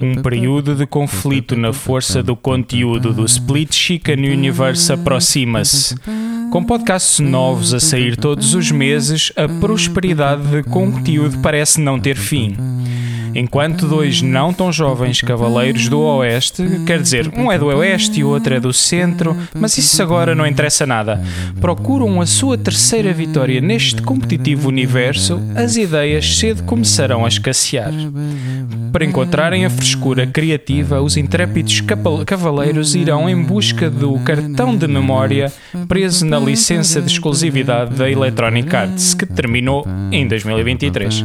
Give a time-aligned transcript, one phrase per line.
[0.00, 5.96] Um período de conflito na força do conteúdo do Split Chicken Universe aproxima-se.
[6.50, 12.16] Com podcasts novos a sair todos os meses, a prosperidade de conteúdo parece não ter
[12.16, 12.56] fim.
[13.34, 18.24] Enquanto dois não tão jovens cavaleiros do Oeste, quer dizer, um é do Oeste e
[18.24, 21.20] o outro é do Centro, mas isso agora não interessa nada,
[21.60, 27.92] procuram a sua terceira vitória neste competitivo universo, as ideias cedo começarão a escassear.
[28.92, 31.82] Para encontrarem a frescura criativa, os intrépidos
[32.24, 35.52] cavaleiros irão em busca do cartão de memória
[35.88, 41.24] preso na licença de exclusividade da Electronic Arts, que terminou em 2023.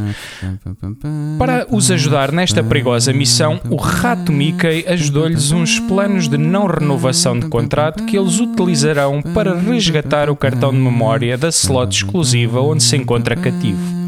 [1.38, 7.38] Para os ajudar nesta perigosa missão, o rato Mickey ajudou-lhes uns planos de não renovação
[7.38, 12.82] de contrato que eles utilizarão para resgatar o cartão de memória da slot exclusiva onde
[12.82, 13.99] se encontra cativo.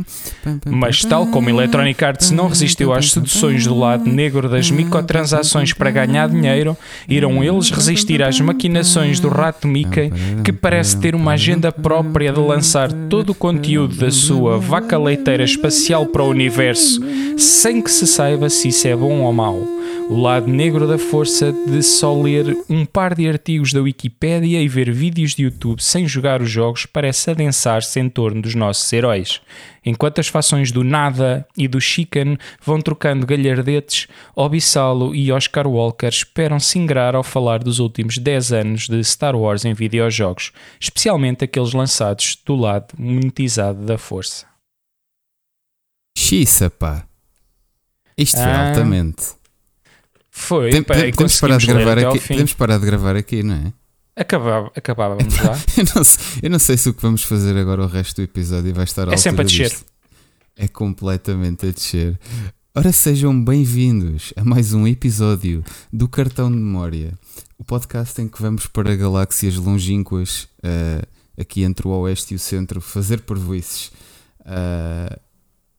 [0.66, 5.90] Mas, tal como Electronic Arts não resistiu às seduções do lado negro das microtransações para
[5.90, 6.76] ganhar dinheiro,
[7.08, 10.10] irão eles resistir às maquinações do rato Mickey,
[10.44, 15.44] que parece ter uma agenda própria de lançar todo o conteúdo da sua vaca leiteira
[15.44, 17.00] espacial para o universo,
[17.36, 19.81] sem que se saiba se isso é bom ou mau
[20.12, 24.68] o lado negro da força de só ler um par de artigos da Wikipédia e
[24.68, 29.40] ver vídeos de YouTube sem jogar os jogos parece adensar-se em torno dos nossos heróis.
[29.82, 36.08] Enquanto as fações do Nada e do Chicken vão trocando galhardetes, Obissalo e Oscar Walker
[36.08, 41.44] esperam se ingrar ao falar dos últimos 10 anos de Star Wars em videojogos, especialmente
[41.44, 44.44] aqueles lançados do lado monetizado da força.
[46.18, 47.06] Xissa, pá.
[48.18, 48.68] Isto foi ah.
[48.68, 49.41] altamente.
[50.34, 53.72] Foi, Tem, pá, temos, parar de gravar aqui, temos parar de gravar aqui, não é?
[54.16, 55.52] Acabava, acabávamos já.
[55.76, 58.22] eu, não sei, eu não sei se o que vamos fazer agora o resto do
[58.22, 59.68] episódio vai estar É sempre a descer.
[59.68, 59.84] Disto.
[60.56, 62.18] É completamente a descer.
[62.74, 67.12] Ora, sejam bem-vindos a mais um episódio do Cartão de Memória,
[67.58, 71.06] o podcast em que vamos para galáxias longínquas, uh,
[71.38, 73.92] aqui entre o Oeste e o Centro, fazer parvoices.
[74.40, 75.14] Uh,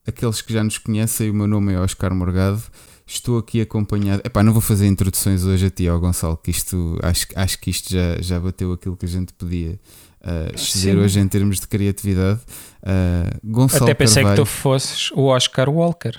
[0.06, 2.62] aqueles que já nos conhecem, o meu nome é Oscar Morgado.
[3.06, 4.22] Estou aqui acompanhado.
[4.26, 7.70] Epá, não vou fazer introduções hoje a ti, ao Gonçalo, que isto acho, acho que
[7.70, 9.80] isto já, já bateu aquilo que a gente podia
[10.22, 12.40] uh, exceder hoje em termos de criatividade.
[12.82, 16.14] Uh, Gonçalo Até pensei Carvalho, que tu fosses o Oscar Walker,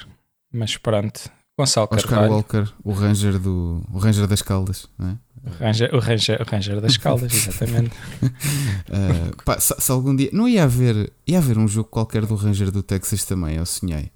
[0.53, 1.31] mas pronto.
[1.59, 2.33] Gonçalo Oscar Carvalho.
[2.33, 5.17] Walker, o Ranger, do, o Ranger das Caldas, não é?
[5.47, 7.95] O Ranger, o Ranger, o Ranger das Caldas, exatamente.
[8.23, 10.31] uh, pá, se, se, algum dia.
[10.33, 14.11] Não ia haver, ia haver um jogo qualquer do Ranger do Texas também, eu sonhei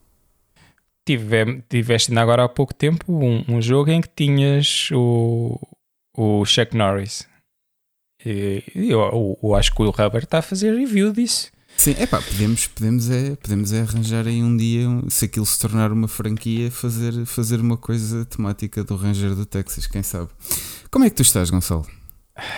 [1.09, 5.59] tive, tiveste ainda agora há pouco tempo um, um jogo em que tinhas o,
[6.15, 7.27] o Chuck Norris.
[8.25, 11.51] E eu, eu, eu, acho que o Rubber está a fazer review disso.
[11.77, 15.59] Sim, é pá, podemos, podemos, é, podemos é arranjar aí um dia, se aquilo se
[15.61, 20.29] tornar uma franquia, fazer, fazer uma coisa temática do Ranger do Texas, quem sabe.
[20.91, 21.87] Como é que tu estás, Gonçalo?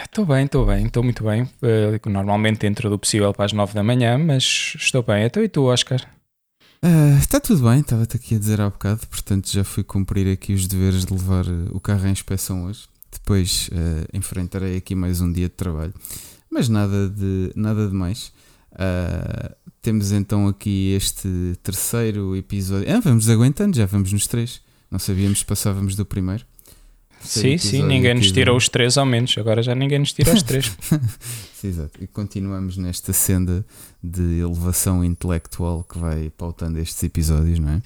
[0.04, 1.42] Estou bem, estou bem, estou muito bem.
[1.42, 5.24] Uh, normalmente dentro do possível para as 9 da manhã, mas estou bem.
[5.24, 6.00] Então e tu, Oscar?
[6.82, 10.54] Uh, está tudo bem, estava-te aqui a dizer há bocado, portanto já fui cumprir aqui
[10.54, 12.88] os deveres de levar uh, o carro em inspeção hoje.
[13.12, 15.92] Depois uh, enfrentarei aqui mais um dia de trabalho,
[16.50, 18.32] mas nada de, nada de mais.
[18.72, 21.28] Uh, temos então aqui este
[21.62, 22.90] terceiro episódio.
[22.90, 24.62] Ah, vamos aguentando, já vamos nos três.
[24.90, 26.46] Não sabíamos se passávamos do primeiro.
[27.20, 30.42] Sim, sim, ninguém nos tirou os três ao menos, agora já ninguém nos tira os
[30.42, 30.76] três.
[31.54, 32.02] sim, exato.
[32.02, 33.64] E continuamos nesta senda
[34.02, 37.82] de elevação intelectual que vai pautando estes episódios, não é?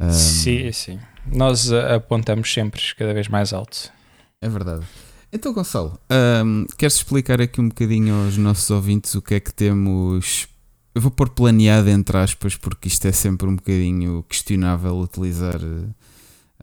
[0.00, 0.98] Um, sim, sim.
[1.32, 3.92] Nós apontamos sempre cada vez mais alto.
[4.40, 4.84] É verdade.
[5.32, 5.98] Então, Gonçalo,
[6.44, 10.48] um, queres explicar aqui um bocadinho aos nossos ouvintes o que é que temos.
[10.94, 15.60] Eu vou pôr planeado entre aspas, porque isto é sempre um bocadinho questionável utilizar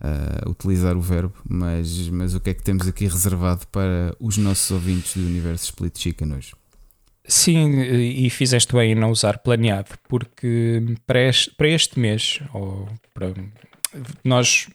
[0.01, 4.37] uh, utilizar o verbo, mas, mas o que é que temos aqui reservado para os
[4.37, 6.53] nossos ouvintes do universo Split Chicken hoje?
[7.27, 12.87] Sim, e fizeste bem em não usar planeado, porque para este, para este mês, ou
[13.13, 13.33] para,
[14.23, 14.67] nós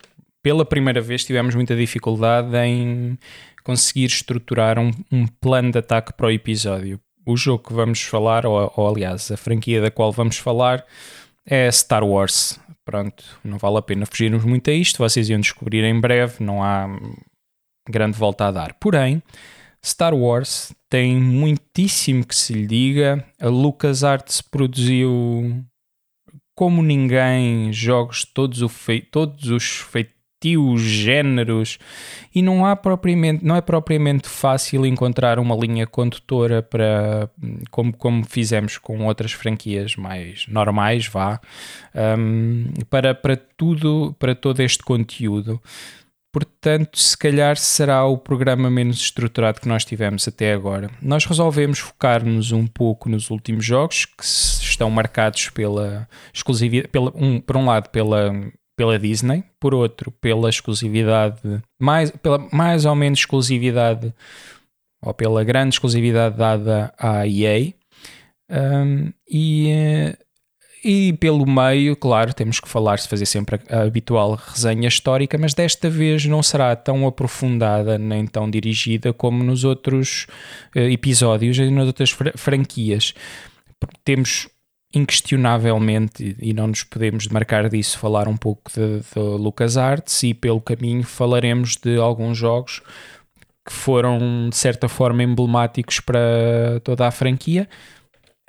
[0.43, 3.17] pela primeira vez tivemos muita dificuldade em
[3.63, 6.99] conseguir estruturar um, um, plano de ataque para o episódio.
[7.25, 10.85] O jogo que vamos falar, ou, ou aliás, a franquia da qual vamos falar,
[11.47, 12.59] é Star Wars
[12.91, 16.61] pronto, não vale a pena fugirmos muito a isto, vocês iam descobrir em breve, não
[16.61, 16.89] há
[17.89, 18.75] grande volta a dar.
[18.75, 19.23] Porém,
[19.85, 23.25] Star Wars tem muitíssimo que se lhe diga.
[23.41, 25.65] A LucasArts produziu
[26.57, 31.79] como ninguém jogos todos, fei todos os feitos estilos, géneros,
[32.35, 37.29] e não há propriamente, não é propriamente fácil encontrar uma linha condutora para
[37.71, 41.39] como, como fizemos com outras franquias mais normais, vá,
[42.19, 45.61] um, para, para tudo, para todo este conteúdo.
[46.33, 50.89] Portanto, se calhar será o programa menos estruturado que nós tivemos até agora.
[51.03, 57.41] Nós resolvemos focar-nos um pouco nos últimos jogos que estão marcados pela exclusividade, pela, um,
[57.41, 58.33] por um lado pela,
[58.81, 64.15] pela Disney, por outro pela exclusividade, mais, pela mais ou menos exclusividade,
[65.03, 67.75] ou pela grande exclusividade dada à EA.
[68.51, 70.17] Um, e eh,
[70.83, 75.53] e pelo meio, claro, temos que falar, se fazer sempre a, habitual resenha histórica, mas
[75.53, 80.27] desta vez não será tão aprofundada nem tão dirigida como nos outros
[80.75, 83.13] uh, episódios e nas outras franquias.
[84.05, 84.49] Temos
[84.93, 90.61] inquestionavelmente, e não nos podemos marcar disso, falar um pouco de, de LucasArts e pelo
[90.61, 92.83] caminho falaremos de alguns jogos
[93.67, 97.69] que foram de certa forma emblemáticos para toda a franquia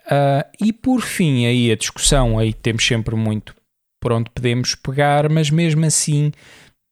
[0.05, 3.55] Uh, e por fim, aí a discussão, aí temos sempre muito
[4.01, 6.31] por onde podemos pegar, mas mesmo assim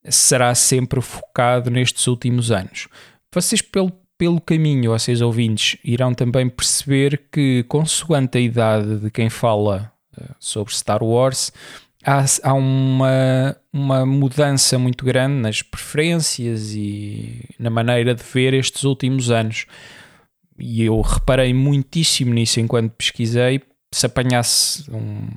[0.08, 2.88] será sempre focado nestes últimos anos.
[3.34, 9.30] Vocês, pelo, pelo caminho, vocês ouvintes, irão também perceber que, consoante a idade de quem
[9.30, 11.52] fala uh, sobre Star Wars,
[12.06, 18.84] há, há uma, uma mudança muito grande nas preferências e na maneira de ver estes
[18.84, 19.66] últimos anos
[20.60, 23.62] e eu reparei muitíssimo nisso enquanto pesquisei.
[23.92, 25.30] Se apanhasse um,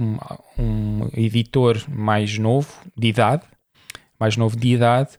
[0.00, 0.18] um,
[0.58, 3.42] um, editor mais novo, de idade,
[4.18, 5.10] mais novo de idade,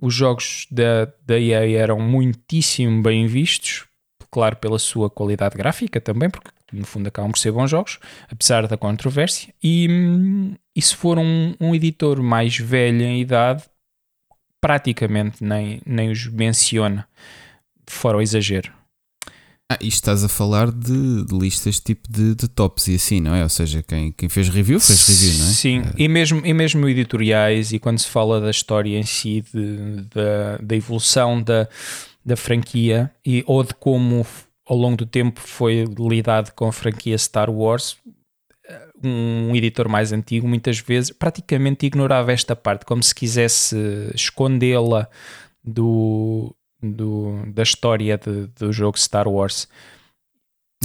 [0.00, 3.86] os jogos da, da EA eram muitíssimo bem vistos,
[4.30, 7.98] claro, pela sua qualidade gráfica também, porque no fundo acabam por ser bons jogos,
[8.30, 9.52] apesar da controvérsia.
[9.62, 9.88] E,
[10.74, 13.64] e se for um, um editor mais velho em idade,
[14.60, 17.08] praticamente nem, nem os menciona,
[17.86, 18.77] fora o exagero.
[19.70, 23.34] Ah, e estás a falar de, de listas tipo de, de, tops e assim, não
[23.34, 23.42] é?
[23.42, 25.52] Ou seja, quem, quem fez review fez review, não é?
[25.52, 25.92] Sim, é.
[25.98, 30.56] E, mesmo, e mesmo editoriais, e quando se fala da história em si, de, da,
[30.56, 31.68] da evolução da,
[32.24, 34.26] da franquia, e, ou de como
[34.66, 37.98] ao longo do tempo foi lidado com a franquia Star Wars,
[39.04, 43.76] um editor mais antigo muitas vezes praticamente ignorava esta parte, como se quisesse
[44.14, 45.08] escondê-la
[45.62, 49.68] do, do, da história de, do jogo Star Wars.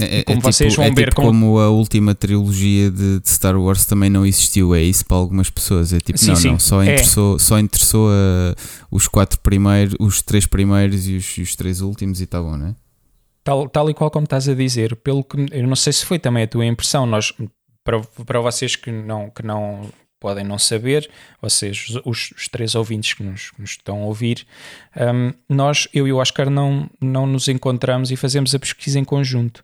[0.00, 1.26] É, é como é vocês tipo, vão é ver tipo com...
[1.28, 5.48] como a última trilogia de, de, Star Wars também não existiu, é isso para algumas
[5.50, 5.92] pessoas.
[5.92, 6.50] É tipo, sim, não, sim.
[6.50, 6.92] não, só é.
[6.92, 8.54] interessou, só interessou a,
[8.90, 12.68] os quatro primeiros, os três primeiros e os, os três últimos e está bom, não
[12.68, 12.74] é?
[13.44, 16.18] Tal, tal e qual como estás a dizer, pelo que eu não sei se foi
[16.18, 17.32] também a tua impressão, nós
[17.84, 19.82] para, para vocês que não, que não
[20.24, 24.46] podem não saber, vocês, os, os três ouvintes que nos, que nos estão a ouvir,
[24.96, 29.04] um, nós, eu e o Oscar, não, não nos encontramos e fazemos a pesquisa em
[29.04, 29.62] conjunto.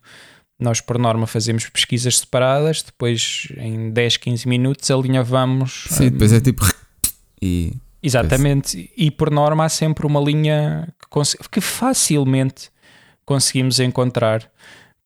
[0.59, 5.87] Nós, por norma, fazemos pesquisas separadas, depois em 10, 15 minutos alinhavamos.
[5.89, 6.63] Sim, um, depois é tipo.
[7.41, 7.73] E.
[8.03, 12.71] Exatamente, e por norma há sempre uma linha que, que facilmente
[13.25, 14.51] conseguimos encontrar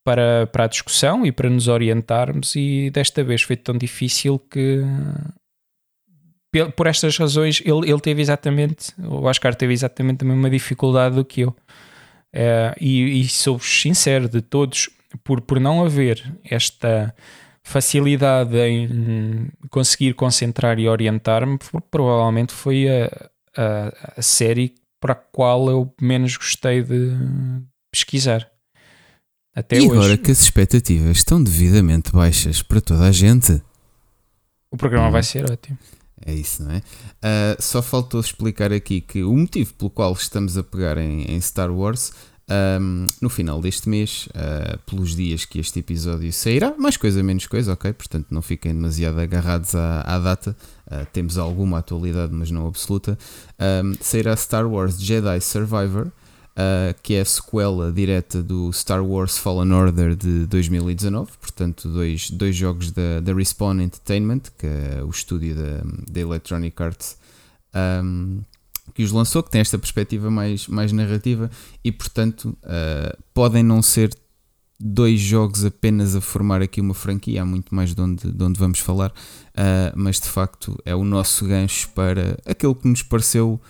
[0.05, 4.83] para, para a discussão e para nos orientarmos, e desta vez foi tão difícil que
[6.77, 11.25] por estas razões, ele, ele teve exatamente, o Oscar teve exatamente a mesma dificuldade do
[11.25, 11.49] que eu.
[11.49, 14.91] Uh, e, e sou-vos sincero, de todos,
[15.23, 17.15] por, por não haver esta
[17.63, 21.59] facilidade em conseguir concentrar e orientar-me,
[21.91, 27.13] provavelmente foi a, a, a, série para a qual eu menos gostei de
[27.91, 28.49] pesquisar.
[29.55, 29.93] Até e hoje.
[29.93, 33.63] agora que as expectativas estão devidamente baixas para toda a gente,
[34.75, 35.13] o programa hum.
[35.13, 35.79] vai ser ótimo.
[36.25, 36.79] É isso, não é?
[36.79, 41.41] Uh, só faltou explicar aqui que o motivo pelo qual estamos a pegar em, em
[41.41, 42.13] Star Wars
[42.49, 47.47] um, no final deste mês, uh, pelos dias que este episódio sairá, mais coisa, menos
[47.47, 47.93] coisa, ok?
[47.93, 50.57] Portanto, não fiquem demasiado agarrados à, à data.
[50.87, 53.19] Uh, temos alguma atualidade, mas não absoluta.
[53.59, 56.09] Um, sairá Star Wars Jedi Survivor
[56.55, 62.31] uh, que é a sequela direta do Star Wars Fallen Order de 2019, portanto, dois,
[62.31, 67.17] dois jogos da, da Respawn Entertainment, que é o estúdio da, da Electronic Arts.
[67.75, 68.41] Um,
[68.95, 71.51] que os lançou, que tem esta perspectiva mais, mais narrativa
[71.83, 74.15] e, portanto, uh, podem não ser
[74.79, 78.59] dois jogos apenas a formar aqui uma franquia, há muito mais de onde, de onde
[78.59, 83.61] vamos falar, uh, mas de facto é o nosso gancho para aquele que nos pareceu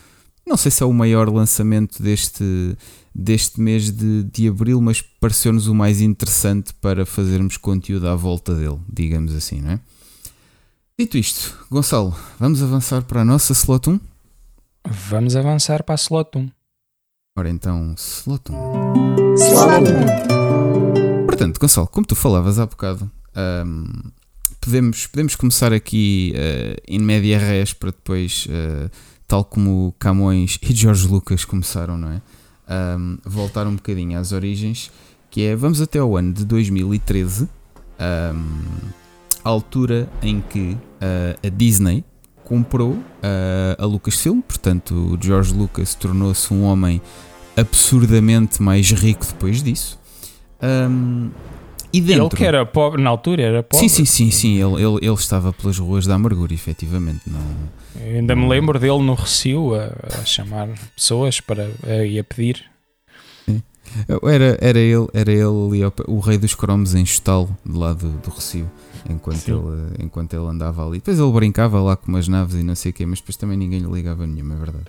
[0.47, 2.77] não sei se é o maior lançamento deste,
[3.15, 8.55] deste mês de, de abril, mas pareceu-nos o mais interessante para fazermos conteúdo à volta
[8.55, 9.81] dele, digamos assim, não é?
[10.99, 14.01] Dito isto, Gonçalo, vamos avançar para a nossa slot 1?
[14.87, 16.51] Vamos avançar para a slot 1.
[17.37, 19.35] Ora então, slot 1.
[19.35, 19.91] Slot
[21.23, 21.27] 1.
[21.27, 23.11] Portanto, Gonçalo, como tu falavas há bocado,
[23.67, 23.87] um,
[24.61, 28.91] podemos, podemos começar aqui uh, em média res para depois, uh,
[29.27, 32.23] tal como Camões e Jorge Lucas começaram, não é?
[33.25, 34.91] Voltar um bocadinho às origens,
[35.31, 38.89] que é, vamos até ao ano de 2013, um,
[39.45, 42.05] a altura em que uh, a Disney
[42.45, 43.03] comprou uh,
[43.79, 47.01] a Lucasfilm, portanto o George Lucas tornou-se um homem
[47.57, 49.99] absurdamente mais rico depois disso.
[50.63, 51.31] Um,
[51.95, 52.25] e dentro...
[52.25, 53.89] Ele que era pobre, na altura era pobre.
[53.89, 54.55] Sim, sim, sim, sim.
[54.55, 57.21] Ele, ele, ele estava pelas ruas da amargura, efetivamente.
[57.27, 57.41] Não,
[58.01, 62.25] Eu ainda me lembro dele no Recio a, a chamar pessoas para, a, e a
[62.25, 62.65] pedir.
[64.25, 68.19] Era, era ele, era ele ali, o rei dos cromos em estalo do lado do,
[68.19, 68.69] do Recio
[69.09, 70.99] enquanto ele, enquanto ele andava ali.
[70.99, 73.57] Depois ele brincava lá com umas naves e não sei o quê, mas depois também
[73.57, 74.87] ninguém lhe ligava nenhuma, é verdade.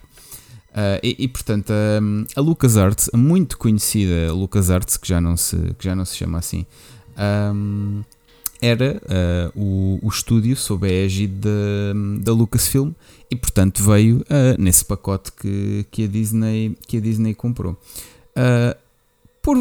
[0.71, 5.55] Uh, e, e, portanto, a, a LucasArts, a muito conhecida LucasArts, que já não se,
[5.77, 6.65] que já não se chama assim,
[7.17, 8.03] um,
[8.61, 11.33] era uh, o, o estúdio sob a égide
[12.21, 12.91] da, Lucasfilm
[13.29, 17.73] e, portanto, veio uh, nesse pacote que, que, a Disney, que a Disney comprou.
[18.35, 18.75] Uh,
[19.41, 19.57] por,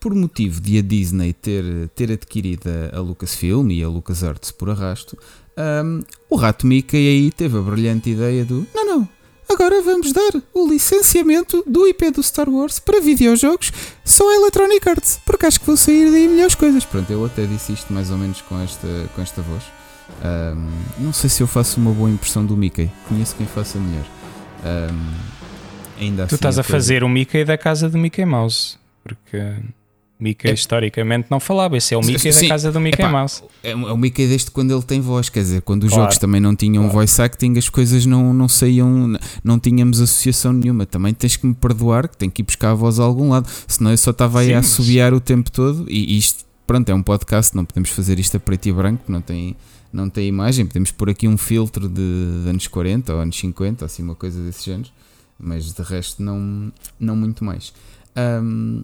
[0.00, 5.18] por motivo de a Disney ter, ter adquirido a, Lucasfilm e a LucasArts por arrasto,
[5.84, 9.08] um, o rato Mickey aí teve a brilhante ideia do: não, não,
[9.48, 13.72] agora vamos dar o licenciamento do IP do Star Wars para videojogos
[14.04, 16.84] só a Electronic Arts, porque acho que vão sair daí melhores coisas.
[16.84, 19.62] Pronto, eu até disse isto mais ou menos com esta, com esta voz.
[20.24, 24.06] Um, não sei se eu faço uma boa impressão do Mickey, conheço quem faça melhor.
[24.64, 25.14] Um,
[26.00, 29.54] ainda tu assim, estás a fazer o Mickey da casa do Mickey Mouse porque
[30.18, 30.54] Mickey é.
[30.54, 31.76] historicamente não falava.
[31.76, 32.42] Esse é o Mickey Sim.
[32.42, 33.42] da casa do Mickey Epá, Mouse.
[33.62, 36.04] É, é o Mickey desde quando ele tem voz, quer dizer, quando os claro.
[36.04, 36.98] jogos também não tinham claro.
[36.98, 40.86] voice acting, as coisas não, não saíam, não tínhamos associação nenhuma.
[40.86, 43.48] Também tens que me perdoar que tenho que ir buscar a voz a algum lado,
[43.68, 45.18] senão eu só estava aí Sim, a assobiar mas...
[45.18, 48.66] o tempo todo e isto, pronto, é um podcast, não podemos fazer isto a preto
[48.66, 49.54] e branco, não tem,
[49.92, 53.84] não tem imagem, podemos pôr aqui um filtro de, de anos 40 ou anos 50,
[53.84, 54.88] assim uma coisa desse género,
[55.38, 57.72] mas de resto não, não muito mais.
[58.16, 58.82] Um,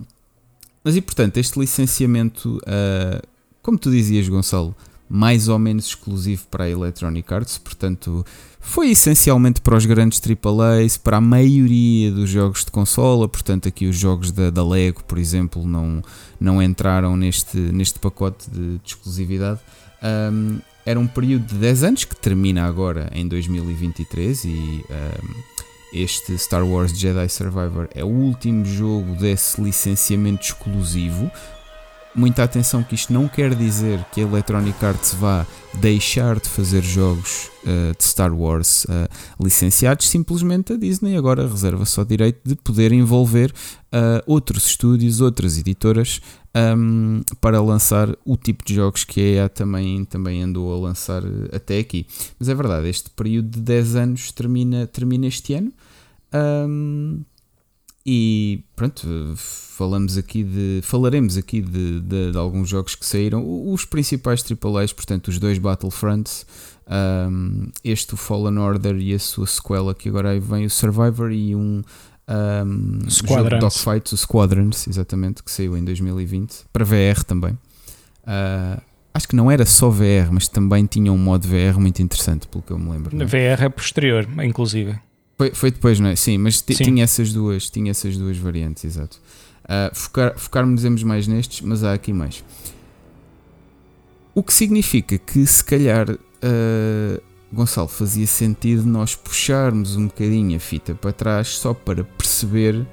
[0.85, 3.27] mas e portanto, este licenciamento, uh,
[3.63, 4.75] como tu dizias, Gonçalo,
[5.09, 8.25] mais ou menos exclusivo para a Electronic Arts, portanto,
[8.59, 13.87] foi essencialmente para os grandes AAAs, para a maioria dos jogos de consola, portanto, aqui
[13.87, 16.03] os jogos da, da Lego, por exemplo, não,
[16.41, 19.61] não entraram neste, neste pacote de, de exclusividade.
[20.03, 24.49] Um, era um período de 10 anos que termina agora em 2023 e.
[24.49, 25.52] Um,
[25.93, 31.31] este Star Wars Jedi Survivor é o último jogo desse licenciamento exclusivo.
[32.15, 36.83] Muita atenção que isto não quer dizer que a Electronic Arts vá deixar de fazer
[36.83, 39.09] jogos uh, de Star Wars uh,
[39.43, 45.23] licenciados, simplesmente a Disney agora reserva só o direito de poder envolver uh, outros estúdios,
[45.23, 46.21] outras editoras
[46.55, 51.23] um, para lançar o tipo de jogos que a EA também, também andou a lançar
[51.53, 52.07] até aqui.
[52.39, 55.73] Mas é verdade, este período de 10 anos termina, termina este ano.
[56.35, 57.23] Um,
[58.05, 59.07] e pronto,
[59.37, 64.93] falamos aqui de, falaremos aqui de, de, de, alguns jogos que saíram, os principais AAAs,
[64.93, 66.45] portanto, os dois Battlefronts,
[67.31, 71.55] um, este o Fallen Order e a sua sequela, que agora vem o Survivor e
[71.55, 71.83] um,
[72.29, 77.53] um Dogfights, o Squadrons, exatamente, que saiu em 2020, para VR também.
[78.23, 78.81] Uh,
[79.13, 82.63] acho que não era só VR, mas também tinha um modo VR muito interessante, pelo
[82.63, 83.21] que eu me lembro.
[83.21, 83.25] É?
[83.25, 84.99] VR é posterior, inclusive.
[85.37, 86.17] Foi, foi depois, não é?
[86.17, 86.75] Sim, mas Sim.
[86.75, 89.21] tinha essas duas, tinha essas duas variantes, exato.
[89.65, 92.45] Uh, focar, focar-nos mais nestes, mas há aqui mais.
[94.35, 100.61] O que significa que se calhar uh, Gonçalo fazia sentido nós puxarmos um bocadinho a
[100.61, 102.87] fita para trás só para perceber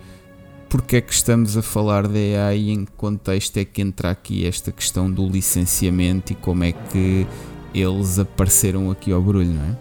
[0.68, 4.12] porque é que estamos a falar da AI e em que contexto é que entra
[4.12, 7.26] aqui esta questão do licenciamento e como é que
[7.74, 9.78] eles apareceram aqui ao barulho, não é?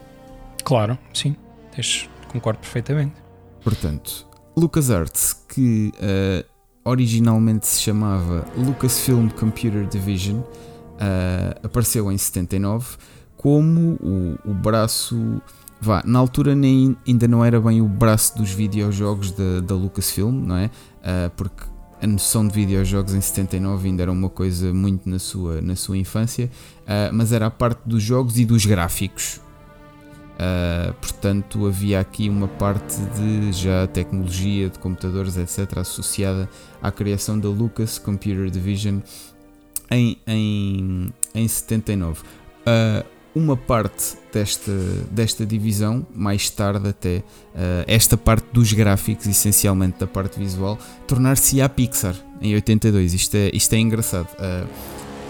[0.65, 1.37] Claro, sim.
[2.29, 3.15] Concordo perfeitamente.
[3.63, 6.45] Portanto, LucasArts, que uh,
[6.85, 10.47] originalmente se chamava Lucasfilm Computer Division, uh,
[11.63, 12.97] apareceu em 79
[13.39, 15.41] como o, o braço.
[15.81, 20.45] Vá, na altura nem, ainda não era bem o braço dos videojogos da, da Lucasfilm,
[20.45, 20.67] não é?
[20.67, 21.65] Uh, porque
[22.03, 25.97] a noção de videojogos em 79 ainda era uma coisa muito na sua, na sua
[25.97, 26.51] infância,
[26.83, 29.41] uh, mas era a parte dos jogos e dos gráficos.
[30.35, 36.49] Uh, portanto, havia aqui uma parte de já tecnologia de computadores, etc., associada
[36.83, 38.99] à criação da Lucas Computer Division
[39.91, 42.21] em, em, em 79.
[42.21, 44.73] Uh, uma parte desta,
[45.11, 51.61] desta divisão, mais tarde até, uh, esta parte dos gráficos, essencialmente da parte visual, tornar-se
[51.63, 53.15] a Pixar em 82.
[53.15, 54.29] Isto é, isto é engraçado.
[54.35, 54.69] Uh,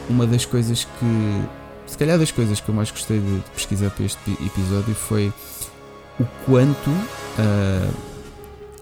[0.09, 1.43] uma das coisas que,
[1.87, 5.33] se calhar das coisas que eu mais gostei de, pesquisar para este episódio foi
[6.19, 7.95] o quanto uh,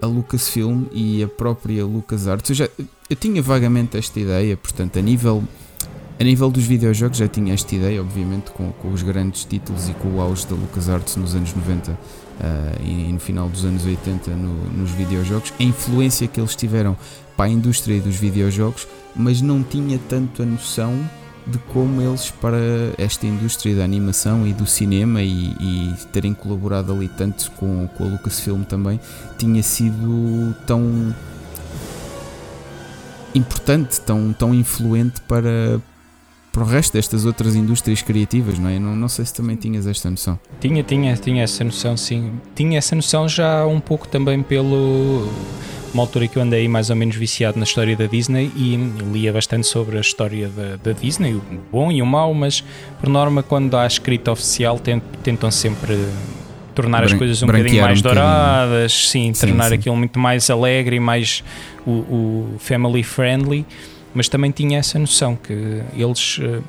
[0.00, 2.68] a Lucasfilm e a própria LucasArts, eu, já,
[3.10, 5.42] eu tinha vagamente esta ideia, portanto, a nível
[6.18, 9.92] a nível dos videojogos já tinha esta ideia, obviamente, com, com os grandes títulos e
[9.94, 11.96] com o auge da LucasArts nos anos 90 uh,
[12.82, 16.96] e, e, no final dos anos 80 no, nos videojogos, a influência que eles tiveram
[17.36, 20.98] para a indústria dos videojogos, mas não tinha tanto a noção
[21.46, 22.58] de como eles para
[22.98, 28.04] esta indústria da animação e do cinema e, e terem colaborado ali tanto com, com
[28.04, 28.98] a Lucasfilm também
[29.38, 31.14] tinha sido tão
[33.34, 35.80] importante, tão, tão influente para,
[36.56, 38.78] para o resto destas outras indústrias criativas, não é?
[38.78, 40.40] Não, não sei se também tinhas esta noção.
[40.58, 42.32] Tinha, tinha, tinha essa noção, sim.
[42.54, 45.30] Tinha essa noção já um pouco também pelo.
[45.92, 48.74] Uma altura que eu andei mais ou menos viciado na história da Disney e
[49.12, 52.64] lia bastante sobre a história da, da Disney, o bom e o mau, mas
[53.00, 54.80] por norma, quando há escrita oficial,
[55.22, 55.94] tentam sempre
[56.74, 59.74] tornar as coisas um bocadinho mais um douradas, sim, sim, tornar sim.
[59.74, 61.44] aquilo muito mais alegre e mais
[61.86, 63.64] o, o family friendly
[64.16, 66.62] mas também tinha essa noção que eles, eh,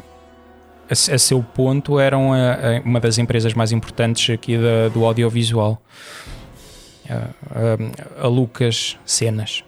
[0.89, 5.05] a, a seu ponto, eram a, a uma das empresas mais importantes aqui da, do
[5.05, 5.81] audiovisual.
[7.09, 9.63] A, a Lucas Cenas.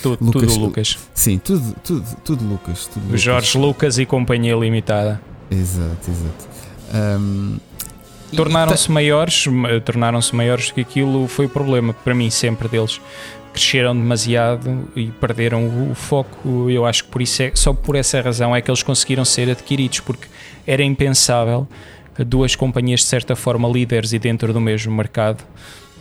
[0.00, 0.98] Tudo Lucas, tudo Lucas.
[1.12, 2.86] Sim, tudo, tudo, tudo Lucas.
[2.86, 3.20] Tudo Lucas.
[3.20, 5.20] Jorge Lucas e Companhia Limitada.
[5.50, 6.48] Exato, exato.
[6.94, 7.58] Um,
[8.36, 9.46] tornaram-se maiores,
[9.84, 13.00] tornaram-se maiores que aquilo foi o problema para mim sempre deles
[13.52, 16.70] cresceram demasiado e perderam o, o, foco.
[16.70, 19.50] Eu acho que por isso é, só por essa razão é que eles conseguiram ser
[19.50, 20.26] adquiridos, porque
[20.66, 21.66] era impensável
[22.18, 25.40] duas companhias de certa forma líderes e dentro do mesmo mercado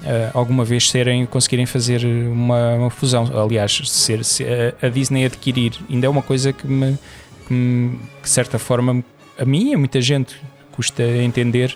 [0.04, 3.30] uh, alguma vez serem conseguirem fazer uma, uma fusão.
[3.42, 6.98] Aliás, ser, ser, a Disney adquirir ainda é uma coisa que me,
[7.48, 9.04] que me de certa forma
[9.38, 10.36] a mim e a muita gente
[10.72, 11.76] custa entender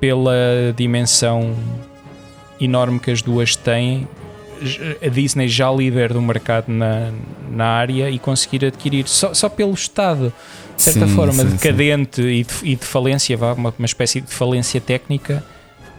[0.00, 0.34] pela
[0.76, 1.56] dimensão
[2.60, 4.08] enorme que as duas têm
[5.04, 7.10] a Disney já líder do mercado na,
[7.50, 10.32] na área e conseguir adquirir só, só pelo Estado,
[10.76, 12.28] de certa sim, forma, sim, decadente sim.
[12.28, 15.44] E, de, e de falência, uma, uma espécie de falência técnica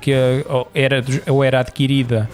[0.01, 0.13] que
[0.47, 2.29] ou era, ou era adquirida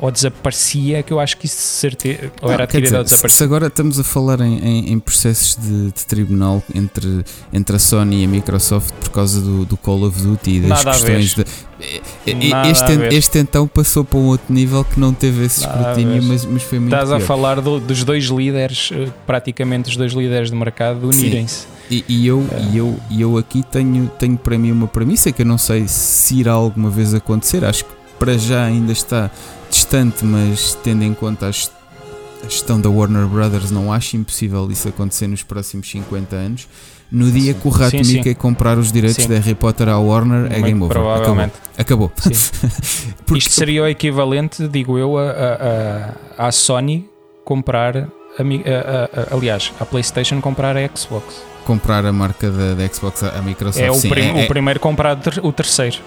[0.00, 2.32] ou desaparecia, que eu acho que isso de certeza.
[2.40, 3.36] Ou era adquirida ou desaparecia.
[3.36, 7.78] Se agora estamos a falar em, em, em processos de, de, tribunal entre, entre a
[7.78, 11.34] Sony e a Microsoft por causa do, do Call of Duty e das Nada questões
[11.34, 11.44] de.
[12.70, 16.62] Este, este então passou para um outro nível que não teve esse escrutínio, mas, mas
[16.62, 16.94] foi muito.
[16.94, 17.20] Estás pior.
[17.20, 21.66] a falar do, dos dois líderes, eh, praticamente os dois líderes do mercado, unirem-se.
[21.90, 22.62] E, e, eu, é.
[22.72, 25.88] e, eu, e eu aqui tenho, tenho para mim uma premissa que eu não sei
[25.88, 27.64] se irá alguma vez acontecer.
[27.64, 29.30] Acho que para já ainda está
[29.70, 35.26] distante, mas tendo em conta a gestão da Warner Brothers, não acho impossível isso acontecer
[35.26, 36.68] nos próximos 50 anos.
[37.10, 37.58] No dia sim.
[37.58, 40.64] que o Rato sim, Mickey comprar os direitos de Harry Potter à Warner, é Muito
[40.64, 40.96] game over.
[40.96, 41.54] Provavelmente.
[41.76, 42.12] Acabou.
[42.16, 42.36] Acabou.
[43.36, 47.08] Isto seria o equivalente, digo eu, a, a, a Sony
[47.44, 51.42] comprar, a, a, aliás, a PlayStation comprar a Xbox.
[51.64, 53.84] Comprar a marca da, da Xbox à Microsoft.
[53.84, 54.46] É o, prim, é, o é...
[54.46, 55.98] primeiro comprar o terceiro.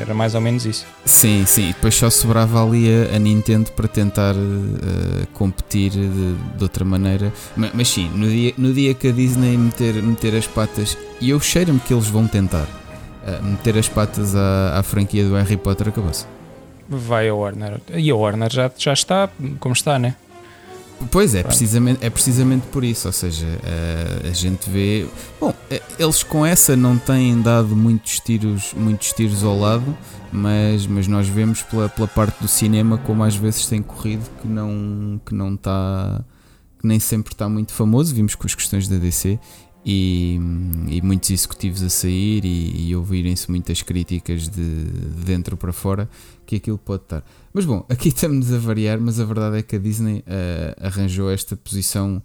[0.00, 0.86] Era mais ou menos isso.
[1.04, 1.70] Sim, sim.
[1.70, 6.84] E depois só sobrava ali a, a Nintendo para tentar uh, competir de, de, outra
[6.84, 7.32] maneira.
[7.56, 11.30] Mas, mas, sim, no dia, no dia que a Disney meter, meter as patas, e
[11.30, 15.56] eu cheiro-me que eles vão tentar uh, meter as patas à, à franquia do Harry
[15.56, 16.26] Potter, acabou-se.
[16.88, 17.80] Vai a Warner.
[17.94, 20.16] E a Warner já, já está como está, né?
[21.10, 23.08] Pois é, precisamente, é precisamente por isso.
[23.08, 23.46] Ou seja,
[24.24, 25.06] a, a gente vê.
[25.40, 25.54] Bom,
[25.98, 29.96] eles com essa não têm dado muitos tiros, muitos tiros ao lado,
[30.32, 34.48] mas, mas nós vemos pela, pela parte do cinema como às vezes tem corrido que
[34.48, 36.24] não que não está
[36.78, 38.14] que nem sempre está muito famoso.
[38.14, 39.38] Vimos com as questões da DC
[39.84, 40.38] e,
[40.88, 46.08] e muitos executivos a sair e, e ouvirem-se muitas críticas de, de dentro para fora
[46.46, 47.24] que aquilo pode estar.
[47.52, 51.30] Mas bom, aqui estamos a variar, mas a verdade é que a Disney uh, arranjou
[51.30, 52.22] esta posição,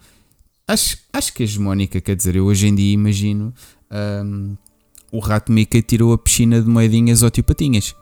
[0.67, 3.53] acho, acho que hegemónica, quer dizer, eu hoje em dia imagino
[4.23, 4.55] um,
[5.11, 7.95] o rato Mickey tirou a piscina de moedinhas ou tio Patinhas.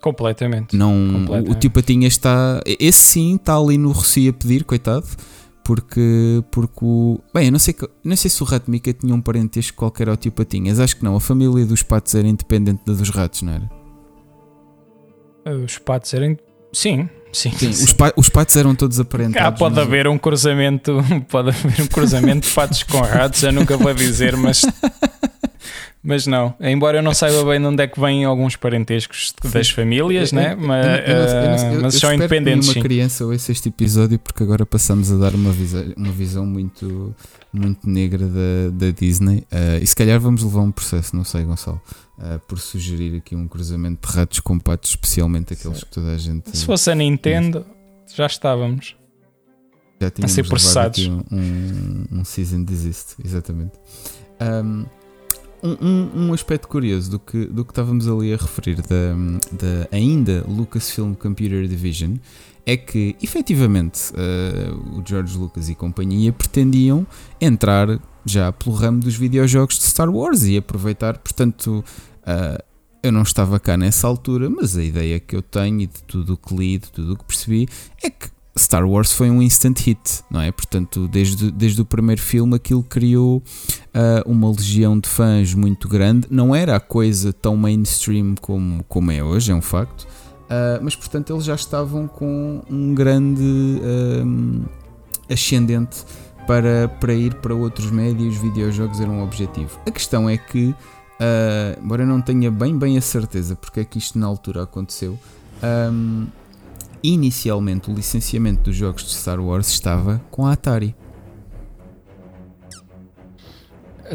[0.00, 0.76] Completamente.
[0.76, 1.48] Não, Completamente.
[1.48, 5.06] O, o tio Patinhas está, esse sim está ali no Rossi a pedir, coitado,
[5.64, 7.20] porque, porque o.
[7.32, 10.16] Bem, eu não sei, não sei se o rato Mickey tinha um parentesco qualquer ao
[10.16, 13.52] tio Patinhas, acho que não, a família dos patos era independente da dos ratos, não
[13.52, 13.70] era?
[15.64, 16.36] Os patos eram
[16.72, 17.50] Sim, sim.
[17.52, 19.46] sim, Os, pa os, patos eram todos aparentados.
[19.46, 23.76] Ah, pode haver um cruzamento, pode haver um cruzamento de patos com ratos, eu nunca
[23.76, 24.62] vou dizer, mas
[26.04, 29.70] Mas não, embora eu não saiba bem de onde é que vêm alguns parentescos das
[29.70, 30.56] famílias, né?
[30.56, 32.70] mas, mas são independentes.
[32.70, 36.44] Que uma criança ouça este episódio porque agora passamos a dar uma visão, uma visão
[36.44, 37.14] muito,
[37.52, 39.46] muito negra da, da Disney.
[39.52, 41.80] Uh, e se calhar vamos levar um processo, não sei, Gonçalo,
[42.18, 45.86] uh, por sugerir aqui um cruzamento de ratos com patos, especialmente aqueles Sim.
[45.86, 46.56] que toda a gente.
[46.56, 47.64] Se fosse a Nintendo,
[48.12, 48.96] já estávamos.
[50.00, 51.06] Já tínhamos a ser processados.
[51.06, 53.74] Um, um, um season desist, exatamente.
[54.40, 54.84] Um,
[55.62, 59.14] um, um, aspecto curioso do que, do que estávamos ali a referir da,
[59.52, 62.16] da ainda Lucasfilm Computer Division
[62.66, 67.06] é que efetivamente uh, o George Lucas e companhia pretendiam
[67.40, 71.84] entrar já pelo ramo dos videojogos de Star Wars e aproveitar, portanto,
[72.22, 72.62] uh,
[73.02, 76.34] eu não estava cá nessa altura, mas a ideia que eu tenho e de tudo
[76.34, 77.68] o que li, de tudo o que percebi,
[78.02, 80.52] é que Star Wars foi um instant hit, não é?
[80.52, 86.26] Portanto, desde, desde o primeiro filme aquilo criou uh, uma legião de fãs muito grande.
[86.30, 90.02] Não era a coisa tão mainstream como, como é hoje, é um facto.
[90.02, 94.64] Uh, mas portanto eles já estavam com um grande uh,
[95.32, 96.04] ascendente
[96.46, 99.78] para, para ir para outros médios, videojogos era um objetivo.
[99.86, 103.84] A questão é que, uh, embora eu não tenha bem bem a certeza porque é
[103.84, 105.18] que isto na altura aconteceu,
[105.90, 106.26] um,
[107.02, 110.94] inicialmente o licenciamento dos jogos de Star Wars estava com a Atari.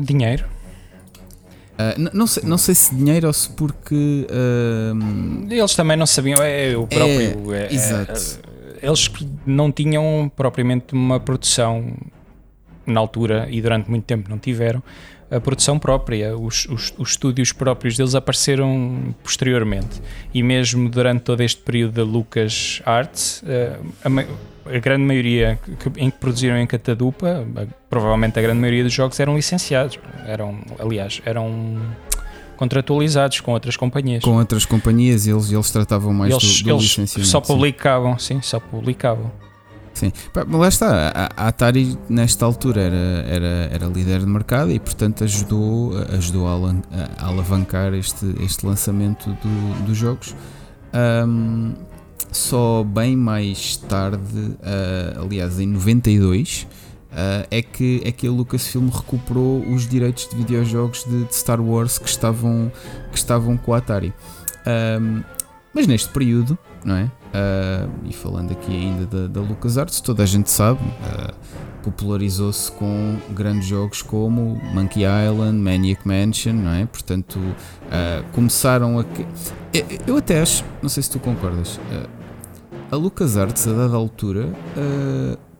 [0.01, 0.45] Dinheiro?
[1.77, 4.27] Uh, não, sei, não sei se dinheiro ou se porque.
[4.29, 7.53] Uh, eles também não sabiam, é, o próprio.
[7.53, 8.39] É, é, exato.
[8.81, 9.09] É, eles
[9.45, 11.93] não tinham propriamente uma produção
[12.85, 14.81] na altura e durante muito tempo não tiveram
[15.29, 20.01] a produção própria, os, os, os, estúdios próprios deles apareceram posteriormente
[20.33, 26.01] e mesmo durante todo este período da Lucas Arts, uh, a, a, grande maioria que,
[26.01, 27.45] em que produziram em Catadupa,
[27.89, 31.77] provavelmente a grande maioria dos jogos eram licenciados, eram, aliás, eram
[32.55, 34.23] contratualizados com outras companhias.
[34.23, 37.29] Com outras companhias, eles, eles tratavam mais eles, do, do eles licenciamento.
[37.29, 39.31] Só publicavam, sim, só publicavam.
[39.97, 40.11] Sim,
[40.51, 45.97] lá está, a Atari nesta altura era, era, era líder de mercado e portanto ajudou,
[46.15, 50.35] ajudou a, alavancar este, este lançamento do, dos jogos.
[50.93, 51.73] Um,
[52.31, 56.67] só bem mais tarde, uh, aliás em 92,
[57.11, 61.59] uh, é, que, é que a Lucasfilm recuperou os direitos de videojogos de, de Star
[61.59, 62.71] Wars que estavam,
[63.11, 64.13] que estavam com a Atari.
[65.01, 65.23] Um,
[65.73, 66.55] mas neste período,
[66.85, 67.11] não é?
[67.27, 71.33] Uh, e falando aqui ainda da, da LucasArts, toda a gente sabe, uh,
[71.83, 76.85] popularizou-se com grandes jogos como Monkey Island, Maniac Mansion, não é?
[76.85, 79.05] Portanto, uh, começaram a.
[80.07, 81.79] Eu, até acho, não sei se tu concordas,
[82.89, 84.49] a LucasArts, a dada altura,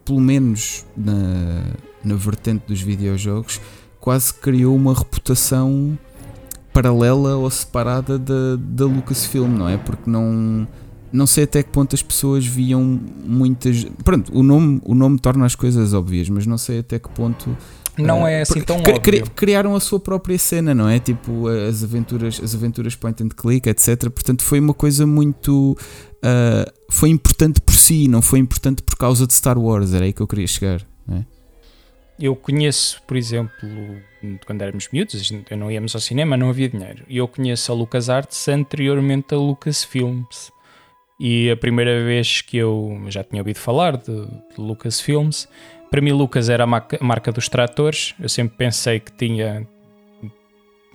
[0.04, 1.64] pelo menos na,
[2.04, 3.60] na vertente dos videojogos,
[4.00, 5.98] quase criou uma reputação
[6.74, 9.78] paralela ou separada da, da Lucasfilm, não é?
[9.78, 10.68] Porque não
[11.12, 13.86] não sei até que ponto as pessoas viam muitas.
[14.04, 17.56] Pronto, o nome, o nome torna as coisas óbvias, mas não sei até que ponto.
[17.98, 19.32] Não uh, é assim tão cri óbvio.
[19.36, 21.00] Criaram a sua própria cena, não é?
[21.00, 24.10] Tipo as aventuras, as aventuras point and click, etc.
[24.10, 25.78] Portanto, foi uma coisa muito.
[26.18, 30.14] Uh, foi importante por si, não foi importante por causa de Star Wars, era aí
[30.14, 30.82] que eu queria chegar.
[31.10, 31.24] É?
[32.20, 33.52] Eu conheço, por exemplo,
[34.46, 37.04] quando éramos miúdos, não íamos ao cinema, não havia dinheiro.
[37.08, 40.52] E eu conheço a LucasArts anteriormente a Lucasfilms.
[41.20, 45.48] E a primeira vez que eu já tinha ouvido falar de, de Lucasfilms,
[45.90, 48.14] para mim Lucas era a marca, a marca dos tratores.
[48.20, 49.68] Eu sempre pensei que tinha.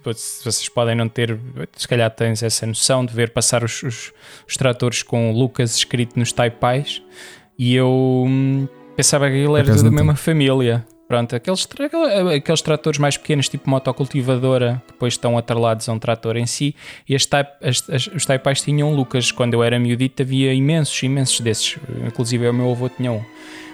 [0.04, 1.38] Vocês podem não ter,
[1.76, 4.12] se calhar tens essa noção de ver passar os, os,
[4.48, 7.00] os tratores com Lucas escrito nos taipais
[7.56, 10.84] e eu hum, pensava que ele era da mesma família.
[11.12, 11.68] Pronto, aqueles,
[12.34, 16.74] aqueles tratores mais pequenos, tipo motocultivadora, que depois estão atrelados a um trator em si,
[17.06, 19.30] e as type, as, as, os taipais tinham Lucas.
[19.30, 21.76] Quando eu era miudito havia imensos, imensos desses.
[22.06, 23.20] Inclusive o meu avô tinha um.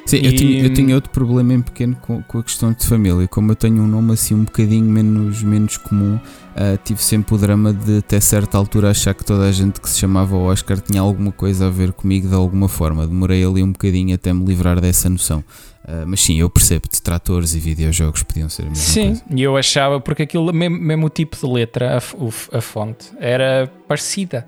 [0.04, 0.26] Sim, e...
[0.26, 3.28] eu, tinha, eu tinha outro problema em pequeno com, com, a questão de família.
[3.28, 7.38] Como eu tenho um nome assim um bocadinho menos, menos comum, uh, tive sempre o
[7.38, 11.00] drama de até certa altura achar que toda a gente que se chamava Oscar tinha
[11.00, 13.06] alguma coisa a ver comigo de alguma forma.
[13.06, 15.44] Demorei ali um bocadinho até me livrar dessa noção.
[15.88, 19.24] Uh, mas sim, eu percebo de tratores e videojogos podiam ser a mesma sim, coisa.
[19.26, 23.10] Sim, e eu achava, porque aquilo, mesmo, mesmo o tipo de letra, a, a, fonte,
[23.18, 24.46] era parecida.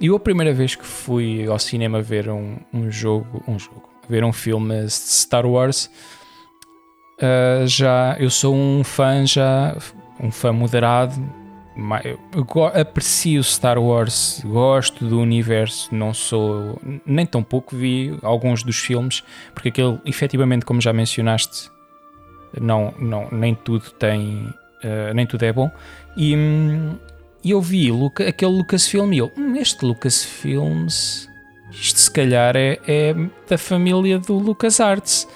[0.00, 3.88] E eu a primeira vez que fui ao cinema ver um, um jogo, um jogo,
[4.08, 5.88] ver um filme de Star Wars,
[7.22, 9.76] uh, já eu sou um fã já,
[10.20, 11.14] um fã moderado,
[12.74, 19.22] aprecio Star Wars, gosto do universo, não sou, nem tão pouco vi alguns dos filmes,
[19.52, 21.70] porque aquele, efetivamente, como já mencionaste,
[22.60, 24.52] não, não, nem tudo tem
[24.84, 25.70] uh, nem tudo é bom.
[26.16, 26.96] E, hum,
[27.44, 31.28] eu vi Luca, aquele Lucasfilm e eu, hum, este Lucasfilms,
[31.70, 33.14] isto se calhar é, é
[33.48, 35.28] da família do LucasArts,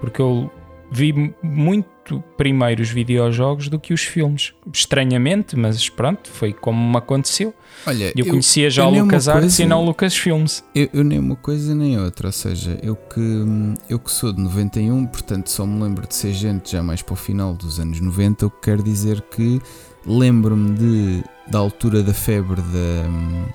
[0.00, 0.50] porque eu
[0.90, 1.88] vi muito
[2.20, 4.52] primeiro os videojogos do que os filmes.
[4.72, 7.54] Estranhamente, mas pronto, foi como me aconteceu.
[7.86, 10.62] Olha, eu, eu conhecia já o LucasArts e não o Lucasfilms.
[10.74, 13.44] Eu, eu nem uma coisa nem outra, ou seja, eu que,
[13.88, 17.14] eu que sou de 91, portanto só me lembro de ser gente já mais para
[17.14, 19.60] o final dos anos 90, o que quer dizer que
[20.06, 23.52] lembro-me de da altura da febre da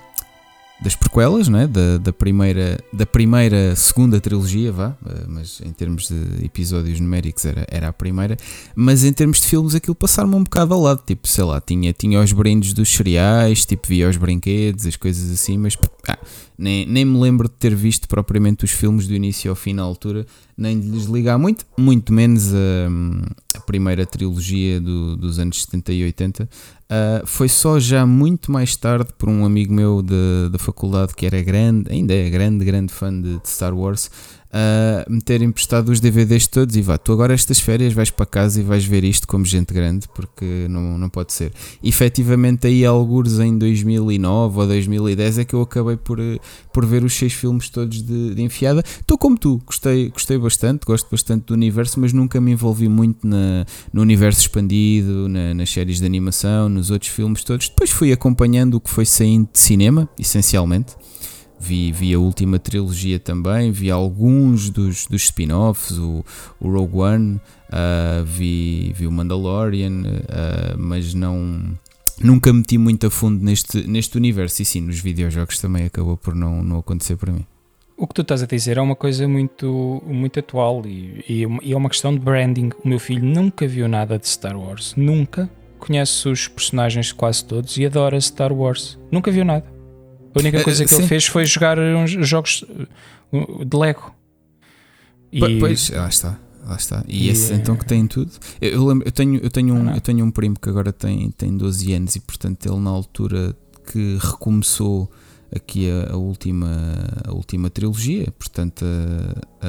[0.79, 1.67] das prequelas, não é?
[1.67, 7.45] da, da, primeira, da primeira, segunda trilogia, vá, eh, mas em termos de episódios numéricos
[7.45, 8.37] era, era a primeira,
[8.75, 11.91] mas em termos de filmes aquilo passaram-me um bocado ao lado, tipo, sei lá, tinha,
[11.93, 15.75] tinha os brindes dos cereais, tipo, via os brinquedos, as coisas assim, mas
[16.07, 16.19] ah,
[16.57, 19.83] nem, nem me lembro de ter visto propriamente os filmes do início ao fim na
[19.83, 20.25] altura,
[20.57, 25.93] nem de lhes ligar muito, muito menos a, a primeira trilogia do, dos anos 70
[25.93, 26.49] e 80.
[26.89, 31.41] Uh, foi só já muito mais tarde por um amigo meu da faculdade que era
[31.41, 34.09] grande, ainda é grande, grande fã de, de Star Wars,
[34.47, 38.25] uh, me ter emprestado os DVDs todos e vá, tu agora estas férias vais para
[38.25, 41.51] casa e vais ver isto como gente grande, porque não, não pode ser.
[41.83, 46.19] Efetivamente aí alguns em 2009 ou 2010 é que eu acabei por,
[46.73, 48.83] por ver os seis filmes todos de, de enfiada.
[48.99, 53.27] Estou como tu, gostei, gostei bastante, gosto bastante do universo, mas nunca me envolvi muito
[53.27, 57.69] na, no universo expandido, na, nas séries de animação, nos outros filmes todos.
[57.69, 60.95] Depois fui acompanhando o que foi saindo de cinema, essencialmente.
[61.59, 66.23] Vi, vi a última trilogia também, vi alguns dos, dos spin-offs, o,
[66.59, 71.77] o Rogue One, uh, vi, vi o Mandalorian, uh, mas não
[72.21, 74.61] nunca meti muito a fundo neste, neste universo.
[74.61, 77.45] E sim, nos videojogos também acabou por não, não acontecer para mim.
[77.95, 81.75] O que tu estás a dizer é uma coisa muito, muito atual e, e, é
[81.75, 82.69] uma questão de branding.
[82.83, 85.49] O meu filho nunca viu nada de Star Wars, nunca.
[85.79, 88.99] Conhece os personagens quase todos e adora Star Wars.
[89.11, 89.76] Nunca viu nada.
[90.37, 92.63] A única coisa que uh, ele fez foi jogar uns jogos
[93.31, 94.13] uh, de Lego.
[95.31, 95.59] E...
[95.59, 96.39] Pois, lá está.
[96.65, 97.03] Lá está.
[97.07, 98.31] E, e esse então que tem tudo.
[98.59, 101.31] Eu, eu, lembro, eu, tenho, eu, tenho um, eu tenho um primo que agora tem,
[101.31, 103.55] tem 12 anos e portanto ele na altura
[103.91, 105.09] que recomeçou
[105.55, 106.67] aqui a, a última,
[107.25, 109.67] a última trilogia, portanto a,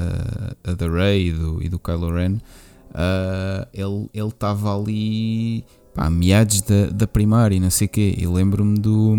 [0.66, 6.10] a, a da Rey e do, e do Kylo Ren, uh, ele estava ali pá,
[6.10, 8.14] meados da, da primária e não sei o quê.
[8.18, 9.16] E lembro-me do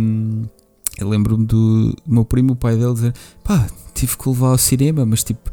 [0.99, 5.05] eu lembro-me do, meu primo, o pai dele, dizer: pá, tive que levar ao cinema,
[5.05, 5.49] mas tipo,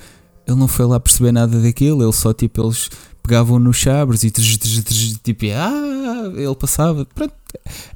[0.46, 2.90] ele não foi lá perceber nada daquilo, ele só tipo, eles
[3.22, 7.34] pegavam nos chabres e tipo, ah, ele passava, pronto.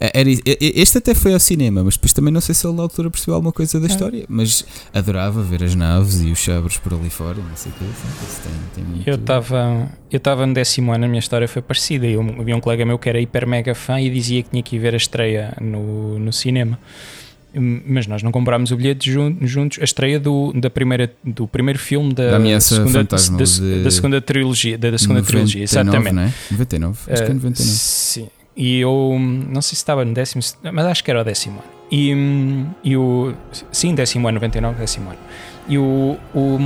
[0.01, 2.83] É, era, este até foi ao cinema, mas depois também não sei se ele na
[2.83, 3.91] altura percebeu alguma coisa da é.
[3.91, 7.75] história, mas adorava ver as naves e os chabres por ali fora, não sei o
[7.75, 7.85] que.
[7.85, 9.09] Tem, tem muito...
[9.09, 12.07] Eu estava eu estava no décimo ano, a minha história foi parecida.
[12.07, 14.77] Eu, havia um colega meu que era hiper mega fã e dizia que tinha que
[14.77, 16.79] ir ver a estreia no, no cinema
[17.55, 19.11] mas nós não comprámos o bilhete
[19.41, 19.79] juntos.
[19.81, 24.79] A estreia do, da primeira, do primeiro filme da, da segunda, da, da, segunda trilogia,
[24.79, 26.13] da, da segunda 99, trilogia, exatamente.
[26.13, 26.33] Não é?
[26.51, 27.51] 99, acho que é 99.
[27.51, 28.29] Eh, sim.
[28.57, 31.81] E eu não sei se estava no décimo, mas acho que era o décimo ano.
[31.91, 32.15] E,
[32.85, 33.35] e o.
[33.73, 35.19] Sim, décimo ano, 99, décimo ano.
[35.69, 36.19] E o.
[36.35, 36.59] o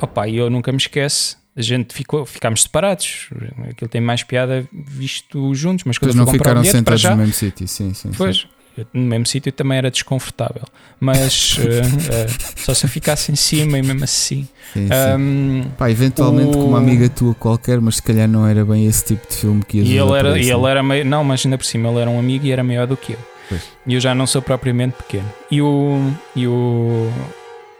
[0.00, 3.30] opa, eu nunca me esqueço a gente ficou, ficámos separados.
[3.70, 7.94] Aquilo tem mais piada visto juntos, mas quando não ficaram sentados no mesmo sítio, sim,
[7.94, 8.10] sim.
[8.16, 8.46] Pois, sim.
[8.92, 10.62] No mesmo sítio também era desconfortável,
[11.00, 14.48] mas uh, uh, só se eu ficasse em cima e mesmo assim.
[14.72, 14.92] Sim, sim.
[15.18, 16.60] Um, Pá, eventualmente o...
[16.60, 19.62] com uma amiga tua qualquer, mas se calhar não era bem esse tipo de filme
[19.64, 22.00] que ia E ele era, e ele era meio, não, mas ainda por cima ele
[22.00, 23.18] era um amigo e era maior do que eu.
[23.86, 25.32] E eu já não sou propriamente pequeno.
[25.50, 26.12] E o.
[26.34, 27.10] E o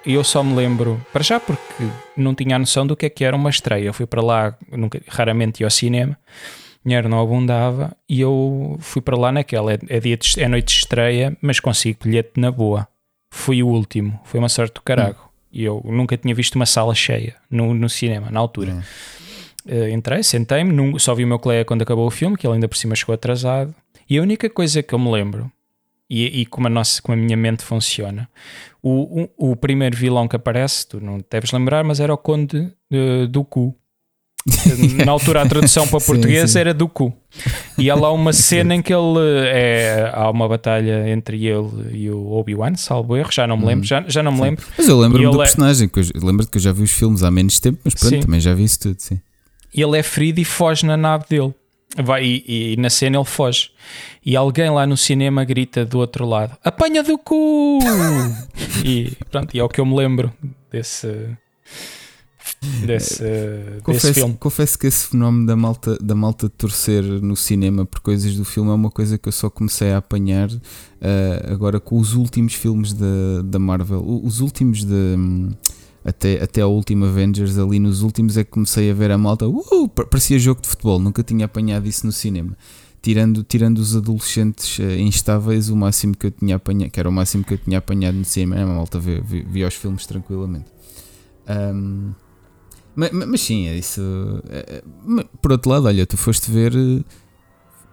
[0.05, 1.85] eu só me lembro, para já porque
[2.17, 3.87] não tinha a noção do que é que era uma estreia.
[3.87, 6.17] Eu fui para lá, nunca, raramente ia ao cinema
[6.87, 9.75] dinheiro não abundava e eu fui para lá naquela.
[9.75, 12.87] É, é, dia de, é noite de estreia, mas consigo bilhete na boa.
[13.31, 15.21] Fui o último, foi uma sorte do carago.
[15.21, 15.29] Hum.
[15.53, 18.73] E eu nunca tinha visto uma sala cheia no, no cinema, na altura.
[18.73, 18.83] Hum.
[19.67, 22.69] Uh, entrei, sentei-me, só vi o meu colega quando acabou o filme, que ele ainda
[22.69, 23.75] por cima chegou atrasado.
[24.09, 25.51] E a única coisa que eu me lembro,
[26.09, 28.29] e, e como, a nossa, como a minha mente funciona,
[28.81, 32.73] o, o, o primeiro vilão que aparece, tu não deves lembrar, mas era o Conde
[32.93, 33.77] uh, do Cu
[35.05, 36.59] Na altura a tradução para português sim.
[36.59, 37.13] era do cu.
[37.77, 42.11] E há lá uma cena em que ele é, há uma batalha entre ele e
[42.11, 43.89] o Obi-Wan, salvo erro, já não me lembro, uhum.
[43.89, 44.65] já, já não me lembro.
[44.79, 45.45] Mas eu lembro-me do é...
[45.45, 48.21] personagem, lembro-te que eu já vi os filmes há menos tempo, mas pronto, sim.
[48.21, 49.21] também já vi isso tudo, sim.
[49.75, 51.53] E ele é ferido e foge na nave dele.
[51.99, 53.71] Vai, e, e, na cena ele foge.
[54.25, 57.79] E alguém lá no cinema grita do outro lado: Apanha do cu!
[58.85, 60.33] e pronto, e é o que eu me lembro
[60.71, 61.37] desse
[62.85, 64.37] desse, desse Confesso, filme.
[64.39, 68.71] confesso que esse fenómeno da malta, da malta torcer no cinema por coisas do filme
[68.71, 72.93] é uma coisa que eu só comecei a apanhar uh, agora com os últimos filmes
[72.93, 74.03] da, da Marvel.
[74.25, 75.17] Os últimos de.
[76.05, 79.49] Até, até ao último Avengers, ali nos últimos é que comecei a ver a malta.
[79.49, 82.57] Uh, parecia jogo de futebol, nunca tinha apanhado isso no cinema.
[83.03, 87.13] Tirando, tirando os adolescentes uh, instáveis, o máximo que eu tinha apanhado, que era o
[87.13, 90.67] máximo que eu tinha apanhado no cinema, a malta via, via, via os filmes tranquilamente.
[91.49, 92.13] Um,
[92.97, 94.01] mas, mas sim, é isso.
[94.49, 94.83] É,
[95.43, 97.05] por outro lado, olha, tu foste ver eh,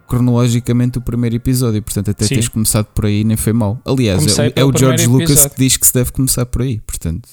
[0.06, 2.30] cronologicamente o primeiro episódio, portanto, até Sim.
[2.30, 3.80] teres começado por aí nem foi mal.
[3.84, 5.50] Aliás, Comecei é, o- é pelo o George Lucas episódio.
[5.56, 7.28] que diz que se deve começar por aí, portanto.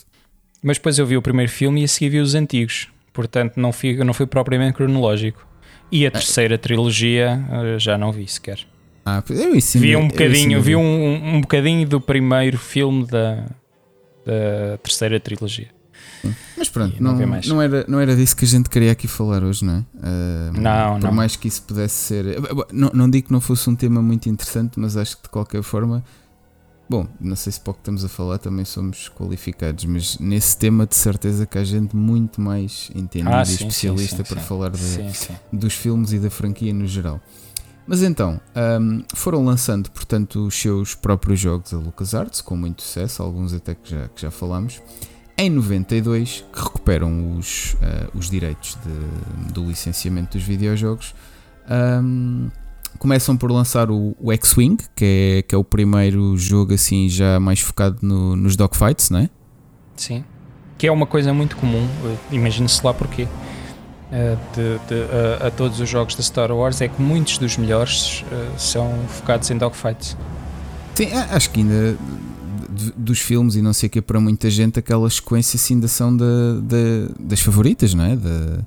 [0.64, 2.88] Mas depois eu vi o primeiro filme e a seguir vi os antigos.
[3.14, 5.46] Portanto, não fui, não fui propriamente cronológico.
[5.92, 8.60] E a terceira trilogia eh, já não vi sequer.
[9.06, 13.06] Ah, eu isso vi um eu bocadinho, ainda vi um, um bocadinho do primeiro filme
[13.08, 13.48] da,
[14.26, 15.68] da terceira trilogia.
[16.58, 19.44] Mas pronto, não não, não, era, não era disso que a gente queria aqui falar
[19.44, 19.84] hoje, não é?
[20.04, 21.12] Ah, Não, por não.
[21.12, 22.26] mais que isso pudesse ser.
[22.28, 22.38] eh,
[22.72, 25.64] Não, não digo que não fosse um tema muito interessante, mas acho que de qualquer
[25.64, 26.04] forma.
[26.88, 30.58] Bom, não sei se para o que estamos a falar também somos qualificados, mas nesse
[30.58, 34.42] tema de certeza que há gente muito mais entendida Ah, e sim, especialista sim, para
[34.42, 34.48] sim.
[34.48, 34.78] falar de,
[35.54, 37.20] dos filmes e da franquia no geral.
[37.88, 43.24] Mas então, ahm, foram lançando, portanto, os seus próprios jogos a LucasArts, com muito sucesso,
[43.24, 44.82] alguns até que já, que já falámos.
[45.42, 51.16] Em 92, que recuperam os, ah, os direitos de- do licenciamento dos videojogos,
[51.68, 52.50] ahm,
[53.00, 55.04] começam por lançar o, o X-Wing, que
[55.40, 59.30] é, que é o primeiro jogo assim já mais focado no- nos dogfights, não é?
[59.96, 60.24] Sim.
[60.78, 63.28] Que é uma coisa muito comum, eh, imagine-se lá porquê.
[64.14, 67.56] eh, de- de- a, a todos os jogos da Star Wars é que muitos dos
[67.58, 68.24] melhores
[68.58, 70.16] são focados em dogfights.
[70.94, 71.98] Sim, acho que ainda
[72.72, 76.16] d- dos filmes e não sei o que para muita gente aquelas sequências ainda são
[76.16, 76.26] da,
[76.62, 78.16] da- das favoritas, não é?
[78.16, 78.60] Da,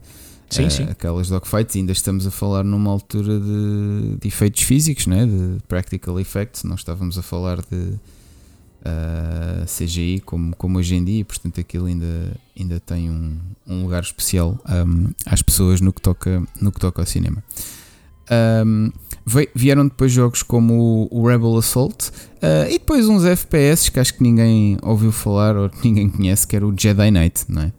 [0.50, 0.82] Sim, eh, sim.
[0.84, 5.26] Aquelas dogfights, ainda estamos a falar numa altura de, de efeitos físicos, não é?
[5.26, 7.94] De practical effects, não estávamos a falar de
[8.84, 13.36] ah, CGI como, como hoje em dia, portanto aquilo ainda, ainda tem um,
[13.66, 17.42] um lugar especial ahm, às pessoas no que toca, no que toca ao cinema.
[18.30, 18.92] Ahm, Ve-
[19.54, 22.10] Vieram depois jogos como o, Rebel Assault
[22.42, 26.54] ah, e depois uns FPS que acho que ninguém ouviu falar ou ninguém conhece, que
[26.54, 27.72] era o Jedi Knight, não é?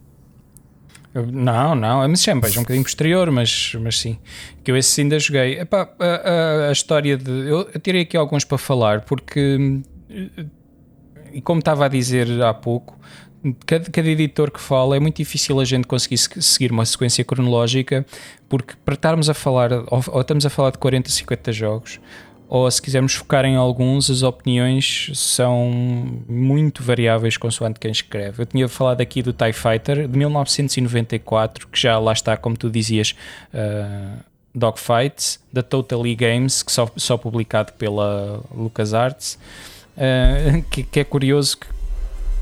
[1.32, 4.18] Não, não, mas sempre é um bocadinho posterior, mas, mas sim.
[4.62, 5.58] Que eu esse ainda joguei.
[5.60, 7.30] Epá, a, a- a história de.
[7.30, 9.80] Eu, eu tirei aqui alguns para falar, porque.
[10.10, 10.44] eh,
[11.32, 12.98] E como estava a dizer há pouco,
[13.64, 17.24] cada, cada editor que fala é muito difícil a gente conseguir se- seguir uma sequência
[17.24, 18.04] cronológica,
[18.48, 22.00] porque para estarmos a falar, ou, ou estamos a falar de 40, 50 jogos,
[22.48, 25.70] ou se quisermos focar em alguns, as opiniões são
[26.28, 28.42] muito variáveis consoante quem escreve.
[28.42, 32.70] Eu tinha falado aqui do TIE Fighter de 1994, que já lá está, como tu
[32.70, 33.16] dizias,
[33.52, 34.22] uh,
[34.54, 39.38] Dogfights, da Totally Games, que só, só publicado pela LucasArts,
[39.96, 41.66] uh, que, que é curioso que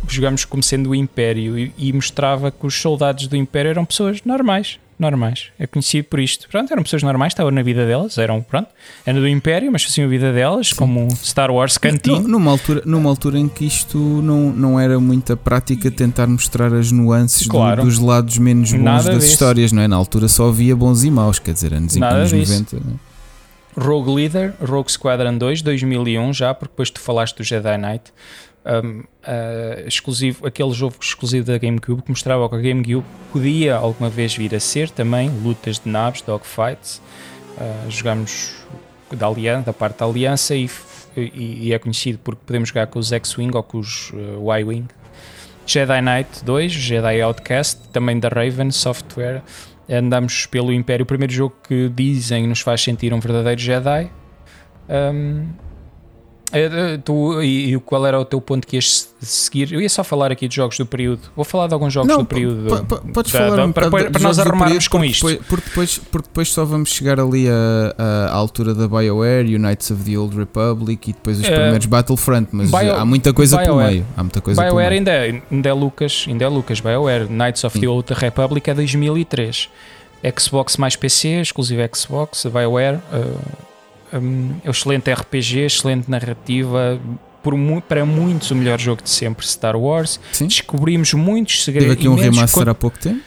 [0.09, 4.21] jogamos como sendo o Império e, e mostrava que os soldados do Império eram pessoas
[4.25, 4.79] normais.
[4.97, 6.49] Normais, é conhecido por isto.
[6.49, 8.69] Pronto, eram pessoas normais, estavam na vida delas, eram, pronto,
[9.05, 12.21] eram do Império, mas faziam a vida delas, como Star Wars Cantinho.
[12.21, 16.73] Nu- Numa altura, numa altura em que isto não, não era muita prática tentar mostrar
[16.73, 17.83] as nuances do- Claro.
[17.83, 19.33] dos lados menos bons Nada das disso.
[19.33, 19.89] histórias, não é?
[19.89, 22.53] Na altura só havia bons e maus, quer dizer, anos, Nada anos disso.
[22.53, 22.77] 90.
[22.87, 23.15] não é?
[23.77, 28.13] Rogue Leader, Rogue Squadron 2, 2001 já, porque depois tu falaste do Jedi Knight.
[28.67, 34.09] Um, uh, exclusivo, aquele jogo exclusivo da GameCube que mostrava que a GameCube podia alguma
[34.09, 37.03] vez vir a ser também lutas de naves, dogfights.
[37.59, 38.55] Uh, jogamos
[39.13, 40.69] da, aliança, da parte da Aliança e,
[41.15, 44.87] e- e é conhecido porque podemos jogar com os X-Wing ou com os uh, Y-Wing.
[45.67, 49.43] Jedi Knight 2, Jedi Outcast, também da Raven Software.
[49.89, 54.11] Andamos pelo Império, o primeiro jogo que dizem nos faz sentir um verdadeiro Jedi.
[54.89, 55.49] Um,
[56.61, 59.73] eh, tu, e, e qual era o teu ponto que ias seguir?
[59.73, 61.23] Eu ia só falar aqui de jogos do período.
[61.35, 62.69] Vou falar de alguns jogos Não, do período.
[62.69, 65.27] po- po- podes da- falar da- um para, para- para nós arrumarmos com isto.
[65.27, 70.03] Depois, porque, depois, porque depois só vamos chegar ali à altura da BioWare, Unites of
[70.05, 73.77] the Old Republic e depois os Eh, primeiros Battlefront, mas Bio- há muita coisa pelo
[73.77, 73.91] BioWare.
[73.93, 74.07] meio.
[74.17, 77.65] Há muita coisa pelo BioWare ainda é, ainda é Lucas, ainda é Lucas, BioWare, Knights
[77.65, 77.81] of Sim.
[77.81, 79.69] the Old Republic é 2003.
[80.39, 83.39] Xbox mais PC, exclusivo Xbox, BioWare, uh,
[84.19, 87.01] um, é um excelente RPG, excelente narrativa,
[87.47, 90.19] mu- para muitos o melhor jogo de sempre, Star Wars.
[90.33, 90.47] Sim.
[90.47, 91.93] Descobrimos muitos Teve segredos.
[91.99, 93.21] aqui um remaster há pouco tempo.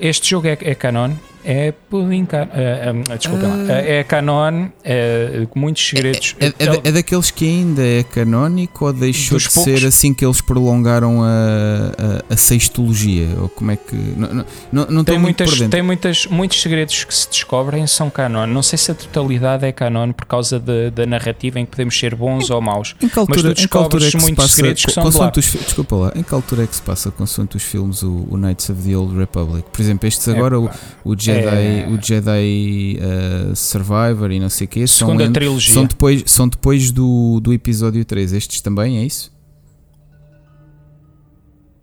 [0.00, 1.12] Este jogo é, é canon,
[1.44, 2.44] é pudding can...
[2.44, 6.36] uh, uh, desculpa uh, é canon é, muitos segredos.
[6.38, 9.62] É, é, é, é, daqueles que ainda é canónico ou deixou de poucos...
[9.62, 13.28] ser assim que eles prolongaram a, a, a sextologia?
[13.40, 17.28] Ou como é que não, não, não tem muitas tem muitas muitos segredos que se
[17.28, 18.46] descobrem são canon.
[18.46, 21.98] Não sei se a totalidade é canon por causa de, da narrativa em que podemos
[21.98, 24.56] ser bons em, ou maus em que altura, mas tu descobres em que muitos passa,
[24.56, 25.32] segredos que são de lá.
[25.36, 26.12] Os, desculpa lá.
[26.14, 28.96] Em que altura é que se passa com os filmes o, o Knights of the
[28.96, 29.64] Old Republic?
[29.72, 30.70] Por exemplo estes agora o,
[31.04, 31.88] o Jedi é...
[31.88, 35.74] o Jedi uh, Survivor e não sei o que são, trilogia.
[35.74, 38.32] são depois, são depois do, do episódio 3.
[38.32, 39.32] Estes também, é isso?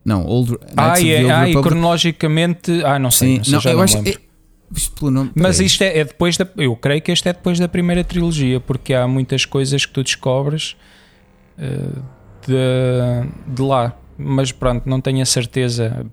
[0.04, 2.84] Não, Old Ah, é, ah e cronologicamente.
[2.84, 3.44] Ah, não sei.
[3.44, 3.98] Sim, não, sei, não eu acho.
[4.00, 4.16] É,
[5.12, 6.48] nome, Mas isto é, é, depois da.
[6.58, 10.04] Eu creio que este é depois da primeira trilogia, porque há muitas coisas que tu
[10.04, 10.76] descobres
[11.58, 12.02] uh,
[12.48, 13.96] de, de lá.
[14.18, 16.06] Mas pronto, não tenho a certeza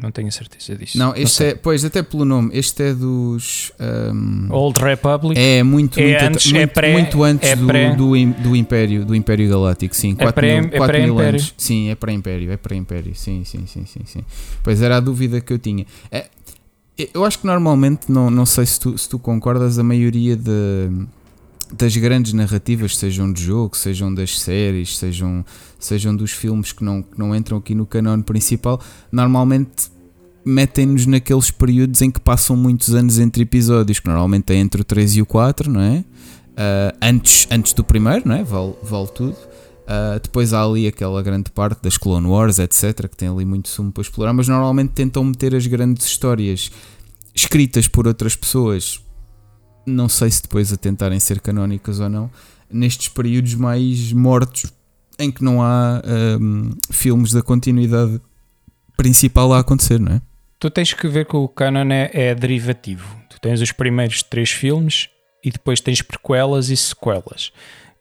[0.00, 0.96] não tenho certeza disso.
[0.96, 5.38] Não, este não é, pois, até pelo nome, este é dos um, Old Republic.
[5.38, 9.04] É muito, é muito, antes, muito, é pré, muito antes é do, do, do, Império,
[9.04, 10.14] do Império Galáctico, sim.
[10.14, 11.54] 4 é pré, mil, 4 é mil anos.
[11.56, 14.20] Sim, é pré-império, é pré-império, sim, sim, sim, sim, sim.
[14.62, 15.84] Pois era a dúvida que eu tinha.
[16.10, 16.26] É,
[17.12, 20.90] eu acho que normalmente, não, não sei se tu, se tu concordas, a maioria de
[21.72, 25.44] das grandes narrativas, sejam de jogo, sejam das séries, sejam,
[25.78, 28.80] sejam dos filmes que não, que não entram aqui no canone principal,
[29.12, 29.90] normalmente
[30.44, 34.84] metem-nos naqueles períodos em que passam muitos anos entre episódios, que normalmente é entre o
[34.84, 35.98] 3 e o 4, não é?
[35.98, 38.42] Uh, antes, antes do primeiro, não é?
[38.42, 39.32] Vale, vale tudo.
[39.32, 43.68] Uh, depois há ali aquela grande parte das Clone Wars, etc., que tem ali muito
[43.68, 46.70] sumo para explorar, mas normalmente tentam meter as grandes histórias
[47.34, 49.00] escritas por outras pessoas
[49.88, 52.30] não sei se depois a tentarem ser canónicas ou não,
[52.70, 54.72] nestes períodos mais mortos
[55.18, 56.00] em que não há
[56.40, 58.20] um, filmes da continuidade
[58.96, 60.22] principal a acontecer, não é?
[60.58, 63.16] Tu tens que ver que o canon é, é derivativo.
[63.30, 65.08] Tu tens os primeiros três filmes
[65.44, 67.52] e depois tens prequelas e sequelas.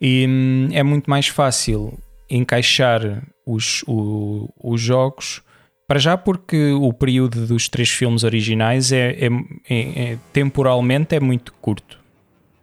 [0.02, 1.98] E hum, é muito mais fácil
[2.30, 5.42] encaixar os, o, os jogos
[5.88, 9.30] para já porque o período dos três filmes originais é, é,
[9.70, 11.98] é, é, temporalmente é muito curto.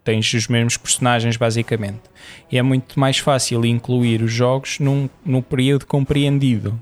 [0.04, 2.02] Tens os mesmos personagens basicamente.
[2.52, 6.80] E é muito mais fácil incluir os jogos num, num período compreendido.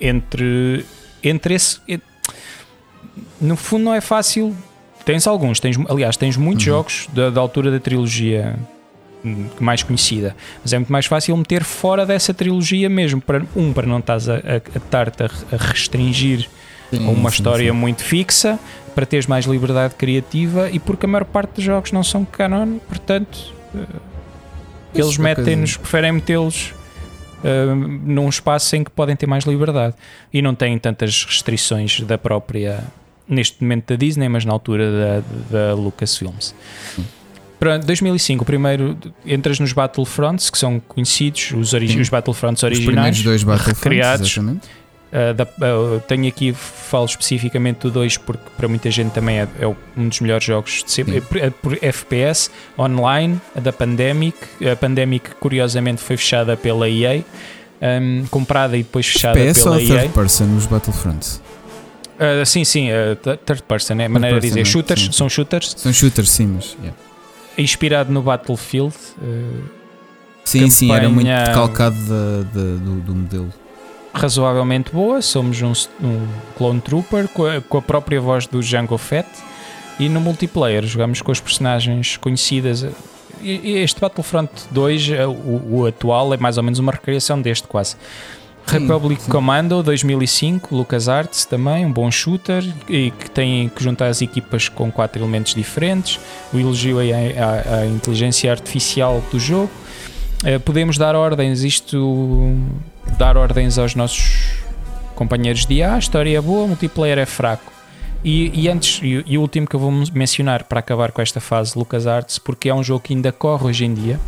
[0.00, 0.84] Entre,
[1.22, 1.80] entre esse.
[3.40, 4.56] No fundo não é fácil.
[5.04, 6.72] Tens alguns, tens, aliás, tens muitos uhum.
[6.72, 8.58] jogos da, da altura da trilogia
[9.58, 10.36] mais conhecida.
[10.62, 13.20] Mas é muito mais fácil meter fora dessa trilogia mesmo.
[13.20, 16.48] Para, um, para não estás a, a, a, a restringir
[16.90, 17.76] sim, a uma sim, história sim.
[17.76, 18.58] muito fixa,
[18.94, 22.78] para teres mais liberdade criativa e porque a maior parte dos jogos não são canon,
[22.78, 24.00] portanto, uh,
[24.94, 26.72] eles metem-nos, preferem metê-los.
[27.44, 29.94] Uh, num espaço em que podem ter mais liberdade
[30.32, 32.82] e não têm tantas restrições da própria
[33.28, 36.54] neste momento da Disney, mas na altura da, da Lucasfilms.
[37.64, 43.16] Pronto, 2005, o primeiro entras nos Battlefronts, que são conhecidos, os, origi os Battlefronts originais.
[43.16, 44.30] Os dois Battlefronts, criados.
[44.30, 44.66] Exatamente.
[44.66, 49.48] Uh, da, uh, tenho aqui, falo especificamente do 2 porque para muita gente também é,
[49.60, 54.36] é um dos melhores jogos de sempre, é, por FPS, online, da Pandemic.
[54.70, 57.24] A Pandemic, curiosamente, foi fechada pela EA,
[57.80, 60.00] um, comprada e depois fechada FPS pela ou EA.
[60.00, 61.40] third person nos Battlefronts?
[62.18, 62.88] Uh, sim, sim,
[63.46, 64.60] third person, é a maneira de dizer.
[64.60, 64.64] É?
[64.66, 65.12] Shooters, sim.
[65.12, 65.74] são shooters.
[65.78, 66.76] São shooters, sim, mas.
[66.82, 66.94] Yeah
[67.58, 68.94] inspirado no Battlefield.
[69.18, 69.62] Uh,
[70.44, 71.96] sim, sim, era muito calcado
[72.52, 73.52] do, do, modelo.
[74.12, 76.26] Razoavelmente boa, somos um, um
[76.56, 79.28] clone trooper com a, com a, própria voz do Jango Fett
[79.98, 82.86] e no multiplayer jogamos com as personagens conhecidas.
[83.42, 87.96] Este Battlefront 2, eh, o, o atual, é mais ou menos uma recriação deste quase.
[88.66, 89.30] Republic sim.
[89.30, 94.90] Commando 2005, LucasArts também, um bom shooter e que tem que juntar as equipas com
[94.90, 96.18] quatro elementos diferentes.
[96.52, 99.70] O elogio à, à inteligência artificial do jogo.
[100.42, 102.56] Uh, podemos dar ordens, isto
[103.18, 104.64] dar ordens aos nossos
[105.14, 107.72] companheiros de A, a história é boa, o multiplayer é fraco.
[108.24, 111.40] E, e antes, e, e, o último que eu vou mencionar para acabar com esta
[111.40, 114.18] fase LucasArts, porque é um jogo que ainda corre hoje em dia,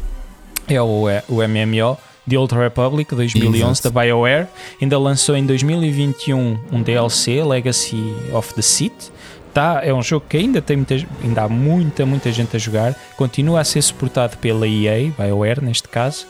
[0.68, 1.96] é o, é, o MMO
[2.28, 3.90] The Old Republic 2011 Exato.
[3.90, 4.48] da BioWare.
[4.80, 9.10] Ainda lançou em 2021 um DLC, Legacy of the Sith.
[9.54, 12.94] Tá, é um jogo que ainda, tem muita, ainda há muita, muita gente a jogar.
[13.16, 16.26] Continua a ser suportado pela EA, BioWare neste caso.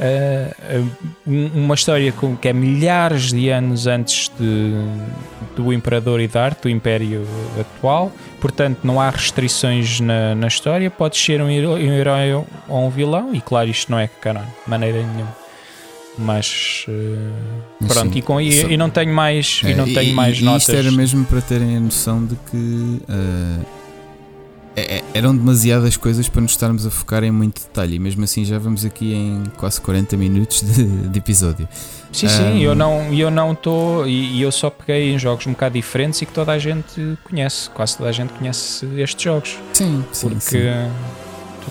[0.00, 0.90] Uh,
[1.26, 4.72] uma história que é milhares de anos antes de,
[5.54, 7.26] do Imperador e da arte, do Império
[7.60, 10.90] atual, portanto não há restrições na, na história.
[10.90, 12.46] Podes ser um, herói ou
[12.86, 15.36] um vilão, e claro, isto não é canon, de maneira nenhuma.
[16.18, 17.32] Mas, uh,
[17.80, 20.38] Mas pronto, sim, e, com, e, e não tenho mais, e É, não tenho mais
[20.38, 20.62] e notas.
[20.62, 23.66] Isto era mesmo para terem a noção de que uh,
[24.76, 27.96] é- é- eram demasiadas coisas para nos estarmos a focar em muito detalhe.
[27.96, 31.68] E mesmo assim já vamos aqui em quase 40 minutos de, de episódio.
[32.12, 35.52] Sim, sim, Um, eu não eu não estou e, eu só peguei em jogos um
[35.52, 39.56] bocado diferentes e que toda a gente conhece, quase toda a gente conhece estes jogos,
[39.72, 40.28] Sim, sim.
[40.28, 40.90] porque sim.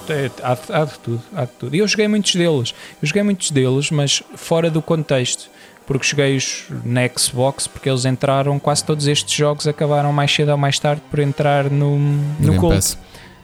[0.07, 1.75] tu- é- há, há de tudo, há de tudo.
[1.75, 5.49] E eu joguei muitos deles, eu joguei muitos deles, mas fora do contexto,
[5.89, 10.57] porque joguei-os na Xbox, porque eles entraram, quase todos estes jogos acabaram mais cedo ou
[10.57, 12.95] mais tarde por entrar no, no Game Gold.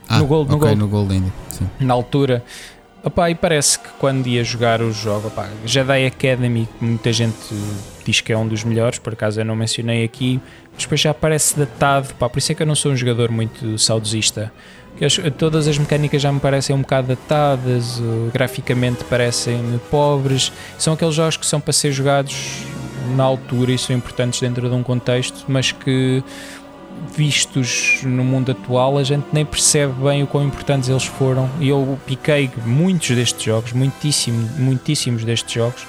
[0.08, 0.80] Ah, No Gold, no ok, Gold.
[0.80, 1.34] no Gold ainda.
[1.50, 1.68] Sim.
[1.80, 2.46] na altura.
[3.04, 7.36] Opá, e parece que quando ia jogar o jogo, opá, Jedi Academy, que muita gente
[8.06, 10.40] diz que é um dos melhores, por acaso eu não mencionei aqui,
[10.72, 13.32] mas depois já parece datado, pá, por isso é que eu não sou um jogador
[13.32, 14.54] muito saudosista.
[14.98, 18.02] Que as- todas as mecânicas já me parecem um bocado datadas,
[18.34, 19.60] graficamente parecem
[19.92, 20.52] pobres.
[20.78, 22.64] São aqueles jogos que são para ser jogados
[23.16, 26.24] na altura e são importantes dentro de um contexto, mas que
[27.16, 31.50] vistos no mundo atual, a gente nem percebe bem o quão importantes eles foram.
[31.60, 35.86] E eu piquei muitos destes jogos, muitíssimo, muitíssimos destes jogos,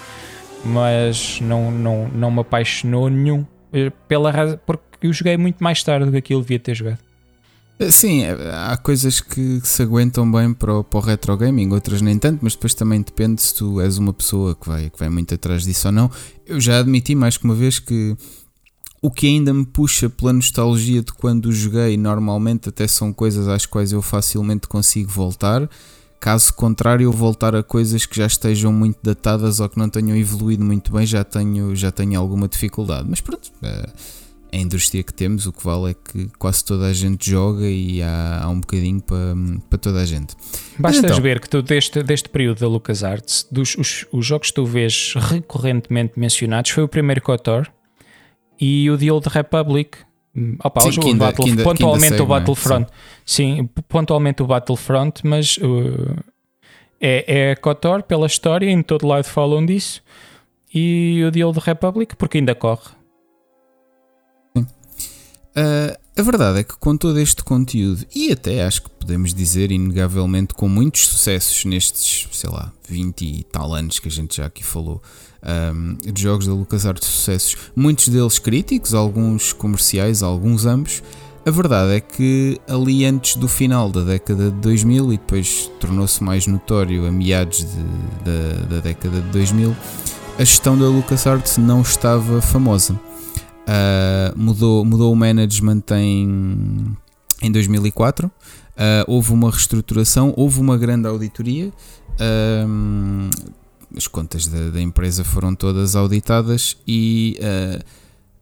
[0.64, 3.46] mas não, não, não me apaixonou nenhum.
[3.72, 6.98] Eh, Pela razão, porque eu joguei muito mais tarde do que aquilo devia ter jogado.
[7.90, 12.00] Sim, é, há coisas que se aguentam bem para o, para o retro gaming, outras
[12.00, 15.10] nem tanto, mas depois também depende se tu és uma pessoa que vai, que vai
[15.10, 16.10] muito atrás disso ou não.
[16.46, 18.16] Eu já admiti mais que uma vez que
[19.02, 23.66] o que ainda me puxa pela nostalgia de quando joguei, normalmente até são coisas às
[23.66, 25.68] quais eu facilmente consigo voltar.
[26.18, 30.16] Caso contrário, eu voltar a coisas que já estejam muito datadas ou que não tenham
[30.16, 33.06] evoluído muito bem, já tenho, já tenho alguma dificuldade.
[33.06, 33.86] Mas pronto, é
[34.52, 38.02] a indústria que temos, o que vale é que quase toda a gente joga e
[38.02, 39.34] há, há um bocadinho para,
[39.68, 40.34] para toda a gente.
[40.78, 41.20] Basta então?
[41.20, 45.14] ver que tu, deste, deste período da LucasArts, dos, os, os jogos que tu vês
[45.16, 47.66] recorrentemente mencionados, foi o primeiro KOTOR
[48.60, 49.98] e o The Old Republic.
[50.62, 52.28] Opa, Sim, o ainda- Battle- ainda- pontualmente segue, o é?
[52.28, 52.86] Battlefront.
[53.24, 56.16] Sim, pontualmente o Battlefront, mas uh,
[57.00, 60.02] é, é KOTOR pela história, em todo lado falam disso.
[60.74, 62.95] E o The Old Republic, porque ainda corre.
[65.56, 69.70] Ah, a verdade é que com todo este conteúdo, e até acho que podemos dizer
[69.72, 74.46] inegavelmente com muitos sucessos nestes, sei lá, 20 e tal anos que a gente já
[74.46, 75.02] aqui falou,
[75.42, 81.02] ahm, de jogos da LucasArts sucessos, muitos deles críticos, alguns comerciais, alguns ambos.
[81.44, 86.22] A verdade é que ali antes do final da década de 2000 e depois tornou-se
[86.24, 87.66] mais notório a meados de-
[88.24, 89.74] da, da década de 2000,
[90.38, 92.98] a gestão da LucasArts não estava famosa.
[93.66, 96.96] Uh, mudou, mudou o management em,
[97.42, 98.26] em 2004.
[98.26, 98.30] Uh,
[99.06, 101.72] houve uma reestruturação, houve uma grande auditoria.
[102.68, 103.30] Um,
[103.96, 107.84] as contas da, da empresa foram todas auditadas e uh,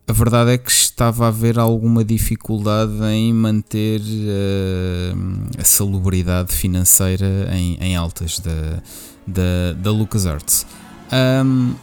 [0.07, 7.49] a verdade é que estava a haver alguma dificuldade em manter uh, a salubridade financeira
[7.53, 8.83] em, em altas da,
[9.27, 10.67] da, da LucasArts.
[11.13, 11.75] Um,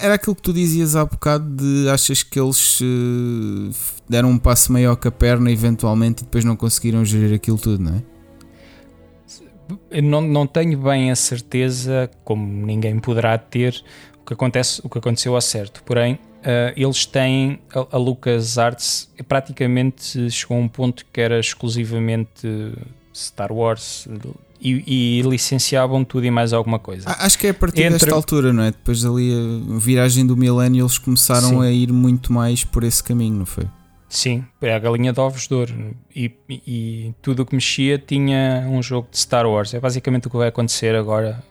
[0.00, 3.70] era aquilo que tu dizias há bocado de achas que eles eh,
[4.08, 7.82] deram um passo maior que a perna eventualmente e depois não conseguiram gerir aquilo tudo,
[7.82, 8.02] não é?
[10.02, 13.84] Não, não tenho bem a certeza, como ninguém poderá ter,
[14.20, 15.82] o que, acontece, o que aconteceu ao certo.
[15.84, 16.18] Porém, uh,
[16.76, 22.48] eles têm a, a LucasArts praticamente chegou a um ponto que era exclusivamente
[23.14, 24.08] Star Wars
[24.60, 27.08] e, e licenciavam tudo e mais alguma coisa.
[27.18, 28.70] Acho que é a partir Entre- desta altura, não é?
[28.70, 31.62] Depois ali a viragem do milénio eles começaram Sim.
[31.62, 33.64] a ir muito mais por esse caminho, não foi?
[34.08, 35.72] Sim, é a galinha de ovos de ouro.
[36.14, 39.72] E, e- e tudo o que mexia tinha um jogo de Star Wars.
[39.72, 41.42] É basicamente o que vai acontecer agora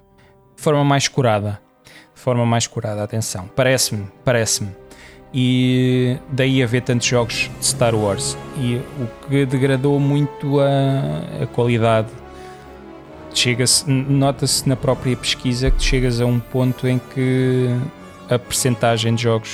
[0.58, 1.60] de forma mais curada.
[2.14, 3.50] De forma mais curada, atenção.
[3.56, 4.72] Parece-me, parece-me.
[5.34, 8.38] E daí haver tantos jogos de Star Wars.
[8.58, 12.10] E o que degradou muito a, a qualidade.
[13.34, 17.68] Chega-se, nota-se na própria pesquisa que chegas a um ponto em que
[18.30, 19.52] a percentagem de jogos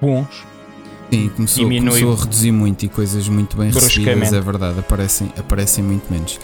[0.00, 0.46] bons
[1.10, 5.32] Sim, começou, Diminui começou a reduzir muito e coisas muito bem recebidas, é verdade, aparecem,
[5.38, 6.38] aparecem muito menos.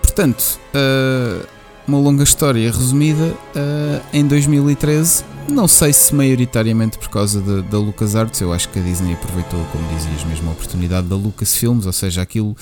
[0.00, 1.46] Portanto, uh,
[1.88, 7.78] uma longa história resumida, uh, em 2013, não sei se maioritariamente por causa da, da
[7.78, 11.92] LucasArts, eu acho que a Disney aproveitou, como dizias, mesmo a oportunidade da Lucasfilms, ou
[11.92, 12.56] seja, aquilo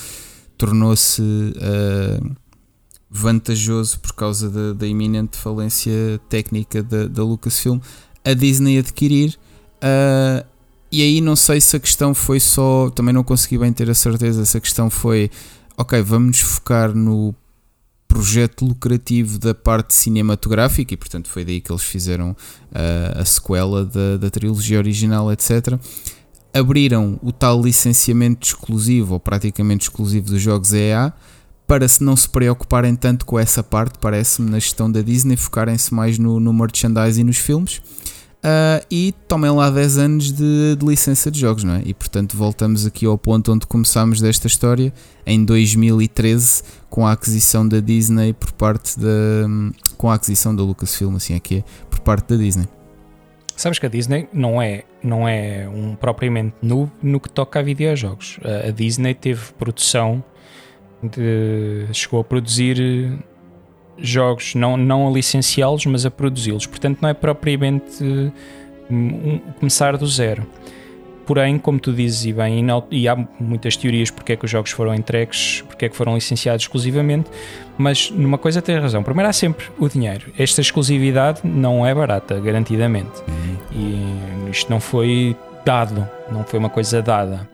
[0.57, 2.37] tornou-se uh,
[3.17, 7.79] vantajoso por causa da, da iminente falência técnica da, da Lucasfilm,
[8.25, 9.39] a Disney adquirir.
[9.77, 10.45] Uh,
[10.91, 13.95] e aí não sei se a questão foi só, também não consegui bem ter a
[13.95, 15.31] certeza se a questão foi,
[15.77, 17.33] ok, vamos nos focar no
[18.09, 23.85] projeto lucrativo da parte cinematográfica e, portanto, foi daí que eles fizeram uh, a sequela
[23.85, 25.79] da, da trilogia original, etc.
[26.53, 31.13] Abriram o tal licenciamento exclusivo ou praticamente exclusivo dos jogos EA
[31.67, 35.95] para se não se preocuparem tanto com essa parte, parece-me, na gestão da Disney, focarem-se
[35.95, 37.81] mais no, no merchandising e nos filmes.
[38.45, 41.83] Uh, e tomem lá 10 anos de, de, licença de jogos, não é?
[41.87, 44.93] E portanto voltamos aqui ao ponto onde começámos desta história,
[45.27, 49.09] em 2013, com a aquisição da Disney por parte da.
[49.97, 52.69] com a aquisição da Lucasfilm, assim é que é, por parte da Disney.
[53.57, 57.63] Sabes que a Disney não é, não é um propriamente noob no que toca a
[57.63, 58.39] videojogos.
[58.67, 60.23] A Disney teve produção
[61.03, 63.19] de, chegou a produzir
[63.99, 66.67] jogos, não, não a licenciá-los, mas a produzi-los.
[66.67, 68.33] Portanto, não é propriamente
[68.91, 70.47] um, começar do zero.
[71.27, 74.71] Porém, como tu dizes, e bem, e há muitas teorias porque é que os jogos
[74.73, 77.31] foram entregues, porque é que foram licenciados exclusivamente,
[77.79, 79.03] mas numa coisa tens razão.
[79.03, 80.31] Primeiro, há sempre o dinheiro.
[80.39, 83.23] Esta exclusividade não é barata, garantidamente.
[83.27, 83.57] Uhum.
[83.73, 85.35] E isto não foi
[85.65, 87.49] dado, não foi uma coisa dada.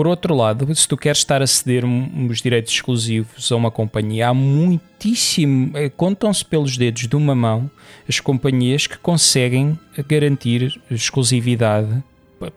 [0.00, 4.28] Por outro lado, se tu queres estar a ceder os direitos exclusivos a uma companhia,
[4.28, 5.76] há muitíssimo.
[5.76, 7.70] Eh, contam-se pelos dedos de uma mão
[8.08, 9.78] as companhias que conseguem
[10.08, 12.02] garantir exclusividade,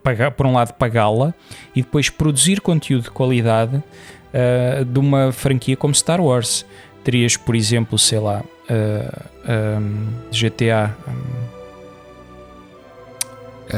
[0.01, 1.33] pagar, por um lado pagá-la
[1.75, 6.65] e depois produzir conteúdo de qualidade uh, de uma franquia como Star Wars.
[7.03, 10.95] Terias, por exemplo, sei lá, uh, um, GTA.
[11.05, 11.52] Um,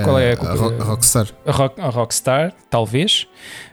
[0.04, 1.28] qual é a, a, a Rockstar?
[1.46, 3.28] A, Rock, a, Rockstar, talvez.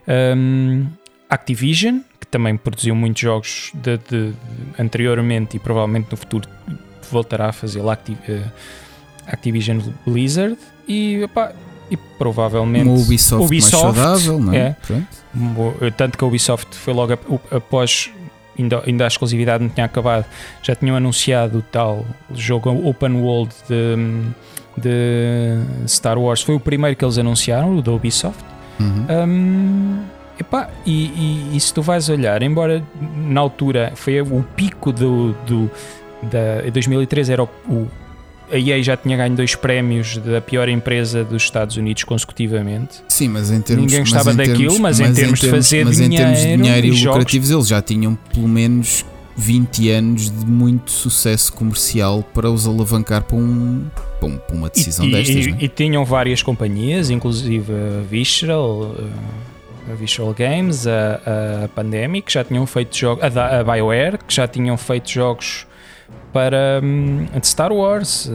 [0.07, 0.87] Um,
[1.29, 4.35] Activision, que também produziu muitos jogos de, de,
[4.79, 6.49] anteriormente e provavelmente no futuro
[7.11, 8.53] voltará a fazer Activ, uh,
[9.27, 11.27] Activision Blizzard e,
[11.91, 14.77] e provavelmente Uma Ubisoft, Ubisoft mais saudável, não é?
[15.81, 17.18] é tanto que a Ubisoft foi logo
[17.51, 18.11] após
[18.59, 20.25] ainda, ainda a exclusividade não tinha acabado,
[20.62, 22.05] já tinham anunciado o tal
[22.35, 23.97] jogo open world de
[24.77, 28.43] de Star Wars foi o primeiro que eles anunciaram, o da Ubisoft.
[28.81, 29.07] Uhum.
[29.29, 29.99] Um,
[30.39, 32.83] epá, e, e, e, se tu vais olhar, embora
[33.16, 35.70] na altura foi o pico do, do
[36.23, 37.89] da 2013 era o, o
[38.51, 43.03] a EA já tinha ganho dois prémios da pior empresa dos Estados Unidos consecutivamente.
[43.09, 45.97] Sim, mas em termos Ninguém gostava mas daquilo, termos, mas, em termos, de fazer mas
[45.97, 49.07] dinheiro, em termos de dinheiro e, e lucrativos, eles já tinham pelo menos
[49.37, 53.87] 20 anos de muito sucesso comercial para os alavancar para, um,
[54.20, 55.47] para, um, para uma decisão e, destas.
[55.47, 55.57] E, é?
[55.61, 58.95] e, tinham várias companhias, inclusive a Visceral,
[59.91, 64.35] a Visceral Games, a, a Pandemic, que já tinham feito jogos, a, a BioWare, que
[64.35, 65.66] já tinham feito jogos
[66.33, 68.30] para um, de Star Wars.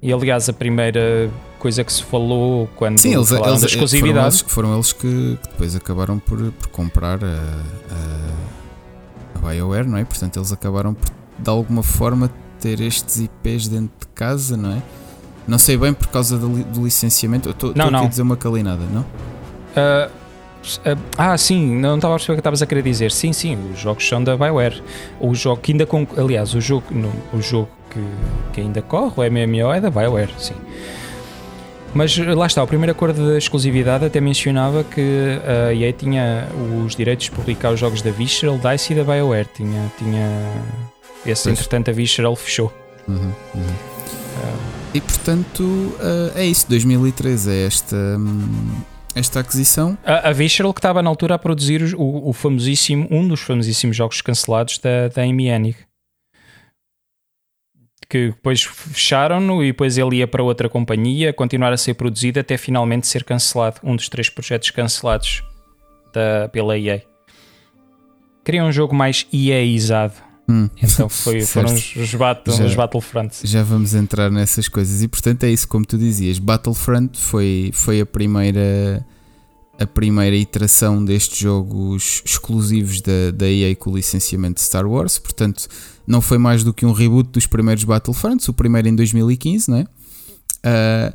[0.00, 4.26] E aliás, a primeira coisa que se falou quando Sim, eles, eles, da exclusividade foram
[4.26, 8.45] eles, foram eles que, que, depois acabaram por, por comprar a a
[9.48, 10.04] BioWare, não é?
[10.04, 12.30] Portanto, eles acabaram por, de alguma forma,
[12.60, 14.82] ter estes IPs dentro de casa, não é?
[15.46, 17.50] Não sei bem por causa do, do licenciamento.
[17.50, 19.02] Estou aqui a dizer uma calinada, não?
[19.02, 20.10] Uh,
[20.88, 23.12] uh, ah, sim, não estava a perceber o que estavas a querer dizer.
[23.12, 24.82] Sim, sim, os jogos são da BioWare.
[25.20, 25.86] O jogo que ainda.
[26.16, 28.00] Aliás, o jogo, no, o jogo que,
[28.52, 30.54] que ainda corre, o MMO, é da BioWare, sim.
[31.96, 36.46] Mas lá está, o primeiro acordo de exclusividade até mencionava que a EA tinha
[36.84, 39.48] os direitos de publicar os jogos da Visceral, DICE e da BioWare.
[39.54, 40.28] Tinha, tinha
[41.24, 41.58] esse, pois.
[41.58, 42.70] entretanto, a Visceral fechou.
[43.08, 43.62] Uhum, uhum.
[43.62, 44.58] Uh,
[44.92, 46.68] e portanto, uh, é isso.
[46.68, 47.96] 2013 é esta.
[47.96, 48.82] Hum,
[49.14, 49.96] esta aquisição.
[50.04, 53.96] A, a Visceral que estava na altura a produzir o, o famosíssimo, um dos famosíssimos
[53.96, 55.76] jogos cancelados da, da Amy Hennig
[58.08, 62.56] que depois fecharam-no e depois ele ia para outra companhia, continuar a ser produzido até
[62.56, 63.80] finalmente ser cancelado.
[63.82, 65.42] Um dos três projetos cancelados
[66.12, 67.02] da, pela EA.
[68.44, 70.14] Queria um jogo mais EA-izado.
[70.48, 70.68] Hum.
[70.80, 73.42] Então foi, foram os, os, battle, já, os Battlefronts.
[73.44, 75.02] Já vamos entrar nessas coisas.
[75.02, 79.04] E portanto é isso, como tu dizias, Battlefront foi, foi a primeira
[79.78, 85.18] a primeira iteração destes jogos exclusivos da, da EA com o licenciamento de Star Wars.
[85.18, 85.68] Portanto,
[86.06, 89.78] não foi mais do que um reboot dos primeiros Battlefronts, o primeiro em 2015, não
[89.78, 89.82] é?
[89.82, 91.14] Uh,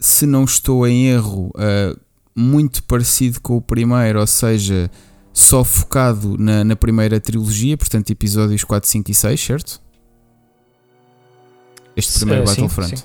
[0.00, 1.98] se não estou em erro, uh,
[2.34, 4.90] muito parecido com o primeiro, ou seja,
[5.32, 9.82] só focado na, na, primeira trilogia, portanto, episódios 4, 5 e 6, certo?
[11.96, 13.04] Este primeiro uh, Battlefront.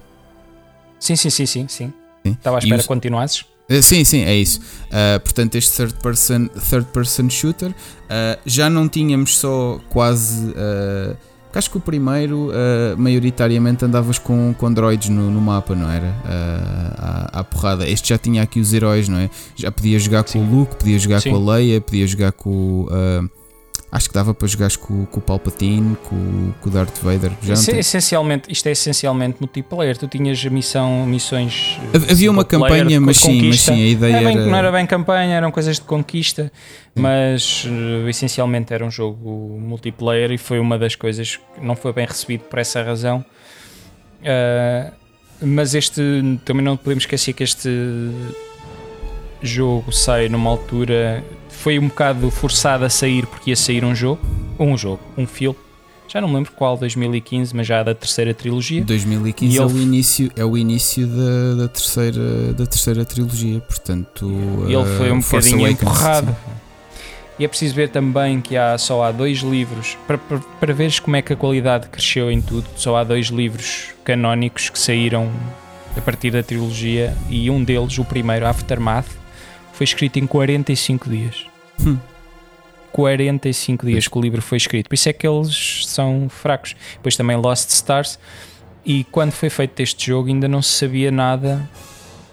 [0.99, 1.93] Sim, sim, sim, sim, sim.
[2.25, 2.31] sim.
[2.31, 3.45] Estava à espera que continuasses.
[3.81, 4.59] Sim, sim, é isso.
[4.87, 10.49] Uh, portanto, este third person, third person shooter uh, já não tínhamos só quase.
[10.49, 11.15] Uh,
[11.53, 12.51] acho que o primeiro,
[12.95, 16.15] maioritariamente, andavas com, com droids no, no mapa, não era?
[16.23, 17.89] À, à, porrada.
[17.89, 19.31] Este já tinha aqui os heróis, não é?
[19.55, 20.39] Já podia jogar sim.
[20.39, 21.31] com o Luke, podia jogar sim.
[21.31, 22.87] com a Leia, podia jogar com
[23.91, 27.31] Acho que dava para jogar com, com o Palpatine, com, com o Darth Vader.
[27.41, 29.97] Já Isso é essencialmente, isto é essencialmente multiplayer.
[29.97, 31.79] Tu tinhas missão, missões.
[31.93, 34.45] eh, Havia uma campanha, mas sim, mas sim, a ideia Era era.
[34.45, 36.51] Não era bem campanha, eram coisas de conquista,
[36.93, 41.91] mas eh, essencialmente era um jogo multiplayer e foi uma das coisas que não foi
[41.91, 43.25] bem recebido por essa razão.
[44.23, 44.91] Ah,
[45.41, 46.01] mas este
[46.45, 47.69] também não podemos esquecer que este
[49.41, 51.23] jogo sai numa altura
[51.59, 54.21] foi um bocado forçado a sair porque ia sair um jogo,
[54.57, 55.57] um jogo, um filme.
[56.07, 58.83] Já não me lembro qual, 2015, mas já da terceira trilogia.
[58.83, 64.27] 2015 E é, o início, é o início da, da, terceira, da terceira trilogia, portanto.
[64.67, 66.27] E ele foi um Force bocadinho Awakens, empurrado.
[66.27, 66.51] sim.
[67.37, 70.99] E é preciso ver também que há, só há dois livros, para, para, para veres
[70.99, 75.29] como é que a qualidade cresceu em tudo, só há dois livros canónicos que saíram
[75.95, 79.07] a partir da trilogia e um deles, o primeiro, Aftermath,
[79.79, 81.45] foi escrito em 45 dias.
[81.79, 81.97] Hum.
[82.91, 86.75] 45 dias que o livro foi escrito, por isso é que eles são fracos.
[86.95, 88.19] Depois também Lost Stars,
[88.85, 91.65] e quando foi feito este jogo ainda não se sabia nada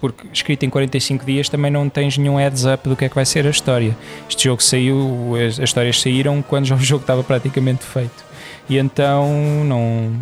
[0.01, 3.15] porque escrito em 45 dias também não tens nenhum heads up do que é que
[3.15, 3.97] vai ser a história.
[4.29, 8.25] Este jogo saiu, as, as histórias saíram quando já o jogo estava praticamente feito.
[8.69, 9.33] E então
[9.65, 10.21] não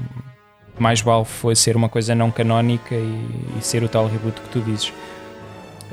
[0.78, 3.24] mais vale foi ser uma coisa não canónica e,
[3.58, 4.92] e ser o tal reboot que tu dizes.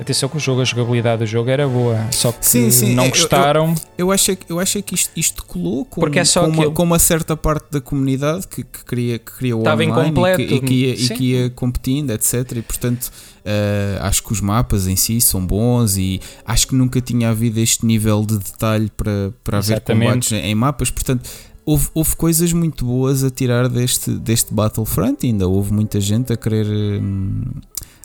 [0.00, 3.04] Atenção que o jogo, a jogabilidade do jogo era boa, só que Sim, sim, não
[3.04, 3.74] eu- eu- gostaram.
[3.96, 6.70] Eu acho, que- eu acho que isto, isto colou com, Porque é só com, uma,
[6.72, 10.40] com uma certa parte da comunidade que, que queria, que queria o Estava online incompleto,
[10.40, 12.34] e que, e que ia, e que ia competindo, etc.
[12.56, 13.10] E portanto
[13.44, 17.60] eh, acho que os mapas em si são bons e acho que nunca tinha havido
[17.60, 20.90] este nível de detalhe para, para haver combates em, mapas.
[20.90, 21.28] Portanto,
[21.64, 25.24] houve, houve coisas muito boas a tirar deste, deste Battlefront.
[25.26, 26.66] Ainda houve muita gente a querer.
[26.66, 27.42] hum,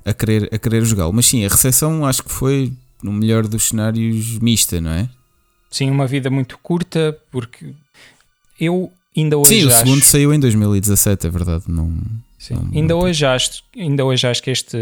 [0.09, 2.71] a querer, a querer jogá-lo, mas sim, a recepção acho que foi
[3.03, 5.09] no melhor dos cenários mista, não é?
[5.69, 7.73] Sim, uma vida muito curta, porque
[8.59, 11.65] eu ainda hoje Sim, o acho, segundo saiu em 2017, é verdade.
[11.67, 11.93] Não,
[12.39, 12.53] Sim.
[12.55, 14.77] Não- ainda, não- hoje acho, ainda hoje acho que este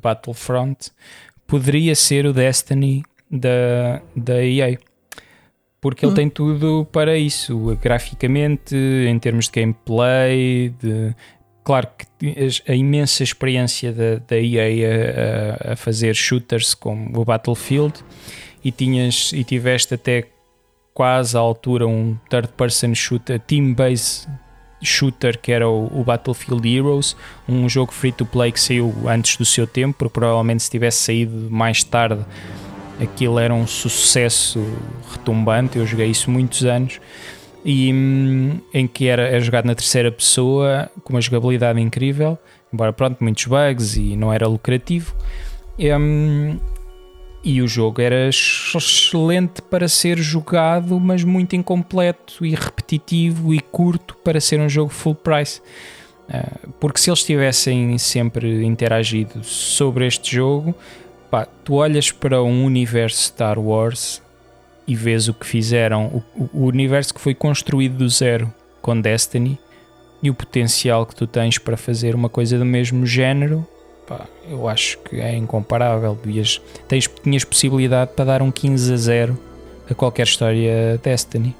[0.00, 0.90] Battlefront
[1.46, 4.78] poderia ser o Destiny da, da EA.
[5.80, 6.14] Porque ele Hum.
[6.14, 11.14] tem tudo para isso, graficamente, em termos de gameplay, de,
[11.70, 17.24] claro que a imensa experiência da, da EA a, a- a fazer shooters como o
[17.24, 17.94] Battlefield
[18.64, 20.24] e tinhas e tiveste até
[20.92, 24.28] quase à altura um third person shooter, team-based
[24.82, 27.16] shooter que era o, o Battlefield Heroes,
[27.48, 30.98] um jogo free to play que saiu antes do seu tempo, porque provavelmente se tivesse
[31.04, 32.24] saído mais tarde
[33.00, 34.58] aquilo era um sucesso
[35.12, 37.00] retumbante, eu joguei isso muitos anos
[37.64, 42.38] e hum, em que era, era jogado na terceira pessoa com uma jogabilidade incrível,
[42.72, 45.14] embora pronto, muitos bugs e não era lucrativo.
[45.78, 46.58] Hum,
[47.42, 53.60] e o jogo era ex- excelente para ser jogado, mas muito incompleto e repetitivo e
[53.60, 55.60] curto para ser um jogo full price.
[56.28, 60.74] Ah, porque se eles tivessem sempre interagido sobre este jogo,
[61.30, 64.22] pá, tu olhas para um universo Star Wars
[64.90, 69.58] e vês o que fizeram, o, o- universo que foi construído do zero com Destiny
[70.22, 73.66] e o potencial que tu tens para fazer uma coisa do mesmo género,
[74.06, 76.18] pá, eu acho que é incomparável.
[76.22, 79.38] Devias, tens, tinhas possibilidade para dar um 15 a 0
[79.90, 81.54] a qualquer história Destiny.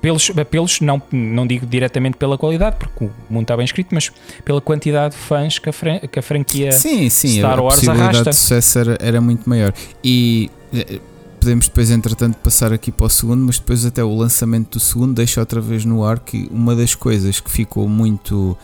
[0.00, 4.12] Pelos, pelos não, não digo diretamente pela qualidade, porque o mundo está bem escrito, mas
[4.44, 6.70] pela quantidade de fãs que a, fran- que a franquia.
[6.70, 8.30] Sim, sim, Star a, a Wars possibilidade arrasta.
[8.30, 9.72] de sucesso era, era muito maior.
[10.04, 11.00] E eh,
[11.38, 15.14] podemos depois, entretanto, passar aqui para o segundo, mas depois até o lançamento do segundo
[15.14, 18.56] deixa outra vez no ar que uma das coisas que ficou muito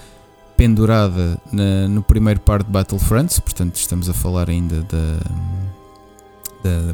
[0.57, 5.19] pendurada na- no primeiro par de Battlefronts, portanto estamos a falar ainda da,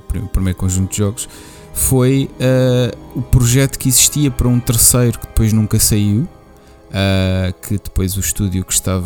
[0.09, 1.29] prim- primeiro conjunto de jogos,
[1.73, 6.27] foi eh, o projeto que existia para um terceiro que depois nunca saiu,
[6.93, 9.05] ah, que depois o estúdio que estava.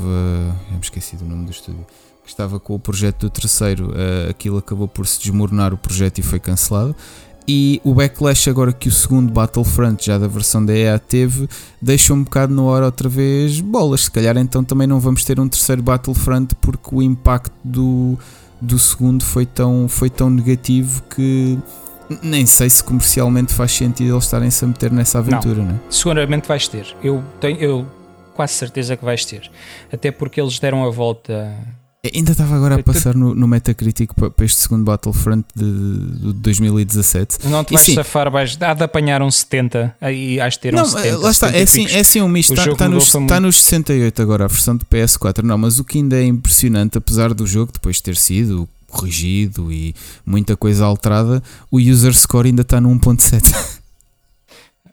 [0.70, 1.85] Já me esqueci do nome do estúdio.
[2.25, 6.18] Que estava com o projeto do terceiro, ah, aquilo acabou por se desmoronar o projeto
[6.18, 6.97] e foi cancelado.
[7.47, 11.47] E o backlash agora que o segundo Battlefront, já da versão da EA, teve,
[11.81, 14.03] deixa um bocado no hora outra vez bolas.
[14.03, 18.18] Se calhar então também não vamos ter um terceiro Battlefront porque o impacto do,
[18.61, 21.59] do segundo foi tão, foi tão negativo que
[22.22, 25.81] nem sei se comercialmente faz sentido eles estarem-se a meter nessa aventura, não, é?
[25.91, 26.97] Seguramente vais ter.
[27.03, 27.87] Eu tenho eu
[28.35, 29.51] quase certeza que vais ter.
[29.93, 31.55] Até porque eles deram a volta.
[32.12, 37.48] Ainda estava agora a passar no, no Metacritic para, este segundo Battlefront de, de 2017.
[37.48, 37.94] Não te E vais sim.
[37.94, 38.59] safar, vais.
[38.61, 39.96] Há de apanhar um 70.
[40.00, 41.18] Aí has de ter um Não, 70.
[41.18, 42.52] lá está, 70 é e assim, é assim um misto.
[42.52, 45.42] Está está nos, está nos 68 agora, a versão de PS4.
[45.42, 49.94] Não, mas o que ainda é impressionante, apesar do jogo depois ter sido corrigido e
[50.24, 53.80] muita coisa alterada, o user score ainda está no 1.7.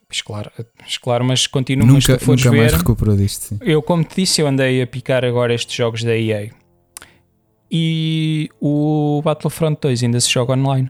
[0.07, 3.43] Pois claro, pois claro, mas continuo nunca mas nunca mais ver, recuperou disto.
[3.43, 3.59] Sim.
[3.61, 6.51] eu como te disse, eu andei a picar agora estes jogos da EA.
[7.71, 10.89] E o Battlefront 2 ainda se joga online.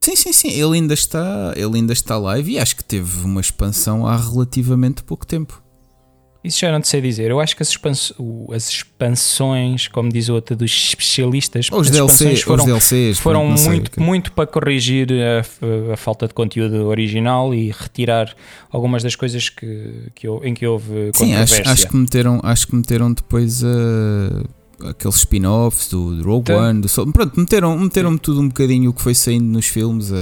[0.00, 0.48] sim, sim, sim.
[0.50, 5.02] Ele ainda está, ele ainda está live e acho que teve uma expansão há relativamente
[5.04, 5.62] pouco tempo.
[6.44, 7.30] Isso já não te sei dizer.
[7.30, 11.88] Eu acho que as, expans- o- as expansões, como diz o outro dos especialistas, os
[11.88, 16.26] DLC, expansões foram, os DLCs, foram não sei, muito, muito para corrigir a, a falta
[16.26, 18.34] de conteúdo original e retirar
[18.72, 22.74] algumas das coisas que, que, em que houve Sim, acho, acho que meteram, acho que
[22.74, 24.44] meteram depois uh,
[24.88, 26.56] aqueles spin-offs do, do Rogue Tá.
[26.56, 30.10] One, do Sol- pronto, meteram, meteram tudo um bocadinho o que foi saindo nos filmes
[30.10, 30.14] uh,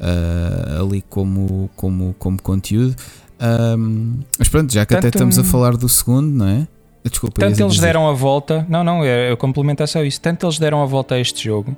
[0.00, 2.94] uh, ali como, como, como conteúdo.
[3.40, 6.66] Um, mas pronto, já que até Tanto- estamos a falar do segundo, não é?
[7.08, 7.86] Desculpa, Tanto eles dizer.
[7.86, 10.20] deram a volta, não, não, é, eu complementar só isso.
[10.20, 11.74] Tanto eles deram a volta a este jogo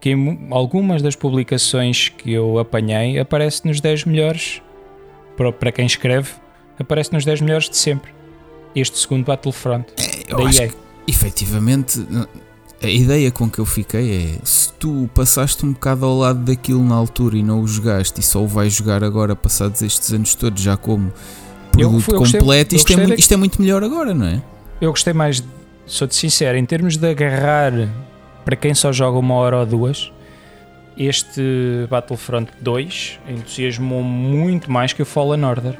[0.00, 0.14] que
[0.50, 4.60] algumas das publicações que eu apanhei aparece nos 10 melhores
[5.36, 6.28] para, para quem escreve,
[6.78, 8.12] aparece nos 10 melhores de sempre.
[8.74, 9.86] Este segundo Battlefront
[10.28, 10.68] Eu da acho EA.
[10.68, 10.74] que,
[11.06, 12.04] efetivamente,
[12.82, 16.84] a ideia com que eu fiquei é: se tu passaste um bocado ao lado daquilo
[16.84, 20.34] na altura e não o jogaste e só o vais jogar agora, passados estes anos
[20.34, 21.12] todos, já como
[21.78, 23.82] Eu produto fui- eu gostei- completo, eu isto, é gostei muito, isto é muito melhor
[23.84, 24.42] agora, não é?
[24.80, 25.42] Eu gostei mais,
[25.86, 27.72] sou-te sincero, em termos de agarrar
[28.44, 30.12] para quem só joga uma hora ou duas,
[30.96, 31.40] este
[31.90, 35.78] Battlefront 2 entusiasmou muito mais que o Fallen Order,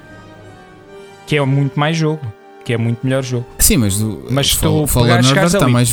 [1.27, 2.21] que é muito mais jogo,
[2.67, 3.47] que é muito melhor jogo.
[3.59, 5.91] Sim, mas, o, Mas o Fallen Order está mais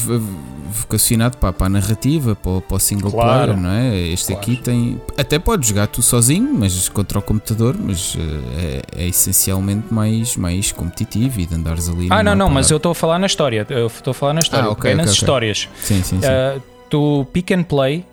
[0.72, 3.54] vocacionado para, para a narrativa, para, o- para o single Claro.
[3.54, 3.96] player, não é?
[4.10, 4.42] Este Claro.
[4.42, 5.00] aqui tem.
[5.18, 8.18] Até podes jogar tu sozinho, mas contra o computador, mas
[8.58, 12.08] é, é essencialmente mais, mais competitivo e de andares ali.
[12.10, 13.66] Ah, não, não, mas eu estou a falar na história.
[13.70, 14.66] Eu estou a falar na história.
[14.66, 15.22] Ah, eu ok, peguei nas ok, ok.
[15.22, 15.70] histórias.
[15.82, 16.26] Sim, sim, sim.
[16.28, 16.60] Ah,
[16.90, 18.04] tu pick and play,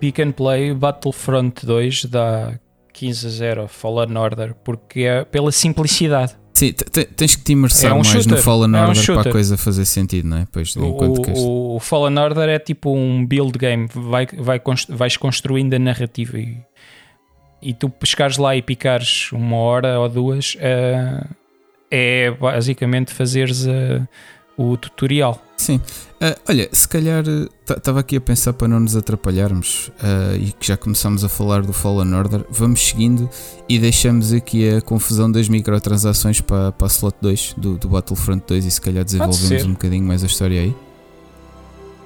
[0.00, 2.54] pick and play Battlefront 2 dá
[2.94, 6.34] 15 a 0 Fallen Order, porque é pela simplicidade.
[6.56, 8.88] Sim, te- te- tens que te imersar É um mais no shooter, Fallen é um
[8.88, 10.46] Order para a coisa fazer sentido, não é?
[10.50, 14.58] Pois, enquanto que este- O, o Fallen Order é tipo um build game, vai, vai,
[14.88, 16.56] vais construindo a narrativa e,
[17.60, 21.24] e tu pescares lá e picares uma hora ou duas eh,
[21.90, 24.00] é basicamente fazeres eh,
[24.56, 25.42] o tutorial.
[25.56, 25.80] Sim.
[26.20, 27.24] Ah, olha, se calhar
[27.68, 31.62] estava aqui a pensar para não nos atrapalharmos ah, e que já começamos a falar
[31.62, 33.28] do Fallen Order, vamos seguindo
[33.68, 38.44] e deixamos aqui a confusão das microtransações para, para a slot 2 do, do Battlefront
[38.46, 40.74] 2 e se calhar desenvolvemos um bocadinho mais a história aí.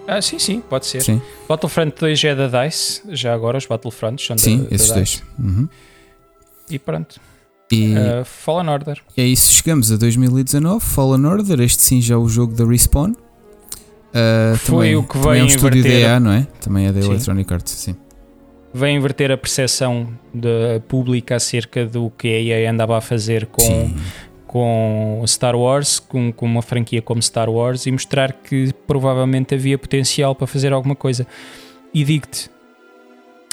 [0.06, 1.02] Ah, sim, sim, pode ser.
[1.02, 4.88] Sim, Battlefront 2 é da DICE, já agora os Battlefronts são sim da, da esses
[4.92, 4.94] DICE.
[4.94, 5.22] dois.
[5.38, 5.68] Uhum.
[6.68, 7.20] E pronto,
[7.70, 8.98] E Ah, Fallen Order.
[9.16, 13.14] é isso, chegamos a 2019, Fallen Order, este sim já é o jogo da Respawn.
[14.12, 16.46] Ah, Foi também, o que também é um veio estúdio da não é?
[16.60, 17.00] Também é da.
[17.00, 17.94] Electronic Arts, sim.
[18.72, 23.62] Vem inverter a percepção da pública acerca do que a EA andava a fazer com,
[23.62, 23.96] sim.
[24.46, 29.76] com Star Wars, com, com uma franquia como Star Wars e mostrar que provavelmente havia
[29.76, 31.26] potencial para fazer alguma coisa.
[31.92, 32.48] E digo-te,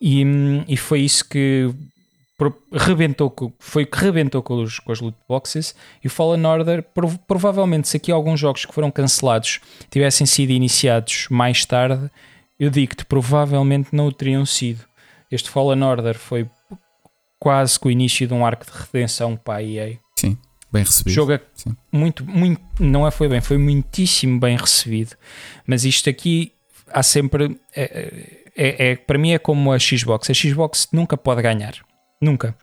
[0.00, 1.70] E, hum, e foi isso que
[2.72, 5.74] rebentou, co- foi que rebentou com, os, com as loot boxes.
[6.02, 9.60] E o Fallen Order, prov- provavelmente, se aqui alguns jogos que foram cancelados
[9.90, 12.10] tivessem sido iniciados mais tarde,
[12.58, 14.84] eu digo-te, provavelmente não o teriam sido.
[15.30, 16.48] Este Fallen Order foi
[17.38, 19.98] quase que o início de um arco de redenção para a EA.
[20.70, 21.14] Bem recebido.
[21.14, 21.74] Jogo é Sim.
[21.90, 25.16] muito, muito, não é foi bem, foi muitíssimo bem recebido.
[25.66, 26.52] Mas isto aqui
[26.92, 30.28] há sempre, é, é- é- para mim é como a Xbox.
[30.28, 31.72] A Xbox nunca pode ganhar,
[32.20, 32.54] nunca.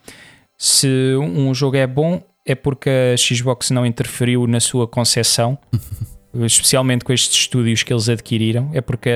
[0.57, 0.87] Se
[1.19, 5.57] um jogo é bom é porque a Xbox não interferiu na sua concepção,
[6.45, 8.69] especialmente com estes estúdios que eles adquiriram.
[8.73, 9.09] É porque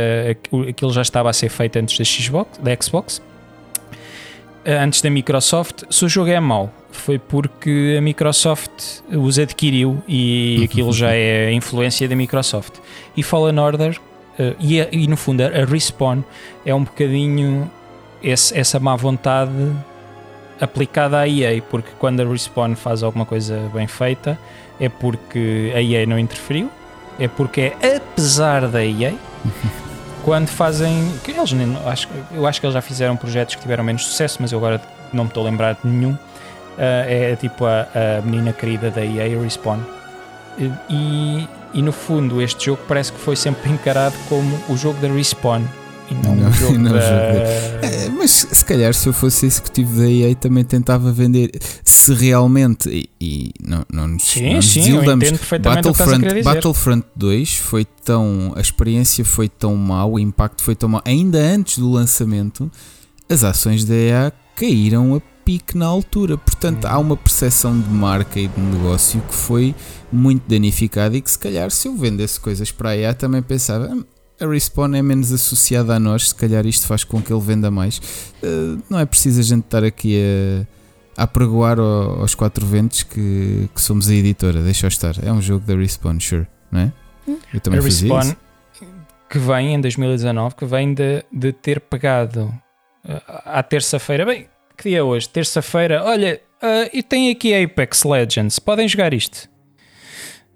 [0.69, 3.21] aquilo já estava a ser feito antes da Xbox, da Xbox
[4.65, 10.61] antes da Microsoft, se o jogo é mau, foi porque a Microsoft os adquiriu e
[10.69, 12.73] aquilo já é a influência da Microsoft.
[13.15, 13.97] E Fallen Order,
[14.37, 16.21] eh, e, e no fundo a Respawn,
[16.65, 17.71] é um bocadinho
[18.21, 19.51] esse- essa má vontade
[20.59, 24.37] aplicada à EA, porque quando a Respawn faz alguma coisa bem feita,
[24.79, 26.69] é porque a EA não interferiu,
[27.19, 29.13] é porque é apesar da EA.
[30.23, 31.13] Quando fazem.
[31.23, 34.37] que Eles nem, acho, eu acho que eles já fizeram projetos que tiveram menos sucesso,
[34.41, 34.81] mas eu agora
[35.13, 36.15] não me estou a lembrar de nenhum.
[36.77, 39.79] Ah, é tipo a, a menina querida da EA, Respawn.
[40.89, 45.07] E, e no fundo este jogo parece que foi sempre encarado como o jogo da
[45.07, 45.63] Respawn
[46.11, 46.99] e não, Não, jogo não da.
[46.99, 51.51] É, mas se calhar se eu fosse executivo da EA também tentava vender
[51.83, 54.93] se realmente e, e não, não nos, não Sim, nos sim,
[55.61, 56.43] Battlefront.
[56.43, 61.37] Battlefront 2 foi tão a experiência foi tão mau, o impacto foi tão mau ainda
[61.39, 62.71] antes do lançamento
[63.29, 66.89] as ações da EA caíram a pique na altura, portanto Hum.
[66.89, 69.73] há uma percepção de marca e de negócio que foi
[70.11, 73.87] muito danificada e que se calhar se eu vendesse coisas para a EA também pensava
[73.91, 74.03] "Hum,
[74.39, 77.69] a Respawn é menos associada a nós, se calhar isto faz com que ele venda
[77.69, 77.97] mais.
[78.43, 80.19] Uh, não é preciso a gente estar aqui
[81.17, 85.15] a, a pregoar ao- aos quatro ventos que, que somos a editora, deixa eu estar.
[85.23, 86.93] É um jogo da Respawn, sure, não é?
[87.53, 88.31] Eu também a fazia Respawn,
[88.81, 88.87] isso.
[89.29, 92.45] que vem em 2019, que vem de, de ter pegado
[93.05, 94.25] uh, à terça-feira.
[94.25, 95.27] Bem, que dia é hoje?
[95.29, 96.03] Terça-feira.
[96.03, 98.57] Olha, uh, e tem aqui Apex Legends.
[98.59, 99.49] Podem jogar isto.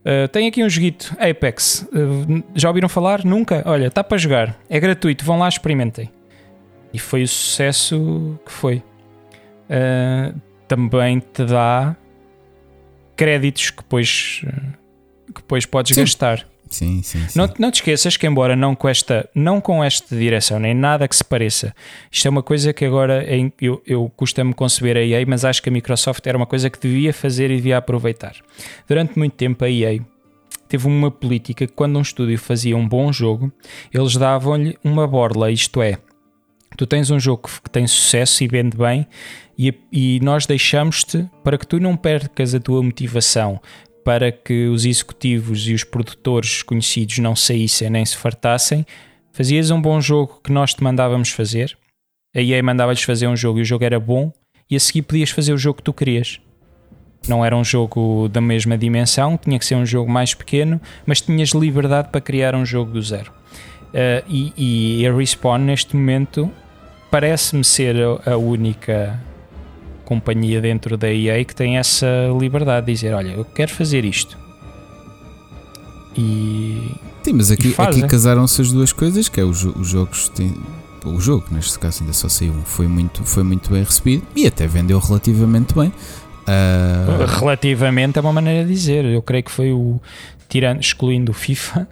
[0.06, 1.88] Uh, tem aqui um joguito, Apex.
[1.94, 3.24] Uh, já ouviram falar?
[3.24, 3.64] Nunca?
[3.66, 4.60] Olha, está para jogar.
[4.70, 5.24] É gratuito.
[5.24, 6.12] Vão lá, experimentem.
[6.94, 8.84] E foi o sucesso que foi.
[9.70, 10.38] Uh,
[10.68, 11.96] também te dá
[13.16, 14.42] créditos que depois,
[15.28, 16.02] que depois podes Sim.
[16.02, 16.46] gastar.
[16.74, 17.20] Sim, sim.
[17.36, 21.08] Não, não te esqueças que, embora não com, esta, não com esta direção, nem nada
[21.08, 21.74] que se pareça,
[22.12, 25.62] isto é uma coisa que agora é eu, eu custa-me conceber a EA, mas acho
[25.62, 28.36] que a Microsoft era uma coisa que devia fazer e devia aproveitar.
[28.88, 30.02] Durante muito tempo, a EA
[30.68, 33.54] teve uma política que, quando um estúdio fazia um bom jogo,
[33.94, 36.00] eles davam-lhe uma borla, isto é.
[36.76, 39.06] Tu tens um jogo que tem sucesso e vende bem,
[39.56, 43.62] e, e nós deixamos-te para que tu não percas a tua motivação,
[44.04, 48.86] para que os executivos e os produtores conhecidos não saíssem nem se fartassem,
[49.32, 51.78] fazias um bom jogo que nós te mandávamos fazer,
[52.36, 54.32] a EA mandava-lhes fazer um jogo e o jogo era bom,
[54.70, 56.40] e a seguir podias fazer o jogo que tu querias.
[57.28, 61.22] Não era um jogo da mesma dimensão, tinha que ser um jogo mais pequeno, mas
[61.22, 63.32] tinhas liberdade para criar um jogo do zero.
[63.90, 66.52] Uh, e, e a Respawn, neste momento,
[67.12, 67.96] parece-me ser
[68.26, 69.20] a- a única
[70.04, 72.08] companhia dentro da EA que tem essa
[72.40, 74.38] liberdade de dizer: Olha, eu quero fazer isto.
[76.16, 76.92] E
[77.24, 80.30] Sim, mas aqui, aqui casaram-se as duas coisas, que é os, os jogos.
[80.30, 80.56] têm-
[81.06, 84.48] o jogo, neste caso, ainda só saiu um, foi muito, foi muito bem recebido e
[84.48, 85.92] até vendeu relativamente bem.
[86.48, 89.04] Ah, relativamente é uma maneira de dizer.
[89.06, 90.00] Eu creio que foi o
[90.48, 91.88] tirando, excluindo o FIFA.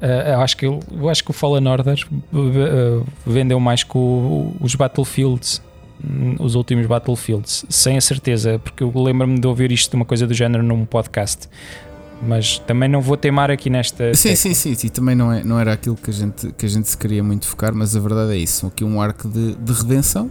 [0.00, 0.78] eu acho que eu,
[1.08, 5.60] acho que o Fallen Order eh, vendeu mais que o- os Battlefields,
[6.38, 10.26] os últimos Battlefields, sem a certeza, porque eu lembro-me de ouvir isto de uma coisa
[10.26, 11.48] do género num podcast.
[12.22, 14.14] Mas também não vou teimar aqui nesta.
[14.14, 14.88] Sim, sim, sim, sim.
[14.88, 17.46] Também não, é, não era aquilo que a, gente, que a gente se queria muito
[17.46, 18.66] focar, mas a verdade é isso.
[18.66, 20.30] Aqui um arco de, de redenção,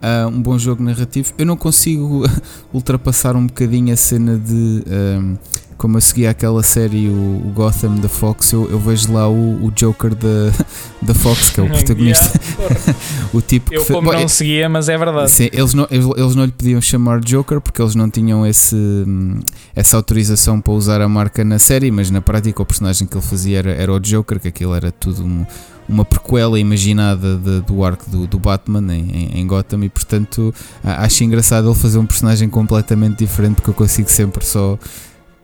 [0.00, 1.32] ah, um bom jogo narrativo.
[1.38, 2.24] Eu não consigo
[2.72, 4.84] ultrapassar um bocadinho a cena de.
[4.88, 5.36] ahm,
[5.82, 9.64] como eu segui aquela série, o, o Gotham da Fox, eu, eu vejo lá o,
[9.64, 10.52] o Joker da,
[11.02, 12.40] da Fox, que é o protagonista.
[12.56, 12.94] Yeah.
[13.34, 15.28] o tipo Eu, como Bom, não seguia, mas é verdade.
[15.32, 18.76] Sim, eles não, eles, eles não lhe podiam chamar Joker porque eles não tinham esse,
[18.76, 19.40] hum,
[19.74, 23.26] essa autorização para usar a marca na série, mas na prática o personagem que ele
[23.26, 25.44] fazia era, era o Joker, que aquilo era tudo um-
[25.88, 30.54] uma prequela imaginada de- do arco do, do Batman em, em- Gotham e portanto
[30.84, 34.78] acho engraçado ele fazer um personagem completamente diferente porque eu consigo sempre só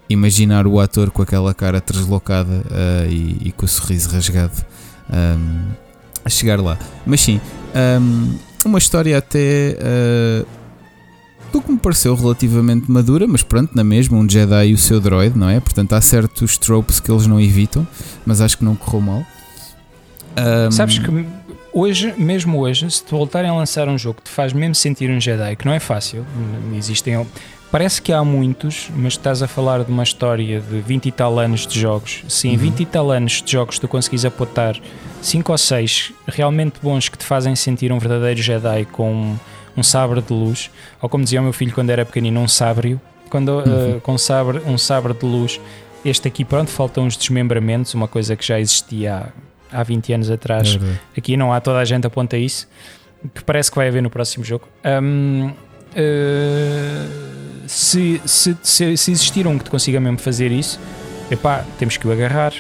[0.09, 4.55] imaginar o ator com aquela cara deslocada ah, e, e com o sorriso rasgado
[5.11, 5.67] hum,
[6.25, 6.79] a chegar lá.
[7.07, 7.41] Mas sim,
[8.01, 10.47] hum, uma história até ah,
[11.53, 15.01] do que me pareceu relativamente madura, mas pronto, na mesma, um Jedi e o seu
[15.01, 15.61] droid, não é?
[15.61, 17.87] Portanto, há certos tropes que eles não evitam,
[18.27, 19.27] mas acho que não correu mal.
[20.37, 21.27] Hum, Sabes que
[21.73, 25.21] hoje, mesmo hoje, se voltarem a lançar um jogo que te faz mesmo sentir um
[25.21, 26.25] Jedi, que não é fácil,
[26.77, 27.27] existem.
[27.71, 31.39] Parece que há muitos, mas estás a falar de uma história de 20 e tal
[31.39, 32.23] anos de jogos.
[32.27, 32.59] Se em Uhum.
[32.59, 34.75] 20 e tal anos de jogos tu conseguis apontar
[35.21, 39.37] 5 ou 6 realmente bons que te fazem sentir um verdadeiro Jedi com
[39.77, 42.99] um sabre de luz, ou como dizia o meu filho quando era pequenino, um sábrio,
[43.29, 43.97] quando, Uhum.
[43.97, 45.61] uh, com sabre, um sabre de luz.
[46.05, 49.31] Este aqui, pronto, faltam uns desmembramentos, uma coisa que já existia
[49.71, 50.75] há, há 20 anos atrás.
[50.75, 51.01] verdade.
[51.17, 52.67] Aqui não há toda a gente aponta isso,
[53.35, 54.67] que parece que vai haver no próximo jogo.
[55.03, 55.53] Hum,
[55.95, 57.05] eh,
[57.69, 60.81] se, se, se, se existir um que te consiga mesmo fazer isso,
[61.31, 62.53] epá, temos que o agarrar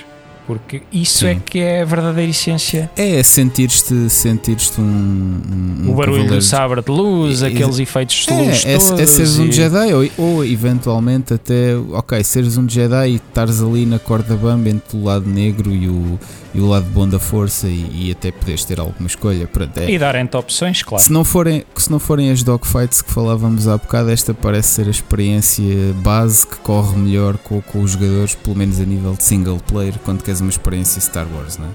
[0.48, 1.26] porque isso Sim.
[1.26, 2.90] é que é a verdadeira essência.
[2.96, 8.32] É, sentir-te sentir um, um, O barulho do sabre de luz, é, aqueles efeitos de
[8.32, 8.64] luz.
[8.64, 9.42] É, é, é seres e...
[9.42, 14.34] um Jedi ou, ou eventualmente até, ok, seres um Jedi e estares ali na corda
[14.36, 16.18] bamba entre o lado negro e o,
[16.54, 19.46] e o lado bom da força e, e até poderes ter alguma escolha.
[19.46, 19.90] Pronto, é.
[19.90, 21.04] E darem-te opções, claro.
[21.04, 24.86] Se não, forem, se não forem as dogfights que falávamos há bocado, esta parece ser
[24.86, 29.24] a experiência base que corre melhor com, com os jogadores, pelo menos a nível de
[29.24, 31.70] single player, quando queres uma experiência Star Wars, não é?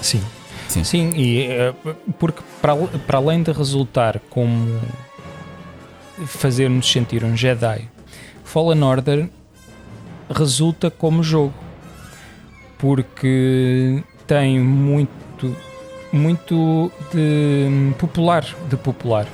[0.00, 0.22] Sim.
[0.68, 1.74] Sim, Sim e eh,
[2.18, 2.74] porque para,
[3.06, 4.80] para além de resultar como
[6.26, 7.88] fazer-nos sentir um Jedi,
[8.44, 9.28] Fallen Order
[10.30, 11.54] resulta como jogo
[12.78, 15.56] porque tem muito
[16.12, 19.26] muito de popular de popular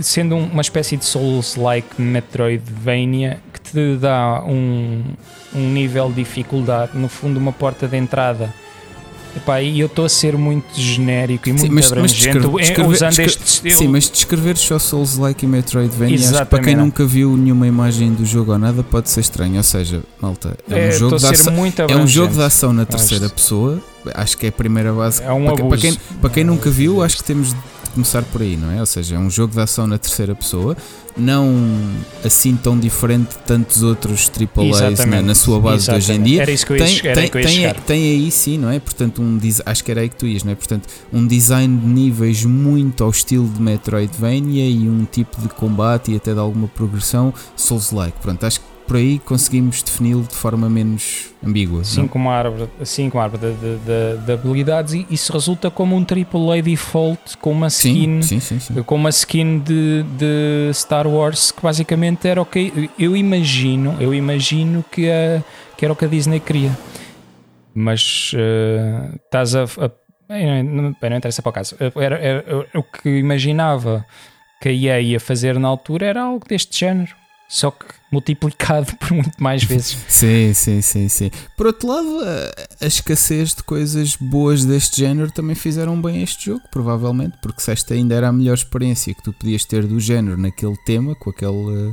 [0.00, 5.02] sendo uma espécie de Souls-like Metroidvania que te dá um,
[5.54, 8.52] um nível de dificuldade, no fundo uma porta de entrada
[9.36, 12.88] Epá, e eu estou a ser muito genérico e muito sim, mas, abrangente mas descrever,
[12.88, 17.66] usando este Sim, mas descrever só Souls-like e Metroidvania, acho para quem nunca viu nenhuma
[17.66, 19.56] imagem do jogo ou nada, pode ser estranho.
[19.56, 21.54] Ou seja, malta, é, é um, jogo, de ação,
[21.88, 23.80] é um jogo de ação na terceira pessoa.
[24.14, 25.22] Acho que é a primeira base.
[25.22, 27.54] É um para, para, quem, para quem nunca viu, acho que temos
[28.00, 28.80] começar por aí, não é?
[28.80, 30.76] Ou seja, é um jogo de ação na terceira pessoa
[31.16, 31.52] não
[32.24, 36.06] assim tão diferente de tantos outros AAAs na, na, sua base Exatamente.
[36.06, 36.42] de hoje em dia.
[36.42, 38.78] Era isso que eu ia, tem, eu ia tem, tem, aí sim, não é?
[38.78, 40.54] Portanto, um, acho que era aí que tu ias, não é?
[40.54, 46.12] Portanto, um design de níveis muito ao estilo de Metroidvania e um tipo de combate
[46.12, 48.18] e até de alguma progressão Souls-like.
[48.20, 51.84] Pronto, acho que por aí conseguimos defini-lo de forma menos ambígua.
[51.84, 52.68] Sim, com uma árvore,
[53.14, 58.20] árvore de, de, de, habilidades e isso resulta como um AAA default com uma skin,
[58.20, 62.90] sim, sim, sim, com uma skin de, de Star Wars que basicamente era o que
[62.98, 65.40] eu imagino, eu imagino que, a,
[65.76, 66.76] que era o que a Disney queria.
[67.72, 69.90] Mas uh, estás a, a
[70.28, 71.76] bem, não, bem, não interessa para o caso.
[71.78, 74.04] Era, era, era, o que imaginava
[74.60, 77.19] que a EA ia fazer na altura era algo deste género
[77.50, 79.98] só que multiplicado por muito mais vezes.
[80.08, 81.30] sim, sim, sim, sim.
[81.56, 86.46] Por outro lado, a, a, escassez de coisas boas deste género também fizeram bem este
[86.46, 89.98] jogo, provavelmente, porque se esta ainda era a melhor experiência que tu podias ter do
[89.98, 91.92] género naquele tema, com aquele,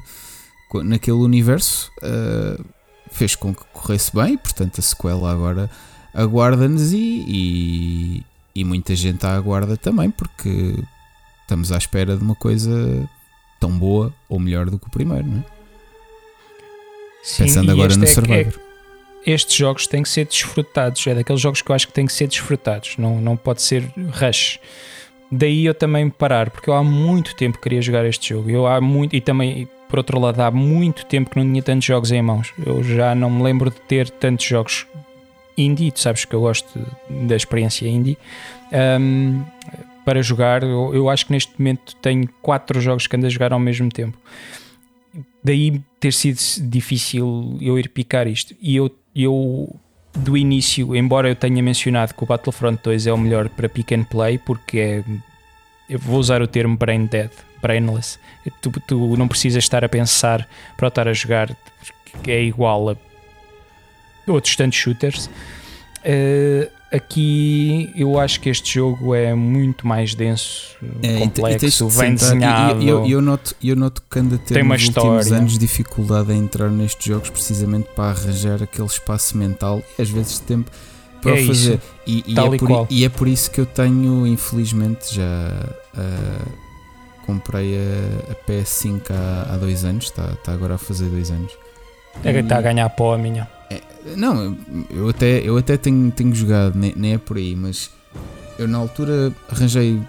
[0.69, 2.63] com, naquele universo, uh,
[3.11, 5.71] fez com que corresse bem, portanto a sequela agora
[6.13, 10.75] aguarda-nos e, e, e muita gente a aguarda também, porque
[11.41, 13.09] estamos à espera de uma coisa
[13.59, 15.43] tão boa ou melhor do que o primeiro, não é?
[17.23, 18.61] Sim, Pensando agora no é, Survivor.
[19.25, 22.05] É, estes jogos têm que ser desfrutados, é daqueles jogos que eu acho que têm
[22.05, 23.83] que ser desfrutados, não, não pode ser
[24.13, 24.59] rush.
[25.29, 28.49] Daí eu também parar, porque eu há muito tempo queria jogar este jogo.
[28.49, 31.85] Eu há muito, e também, por outro lado, há muito tempo que não tinha tantos
[31.85, 32.53] jogos em mãos.
[32.65, 34.87] Eu já não me lembro de ter tantos jogos
[35.57, 36.79] indie, tu sabes que eu gosto
[37.09, 38.17] da experiência indie.
[38.71, 39.43] Um,
[40.07, 40.63] para jogar.
[40.63, 43.89] Eu, eu, acho que neste momento tenho quatro jogos que ando a jogar ao mesmo
[43.89, 44.17] tempo.
[45.43, 46.39] Daí ter sido
[46.69, 48.55] difícil eu ir picar isto.
[48.61, 49.75] E eu, eu
[50.15, 53.91] do início, embora eu tenha mencionado que o Battlefront 2 é o melhor para pick
[53.91, 55.03] and play, porque é.
[55.89, 57.31] Eu vou usar o termo brain dead,
[57.61, 58.17] brainless.
[58.61, 60.47] Tu, tu não precisas estar a pensar
[60.77, 61.49] para estar a jogar,
[62.25, 62.95] é igual a
[64.25, 65.29] outros tantos shooters.
[65.99, 72.81] Uh, Aqui eu acho que este jogo é muito mais denso, é, complexo, bem desenhado.
[72.81, 75.09] E eu, eu, noto, eu noto que anda a ter nos história.
[75.11, 80.09] últimos anos dificuldade em entrar nestes jogos precisamente para arranjar aquele espaço mental e às
[80.09, 80.71] vezes tempo
[81.21, 81.81] para é fazer.
[82.05, 85.51] E, e, é por, e, é por, isso que eu tenho, infelizmente, já
[85.93, 86.49] uh,
[87.25, 91.51] comprei a, a PS5 há, há, dois anos, está, está agora a fazer dois anos.
[92.23, 93.56] É que está a ganhar pó a minha.
[94.15, 94.57] Não,
[94.89, 97.89] eu até, eu até tenho, tenho jogado, nem, nem é por aí, mas
[98.57, 100.01] eu na altura arranjei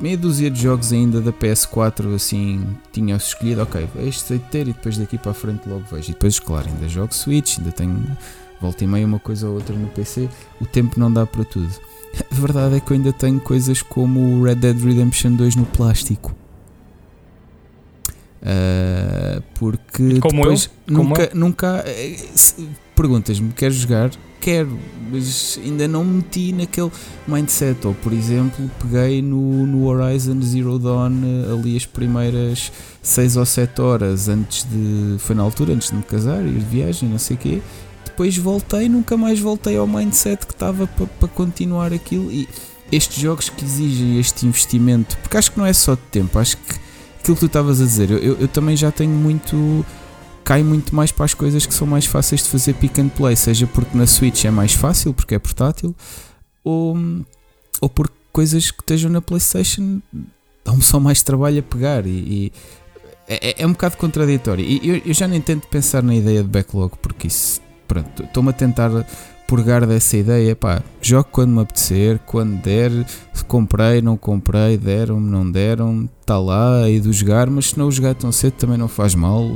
[0.00, 4.72] meia dúzia de jogos ainda da PS4, assim, tinha-os escolhido, ok, este sei ter e
[4.72, 6.10] depois daqui para a frente logo vejo.
[6.10, 8.04] E depois, claro, ainda jogo Switch, ainda tenho
[8.60, 10.28] volta e meia uma coisa ou outra no PC,
[10.60, 11.70] o tempo não dá para tudo.
[12.30, 15.66] A verdade é que eu ainda tenho coisas como o Red Dead Redemption 2 no
[15.66, 16.34] plástico.
[18.42, 20.94] Uh, porque como depois eu?
[20.94, 22.16] nunca, como nunca eh,
[22.94, 24.10] perguntas-me, queres jogar?
[24.40, 24.76] Quero,
[25.10, 26.90] mas ainda não me meti naquele
[27.28, 27.86] mindset.
[27.86, 33.46] Ou, por exemplo, peguei no, no Horizon Zero Dawn eh, ali as primeiras 6 ou
[33.46, 35.16] 7 horas antes de.
[35.18, 37.62] Foi na altura, antes de me casar, ir de viagem, não sei o quê.
[38.04, 42.30] Depois voltei, nunca mais voltei ao mindset que estava para pa continuar aquilo.
[42.30, 42.48] E
[42.90, 46.56] estes jogos que exigem este investimento, porque acho que não é só de tempo, acho
[46.58, 46.74] que
[47.20, 49.86] aquilo que tu estavas a dizer, eu, eu, eu também já tenho muito
[50.52, 53.34] cai muito mais para as coisas que são mais fáceis de fazer pick and play,
[53.34, 55.96] seja porque na Switch é mais fácil, porque é portátil,
[56.62, 56.94] ou,
[57.80, 60.02] ou porque coisas que estejam na PlayStation
[60.62, 62.52] dão-me só mais trabalho a pegar e, e
[63.26, 64.62] é, é, é, um bocado contraditório.
[64.62, 67.58] E eu, eu, já nem tento pensar na ideia de backlog, porque isso,
[67.88, 68.90] pronto, estou-me a tentar
[69.48, 72.90] purgar dessa ideia, pá, jogo quando me apetecer, quando der,
[73.48, 77.90] comprei, não comprei, deram-me, não deram, está lá, e do jogar, mas se não o
[77.90, 79.50] jogar tão cedo também não faz mal.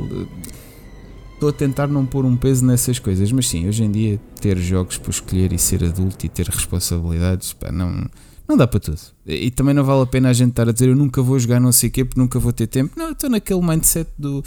[1.37, 4.57] Estou a tentar não pôr um peso nessas coisas, mas sim, hoje em dia ter
[4.57, 8.09] jogos por escolher e ser adulto e ter responsabilidades, pá, não,
[8.47, 8.99] não dá para tudo.
[9.23, 11.59] E também não vale a pena a gente estar a dizer eu nunca vou jogar
[11.59, 12.97] não sei o quê porque nunca vou ter tempo.
[12.97, 14.43] Não, estou naquele mindset do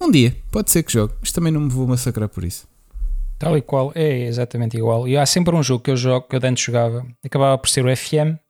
[0.00, 2.66] um dia, pode ser que jogue, mas também não me vou massacrar por isso.
[3.38, 5.06] Tal e qual, é exatamente igual.
[5.06, 7.84] E há sempre um jogo que eu jogo, que eu antes jogava, acabava por ser
[7.84, 8.40] o FM,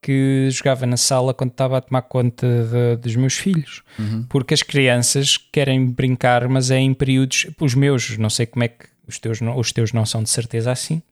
[0.00, 3.82] que jogava na sala quando estava a tomar conta de, dos meus filhos.
[3.98, 4.24] Uhum.
[4.28, 7.46] Porque as crianças querem brincar, mas é em períodos.
[7.60, 8.86] Os meus, não sei como é que.
[9.06, 11.02] Os teus, não, os teus não são de certeza assim.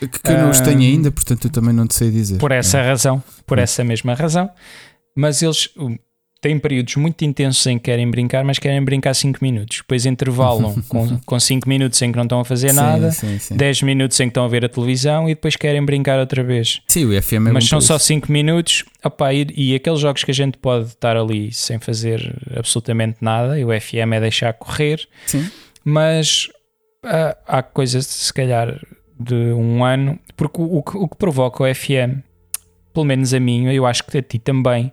[0.00, 2.38] Que, eu não os tenho ainda, portanto eu também não te sei dizer.
[2.38, 2.86] Por essa é.
[2.86, 4.50] razão, por essa mesma razão.
[5.14, 5.68] Mas eles
[6.44, 9.78] têm períodos muito intensos em que querem brincar, mas querem brincar 5 minutos.
[9.78, 10.74] Depois intervalam
[11.24, 13.10] com 5 minutos em que não estão a fazer sim, nada,
[13.50, 16.82] 10 minutos em que estão a ver a televisão e depois querem brincar outra vez.
[16.86, 20.30] Sim, o FM é Mas são só 5 minutos opa, e, e, aqueles jogos que
[20.30, 25.00] a gente pode estar ali sem fazer absolutamente nada, e o FM é deixar correr.
[25.24, 25.48] Sim.
[25.82, 26.50] Mas
[27.06, 28.78] uh, há coisas, se calhar,
[29.18, 32.20] de um ano, porque o, o, o que provoca o FM,
[32.92, 34.92] pelo menos a mim, eu acho que a ti também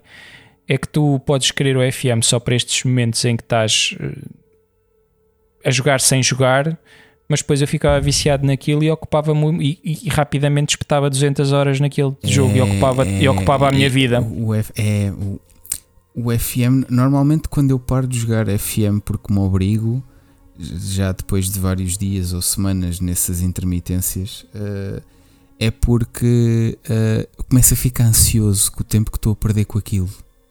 [0.72, 5.68] é que tu podes querer o FM só para estes momentos em que estás eh,
[5.68, 6.78] a jogar sem jogar,
[7.28, 12.16] mas depois eu ficava viciado naquilo e ocupava e, e, rapidamente espetava 200 horas naquele
[12.22, 14.22] é, jogo e ocupava, é, e ocupava a minha vida.
[14.22, 15.38] O, F, é, o,
[16.14, 20.02] o FM, normalmente quando eu paro de jogar FM porque me obrigo,
[20.58, 25.02] já depois de vários dias ou semanas nessas intermitências, uh,
[25.58, 29.76] é porque uh, começo a ficar ansioso com o tempo que estou a perder com
[29.76, 30.08] aquilo.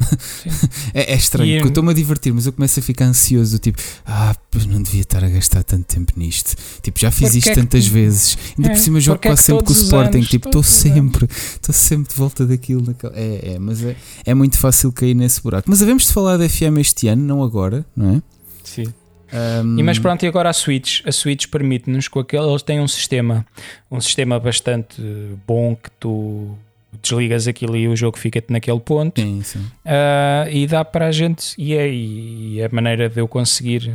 [0.94, 3.82] é, é, estranho, porque eu estou-me a divertir, mas eu começo a ficar ansioso, tipo,
[4.06, 6.56] ah, pois não devia estar a gastar tanto tempo nisto.
[6.82, 8.38] Tipo, já fiz isto é tantas que, vezes.
[8.58, 11.74] Ainda é, por cima jogo quase sempre com o Sporting, anos, tipo, estou sempre, estou
[11.74, 12.84] sempre de volta daquilo.
[12.86, 13.96] Naquela, é, é, mas é,
[14.26, 15.70] é muito fácil cair nesse buraco.
[15.70, 18.22] Mas havemos de falar da FM este ano, não agora, não é?
[18.64, 18.86] Sim.
[19.34, 22.82] Um, e mas pronto, e agora a Switch, a Switch permite-nos com aquele, eles têm
[22.82, 23.46] um sistema,
[23.90, 25.02] um sistema bastante
[25.48, 26.58] bom que tu
[27.02, 29.20] desligas aquilo e o jogo fica-te naquele ponto.
[29.20, 29.60] Sim, sim.
[29.60, 33.94] Uh, e dá para a gente, e é e a maneira de eu conseguir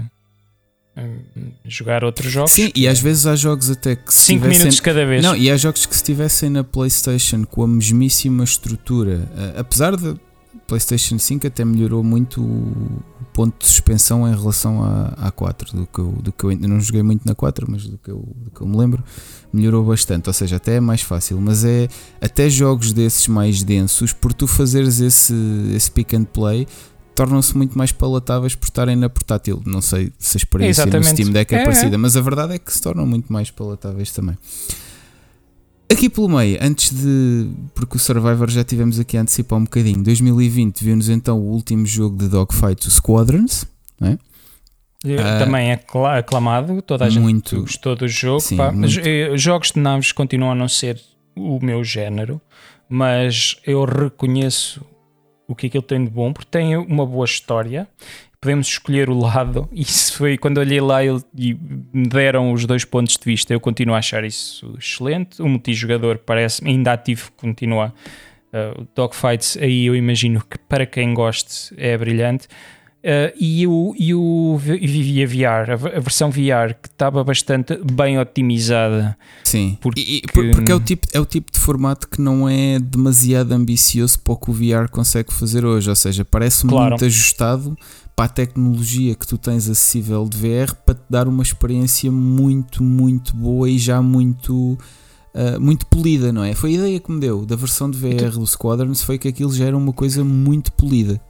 [0.97, 2.53] hum, jogar outros jogos.
[2.53, 5.23] Sim, e às vezes há jogos até que 5 minutos cada vez.
[5.23, 9.97] Não, e há jogos que se estivessem na PlayStation com a mesmíssima estrutura, uh, apesar
[9.97, 10.17] de
[10.67, 13.03] PlayStation 5 até melhorou muito o
[13.33, 16.67] ponto de suspensão em relação à, à 4, do que, eu, do que eu ainda
[16.67, 19.05] não joguei muito na 4, mas do que, eu, do que eu me lembro,
[19.53, 20.29] melhorou bastante.
[20.29, 21.89] Ou seja, até é mais fácil, mas é
[22.21, 25.35] até jogos desses mais densos, por tu fazeres esse,
[25.75, 26.67] esse pick and play,
[27.15, 29.63] tornam-se muito mais palatáveis por estarem na portátil.
[29.65, 31.09] Não sei se a experiência Exatamente.
[31.09, 31.99] no Steam Deck é, é parecida, é.
[31.99, 34.37] mas a verdade é que se tornam muito mais palatáveis também.
[35.91, 37.49] Aqui pelo meio, antes de.
[37.75, 40.03] Porque o Survivor já tivemos aqui a antecipar um bocadinho.
[40.03, 43.67] 2020 viu-nos então o último jogo de Dogfight, o Squadrons.
[44.01, 44.19] É?
[45.05, 45.81] Uh, Também é
[46.19, 48.41] aclamado, toda a muito, gente gostou do jogo.
[48.41, 51.01] Sim, mas, eh, jogos de naves continuam a não ser
[51.37, 52.41] o meu género,
[52.89, 54.85] mas eu reconheço
[55.47, 57.87] o que aquilo tem de bom, porque tem uma boa história
[58.41, 59.69] podemos escolher o lado.
[59.73, 61.11] Isso foi quando olhei lá e
[61.93, 63.53] me deram os dois pontos de vista.
[63.53, 65.41] Eu continuo a achar isso excelente.
[65.43, 67.93] O multijogador parece ainda ativo, continua.
[68.53, 72.47] Uh, Dogfights, aí eu imagino que para quem goste é brilhante.
[73.07, 78.19] Uh, e, o, e, o, e a VR, a versão VR que estava bastante bem
[78.19, 79.17] otimizada.
[79.45, 82.81] Sim, porque, e, porque é, o tipo, é o tipo de formato que não é
[82.81, 85.89] demasiado ambicioso para o que o VR consegue fazer hoje.
[85.89, 86.91] Ou seja, parece claro.
[86.91, 87.79] muito ajustado
[88.17, 92.83] para a tecnologia que tu tens acessível de VR para te dar uma experiência muito,
[92.83, 94.79] muito boa e já muito.
[95.35, 96.55] Uh, muito polida, não é?
[96.55, 99.53] Foi a ideia que me deu da versão de VR do Squadrons foi que aquilo
[99.53, 101.21] já era uma coisa muito polida.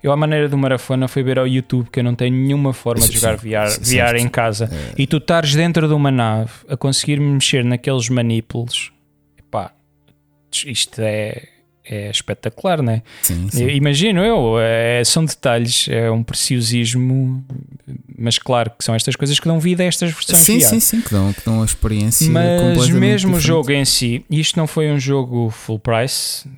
[0.00, 3.04] Eu, à maneira do Marafona, fui ver ao YouTube que eu não tenho nenhuma forma
[3.04, 4.70] de jogar VR, VR em casa.
[4.72, 4.94] É...
[4.96, 8.92] E tu estares dentro de uma nave a conseguir mexer naqueles manipulos,
[9.50, 9.72] pá,
[10.64, 11.48] isto é
[11.84, 13.02] é espetacular, não é?
[13.22, 13.66] Sim, sim.
[13.68, 17.44] Imagino eu, é, são detalhes, é um preciosismo,
[18.18, 20.64] mas claro que são estas coisas que dão vida a estas versões Sim, VR.
[20.64, 24.58] sim, sim, que dão, que dão a experiência Mas mesmo o jogo em si, isto
[24.58, 26.48] não foi um jogo full price,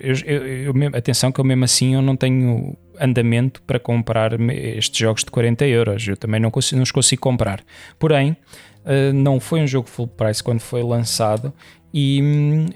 [0.00, 4.98] eu, eu, eu, atenção que eu mesmo assim eu não tenho andamento para comprar estes
[4.98, 6.06] jogos de 40 euros.
[6.06, 7.62] Eu também não, consigo, não os consigo comprar.
[7.98, 8.36] Porém,
[8.84, 11.52] uh, não foi um jogo full price quando foi lançado
[11.96, 12.18] e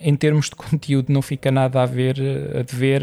[0.01, 2.17] em termos de conteúdo não fica nada a ver
[2.57, 3.03] a dever,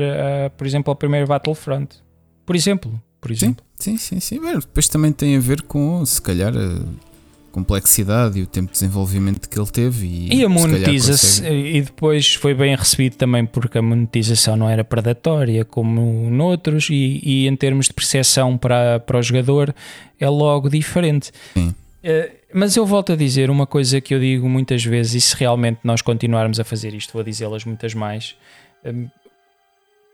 [0.56, 1.98] por exemplo, ao primeiro Battlefront.
[2.46, 3.66] Por exemplo, por exemplo.
[3.78, 4.40] Sim, sim, sim.
[4.40, 4.60] sim.
[4.60, 6.80] depois também tem a ver com, se calhar, a
[7.52, 10.06] complexidade e o tempo de desenvolvimento que ele teve.
[10.06, 14.84] E, e a monetiza-se, e depois foi bem recebido também porque a monetização não era
[14.84, 19.76] predatória como noutros, e, e em termos de percepção para, para o jogador
[20.18, 21.32] é logo diferente.
[21.54, 21.76] Sim.
[22.06, 25.36] Uh, mas eu volto a dizer uma coisa que eu digo muitas vezes, e se
[25.36, 28.36] realmente nós continuarmos a fazer isto, vou dizê-las muitas mais.
[28.86, 29.10] Uh,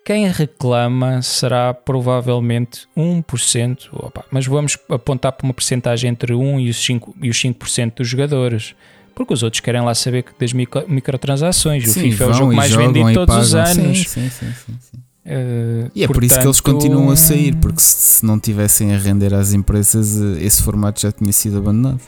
[0.05, 6.69] quem reclama será provavelmente 1%, opa, mas vamos apontar para uma porcentagem entre 1 e
[6.69, 8.73] os 5%, e os 5 dos jogadores.
[9.13, 11.89] Porque os outros querem lá saber das micro, microtransações.
[11.89, 13.75] Sim, o FIFA é o jogo mais vendido todos os anos.
[13.75, 14.99] Sim, sim, sim, sim.
[15.31, 18.37] Uh, e é portanto, por isso que eles continuam a sair, porque se, se, não
[18.37, 22.01] tivessem a render às empresas, eh, esse formato já tinha sido abandonado.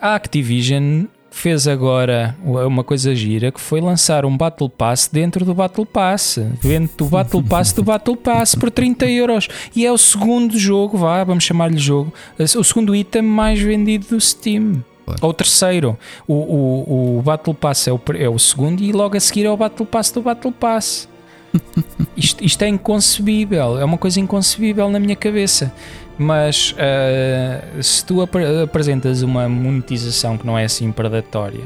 [0.00, 5.54] A Activision fez agora uma coisa gira que foi lançar um Battle Pass dentro do
[5.54, 6.38] Battle Pass.
[6.60, 9.48] Vende o Battle Pass do Battle Pass por 30 euros.
[9.76, 14.20] E é o segundo jogo, vá, vamos chamar-lhe jogo, o segundo item mais vendido do
[14.20, 14.82] Steam.
[15.20, 15.98] Ou o terceiro.
[16.26, 19.50] O, o, o Battle Pass é o, é o segundo e logo a seguir é
[19.50, 21.09] o Battle Pass do Battle Pass.
[22.16, 25.72] isto, isto é inconcebível, é uma coisa inconcebível na minha cabeça.
[26.18, 31.64] Mas uh, se tu ap apresentas uma monetização que não é assim predatória,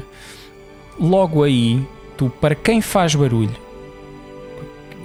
[0.97, 1.85] logo aí,
[2.15, 3.55] tu, para quem faz barulho,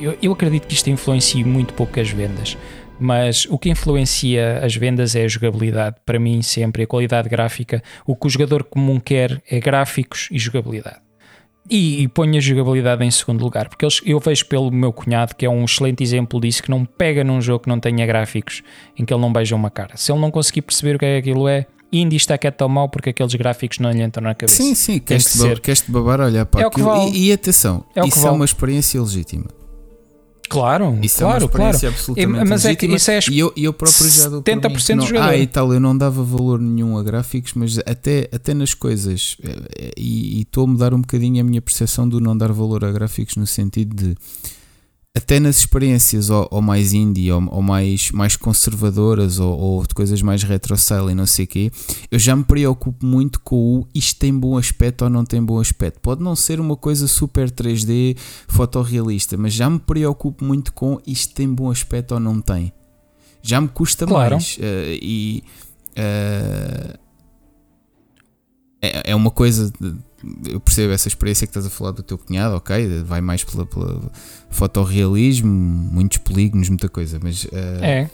[0.00, 2.56] eu, eu acredito que isto influencia muito pouco as vendas,
[2.98, 5.96] mas o que influencia as vendas é a jogabilidade.
[6.06, 7.82] Para mim, sempre a qualidade gráfica.
[8.06, 11.09] O que o jogador comum quer é gráficos e jogabilidade.
[11.70, 15.36] E, e ponho a jogabilidade em segundo lugar, porque eles, eu vejo pelo meu cunhado
[15.36, 18.62] que é um excelente exemplo disso, que não pega num jogo que não tenha gráficos,
[18.98, 19.96] em que ele não beija uma cara.
[19.96, 22.68] Se ele não conseguir perceber o que é aquilo é, indie está que é tão
[22.68, 24.62] mau porque aqueles gráficos não lhe entram na cabeça.
[24.62, 26.86] Sim, sim, queres-te babar, queres babar olhar para é aquilo.
[26.86, 27.10] Vale.
[27.10, 29.46] E, e, atenção, é isso é uma experiência legítima.
[30.50, 31.86] Claro, isso claro, é claro.
[31.86, 35.06] absolutamente mas é que isso é e eu, eu próprio já dou 70% não, do
[35.08, 35.28] jogador.
[35.28, 39.36] Ah, e tal, eu não dava valor nenhum a gráficos, mas até, até nas coisas,
[39.44, 42.90] eh, e estou a mudar um bocadinho a minha percepção do não dar valor a
[42.90, 44.16] gráficos no sentido de
[45.16, 49.92] até nas experiências ou, ou mais indie ou, ou, mais, mais conservadoras ou, ou, de
[49.92, 51.72] coisas mais retro-style e não sei o quê,
[52.10, 55.58] eu já me preocupo muito com o isto tem bom aspecto ou não tem bom
[55.58, 55.98] aspecto.
[56.00, 58.16] Pode não ser uma coisa super 3D
[58.48, 62.72] fotorrealista, mas já me preocupo muito com isto tem bom aspecto ou não tem.
[63.42, 64.36] Já me custa claro.
[64.36, 64.56] mais.
[64.58, 65.42] Uh, e
[65.96, 66.98] uh,
[68.82, 69.72] é, é uma coisa.
[69.80, 69.94] De,
[70.50, 73.64] eu percebo essa experiência que estás a falar do teu cunhado, ok, vai mais pela,
[73.64, 74.00] pela
[74.50, 77.44] fotorrealismo, muitos polígonos, muita coisa, mas...
[77.44, 78.10] Uh, é,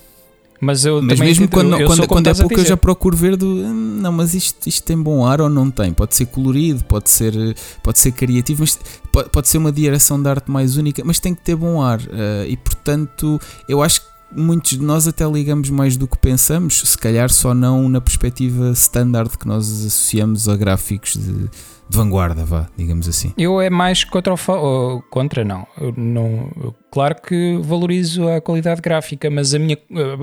[0.60, 3.46] mas eu mas mesmo quando, eu quando, quando é pouco eu já procuro ver do,
[3.46, 7.10] hum, não, mas isto, isto tem bom ar ou não tem, pode ser colorido, pode
[7.10, 7.34] ser,
[7.82, 8.78] pode ser criativo, mas
[9.12, 12.00] pode, pode ser uma direção de arte mais única, mas tem que ter bom ar,
[12.00, 16.80] uh, e portanto eu acho que muitos de nós até ligamos mais do que pensamos,
[16.80, 21.48] se calhar só não na perspectiva standard que nós associamos a gráficos de
[21.88, 23.32] de vanguarda, vá, digamos assim.
[23.38, 25.66] Eu é mais contra o contra não.
[25.80, 29.78] Eu não eu, claro que valorizo a qualidade gráfica, mas a minha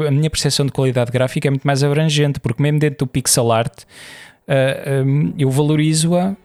[0.08, 3.52] a minha percepção de qualidade gráfica é muito mais abrangente, porque mesmo dentro do pixel
[3.52, 3.86] art uh,
[4.48, 6.36] eh, um, eh, eu valorizo-a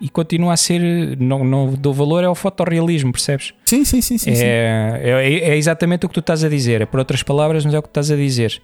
[0.00, 3.54] e continua a ser, não, não dou valor ao fotorrealismo, percebes?
[3.64, 4.18] Sim, sim, sim.
[4.18, 4.42] sim, é, sim.
[4.42, 7.78] É, é, exatamente o que tu estás a dizer, é por outras palavras, mas é
[7.78, 8.60] o que tu estás a dizer.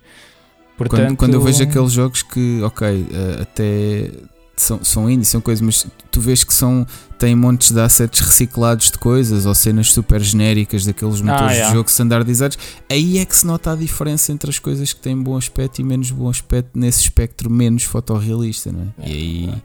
[0.76, 4.10] Portanto, quando, quando eu vejo aqueles jogos que, ok, uh, até
[4.56, 6.86] são, são indie, são coisas, mas tu vês que são
[7.18, 11.68] têm montes de assets reciclados de coisas ou cenas super genéricas daqueles motores ah, yeah.
[11.68, 12.58] de jogo standardizados.
[12.88, 15.84] Aí é que se nota a diferença entre as coisas que têm bom aspecto e
[15.84, 19.08] menos bom aspecto nesse espectro menos fotorrealista, não é?
[19.08, 19.60] E aí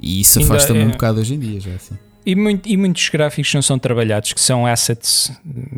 [0.00, 1.96] e isso afasta-me é, um bocado hoje em dia já assim.
[2.26, 5.30] E, muito, e, muitos gráficos não são trabalhados, que são assets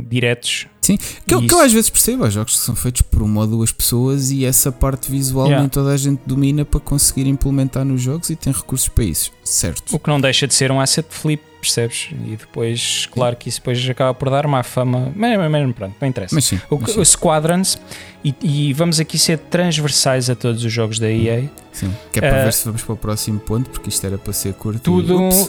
[0.09, 0.67] diretos.
[0.81, 3.41] Sim, que, eu, que eu às vezes percebo, há jogos que são feitos por uma
[3.41, 5.61] ou duas pessoas e essa parte visual yeah.
[5.61, 9.33] nem toda a gente domina para conseguir implementar nos jogos e tem recursos para isso,
[9.43, 9.97] certo?
[9.97, 12.11] O que não deixa de ser um asset flip, percebes?
[12.13, 16.09] E depois, claro que isso depois acaba por dar má fama, mas, mas pronto, não
[16.09, 16.33] interessa.
[16.33, 17.01] Mas sim, o, mas sim.
[17.01, 17.81] o Squadrons,
[18.25, 21.49] e, e, vamos aqui ser transversais a todos os jogos da EA.
[21.73, 24.17] Sim, que é para uh, ver se vamos para o próximo ponto, porque isto era
[24.17, 24.81] para ser curto.
[24.81, 25.29] Tudo.
[25.31, 25.49] E,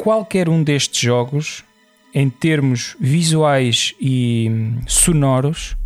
[0.00, 1.62] qualquer um destes jogos,
[2.14, 4.50] em termos visuais e
[4.86, 5.76] sonoros,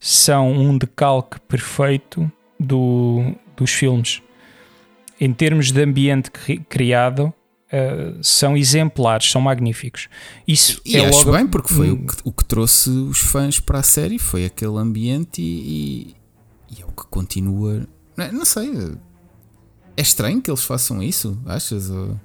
[0.00, 4.20] são um decalque perfeito do, dos filmes.
[5.20, 6.32] Em termos de ambiente
[6.68, 7.26] criado,
[7.72, 10.08] uh, são exemplares, são magníficos.
[10.48, 11.38] Isso e é acho logo...
[11.38, 14.78] bem, porque foi o, que, o que trouxe os fãs para a série, foi aquele
[14.78, 16.16] ambiente e,
[16.70, 17.86] e, e é o que continua.
[18.16, 18.68] Não, não, sei.
[19.96, 21.88] É estranho que eles façam isso, achas?
[21.88, 22.18] Ou...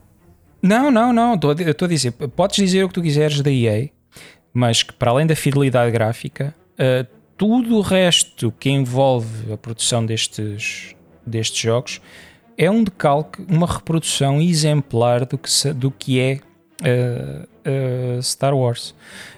[0.61, 1.35] Não, não, não.
[1.35, 3.89] Estou a dizer, podes dizer o que tu quiseres da EA,
[4.53, 7.07] mas que para além da fidelidade gráfica, uh,
[7.37, 10.95] tudo o resto que envolve a produção destes,
[11.25, 12.01] destes jogos
[12.57, 16.39] é um decalque, uma reprodução exemplar do que, do que é
[16.81, 18.93] uh, uh, Star Wars.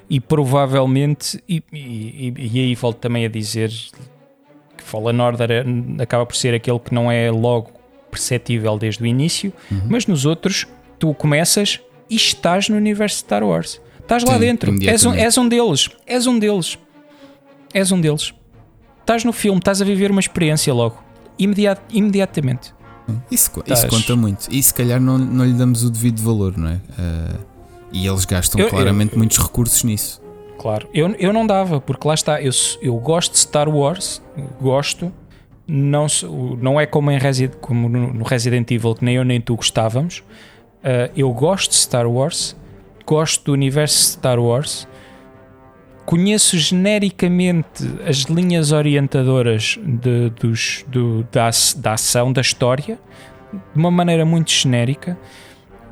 [0.10, 3.70] E provavelmente, e, e, e, aí volto também a dizer
[4.76, 5.64] que Fallen Order é,
[6.02, 7.72] acaba por ser aquele que não é logo
[8.10, 9.82] perceptível desde o início, uhum.
[9.88, 10.66] mas nos outros
[11.02, 13.82] tu começas e estás no universo de Star Wars.
[14.00, 16.78] Estás lá Sim, dentro, és um, és um deles, és um deles,
[17.74, 18.34] és um deles.
[19.00, 21.02] Estás no filme, estás a viver uma experiência logo,
[21.40, 22.74] imediat, imediatamente.
[23.32, 24.48] Isso, isso conta muito.
[24.52, 26.76] E se calhar não, não lhe damos o devido valor, não é?
[26.76, 27.40] Uh,
[27.92, 30.22] e eles gastam eu, claramente eu, muitos recursos nisso.
[30.60, 32.52] Claro, eu, eu não dava, porque lá está, eu,
[32.82, 34.22] eu gosto de Star Wars,
[34.62, 35.12] gosto,
[35.68, 36.06] não,
[36.62, 40.22] não é como, em Resident, como no Resident Evil, que nem eu nem tu gostávamos.
[40.84, 42.56] Uh, eu gosto de Star Wars,
[43.06, 44.88] gosto do universo Star Wars,
[46.06, 53.00] conheço genericamente as linhas orientadoras de, dos, do, da, da ação, da história,
[53.52, 55.18] de uma maneira muito genérica.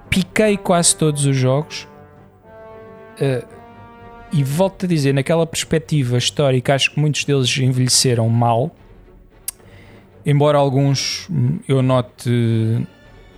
[0.09, 1.87] Piquei quase todos os jogos.
[3.21, 3.45] Uh,
[4.31, 8.75] e volto a dizer, naquela perspectiva histórica, acho que muitos deles envelheceram mal.
[10.25, 11.27] Embora alguns
[11.67, 12.29] eu note,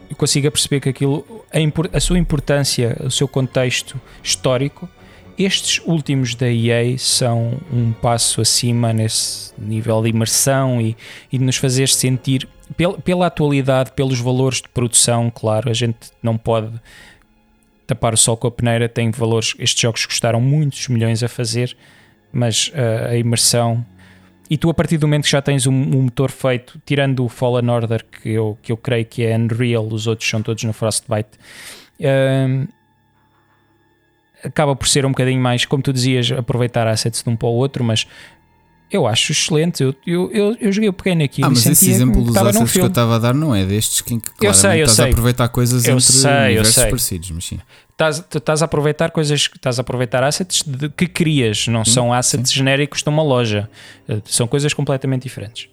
[0.09, 4.89] eu consiga perceber que aquilo, a, a sua importância, o seu contexto histórico,
[5.37, 10.95] estes últimos da EA são um passo acima nesse nível de imersão e,
[11.31, 12.47] e de nos fazer sentir,
[12.77, 16.71] pela, pela atualidade, pelos valores de produção, claro, a gente não pode
[17.87, 21.75] tapar o sol com a peneira, tem valores, estes jogos custaram muitos milhões a fazer,
[22.31, 23.85] mas uh, a imersão
[24.51, 27.29] e tu a partir do momento que já tens um, um, motor feito, tirando o
[27.29, 30.73] Fallen Order que eu, que eu creio que é Unreal, os outros são todos no
[30.73, 31.29] Frostbite
[32.01, 32.67] uh,
[34.43, 37.53] acaba por ser um bocadinho mais, como tu dizias, aproveitar assets de um para o
[37.53, 38.05] outro, mas
[38.91, 39.81] eu acho excelente.
[39.81, 41.41] Eu, eu, eu, eu joguei o pequeno aqui.
[41.43, 44.19] Ah, mas esse exemplo dos assets que eu estava a dar não é destes que,
[44.19, 45.05] claramente eu sei, eu estás sei.
[45.05, 46.89] a aproveitar coisas eu entre sei, universos eu sei.
[46.89, 47.59] parecidos, mas sim.
[48.01, 51.85] Estás, tu estás a aproveitar coisas, estás a aproveitar assets de, que crias, não hum,
[51.85, 52.55] são assets sim.
[52.55, 53.69] genéricos de uma loja.
[54.07, 55.69] Eh, são coisas completamente diferentes.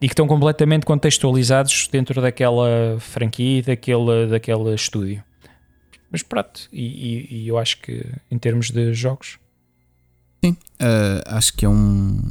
[0.00, 5.22] E que estão completamente contextualizados dentro daquela franquia, daquele, daquele estúdio.
[6.10, 9.38] Mas pronto, e, e, e, eu acho que em termos de jogos.
[10.42, 12.22] Sim, uh, acho que é um,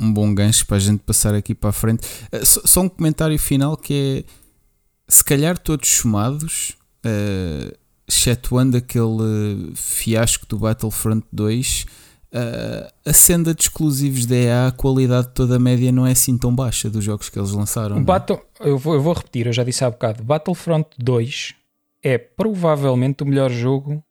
[0.00, 2.06] um bom gancho para a gente passar aqui para a frente.
[2.32, 6.70] Uh, só, só, um comentário final que é se calhar todos somados,
[7.04, 7.79] uh,
[8.10, 11.86] excetuando aquele fiasco do Battlefront 2.
[12.32, 16.54] Uh, a senda de exclusivos da EA, a qualidade toda média não é assim tão
[16.54, 17.96] baixa dos jogos que eles lançaram.
[17.96, 18.00] É?
[18.00, 21.54] Battle, eu, vou, eu vou repetir, eu já disse há bocado: Battlefront 2
[22.02, 24.02] é provavelmente o melhor jogo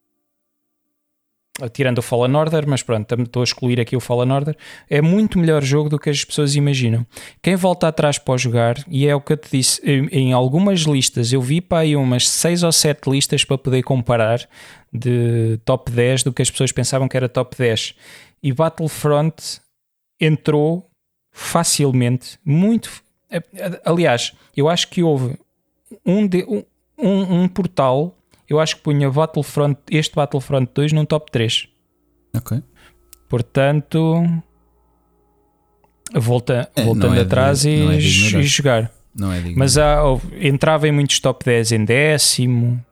[1.72, 4.56] tirando o Fallen Order, mas pronto, estou a excluir aqui o Fallen Order,
[4.90, 7.06] é muito melhor jogo do que as pessoas imaginam.
[7.42, 11.34] Quem volta atrás para jogar, e é o que eu te disse, em, algumas listas,
[11.34, 14.48] eu vi para aí umas 6 ou 7 listas para poder comparar
[14.92, 17.96] de top 10 do que as pessoas pensavam que era top 10.
[18.42, 19.60] E Battlefront
[20.20, 20.90] entrou
[21.32, 22.92] facilmente, muito.
[23.86, 25.38] Aliás, eu acho que houve
[26.06, 26.64] um, de, um,
[26.98, 28.16] um, um portal,
[28.50, 31.68] eu acho que punha Battlefront, este Battlefront 2 num top 3.
[32.36, 32.62] Ok.
[33.28, 34.26] Portanto,
[36.14, 38.92] volta, é, voltando é atrás de, e, é e, jogar.
[39.16, 40.02] Não é Mas há,
[40.40, 42.84] entrava em muitos top 10 em décimo,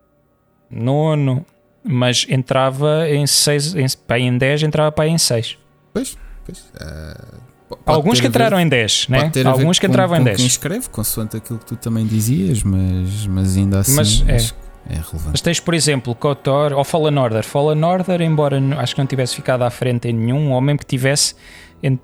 [0.69, 1.45] nono,
[1.84, 5.57] mas entrava em 6, em, pá, em 10 entrava para em 6.
[5.93, 6.59] Pois, pois.
[6.59, 7.47] Uh,
[7.85, 9.31] Alguns que entraram ver, em 10, né?
[9.45, 10.38] Alguns que entravam com, em 10.
[10.38, 14.66] quem escreve, consoante aquilo que tu também dizias, mas, mas ainda assim mas, é.
[14.89, 15.30] É relevante.
[15.31, 17.43] Mas tens, por exemplo, KOTOR ou Fallen Order.
[17.43, 20.85] Fallen Order, embora acho que não tivesse ficado à frente em nenhum, ou mesmo que
[20.85, 21.35] tivesse,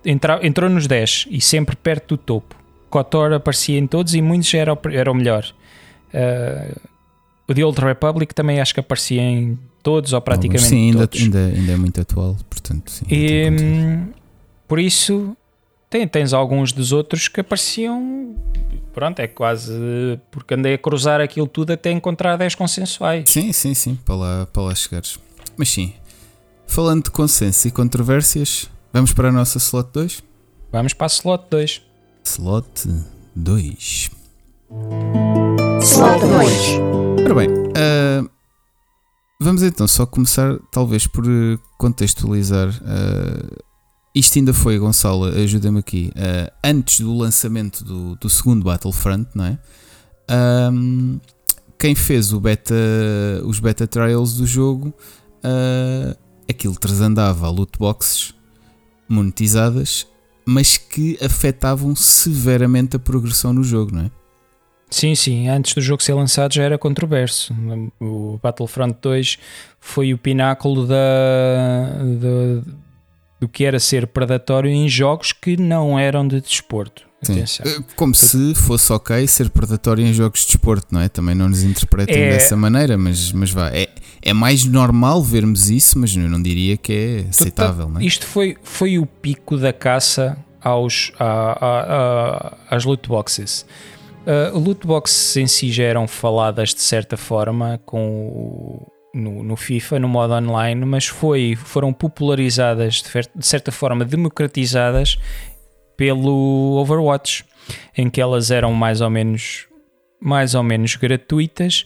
[0.05, 2.55] entra, entrou nos 10 e sempre perto do topo.
[2.89, 5.45] KOTOR aparecia em todos e muitos era, era o melhor.
[6.14, 6.80] Uh,
[7.47, 11.22] o The Old Republic também acho que aparecia em todos ou praticamente sim, ainda, todos.
[11.22, 13.05] Ainda, ainda é muito atual, portanto sim.
[13.10, 14.07] E, hum,
[14.68, 15.35] por isso
[15.94, 18.36] tem, tens alguns dos outros que apareciam.
[18.91, 19.72] Pronto, é quase.
[20.32, 23.30] Porque andei a cruzar aquilo tudo até encontrar 10 consensuais.
[23.30, 25.20] Sim, sim, sim, para lá, para lá chegares.
[25.56, 25.94] Mas sim,
[26.65, 30.24] falando de consenso e controvérsias, vamos para a nossa slot 2?
[30.72, 31.82] Vamos para a slot 2.
[32.24, 32.90] Slot
[33.36, 34.10] 2.
[35.80, 37.24] Slot 2.
[37.24, 38.30] Ora bem, uh,
[39.40, 41.24] vamos então só começar, talvez, por
[41.78, 42.70] contextualizar.
[42.70, 43.72] Uh,
[44.14, 49.45] isto ainda foi, Gonçalo, ajuda-me aqui, uh, antes do lançamento do, do, segundo Battlefront, não
[49.45, 49.57] é?
[50.72, 51.19] Um,
[51.80, 52.76] quem fez o beta,
[53.44, 54.94] os beta trials do jogo,
[56.49, 58.34] aquilo transandava a loot boxes
[59.07, 60.07] monetizadas,
[60.45, 64.11] mas que afetavam severamente a progressão no jogo, não é?
[64.90, 67.52] Sim, sim, antes do jogo ser lançado já era controverso.
[67.99, 69.40] O Battlefront 2
[69.80, 70.95] foi o pináculo da,
[72.19, 72.72] da,
[73.44, 77.03] do que era ser predatório em jogos que não eram de desporto.
[77.22, 77.65] Atenção.
[77.65, 81.10] Eh, como se fosse ok ser predatório em jogos de desporto, não é?
[81.10, 82.30] Também não nos interpretem é...
[82.32, 83.90] dessa maneira, mas, mas vá, é,
[84.22, 88.06] é mais normal vermos isso, mas eu não diria que é aceitável, não é?
[88.06, 93.65] Isto foi, foi o pico da caça aos, a, a, a, às loot boxes.
[94.26, 99.56] Uh, loot boxes em si já eram faladas de certa forma com o, no, no,
[99.56, 103.03] FIFA, no modo online, mas foi, foram popularizadas,
[103.35, 105.18] de, certa forma democratizadas
[105.95, 107.45] pelo Overwatch,
[107.95, 109.68] em que elas eram mais ou menos
[110.19, 111.85] mais ou menos gratuitas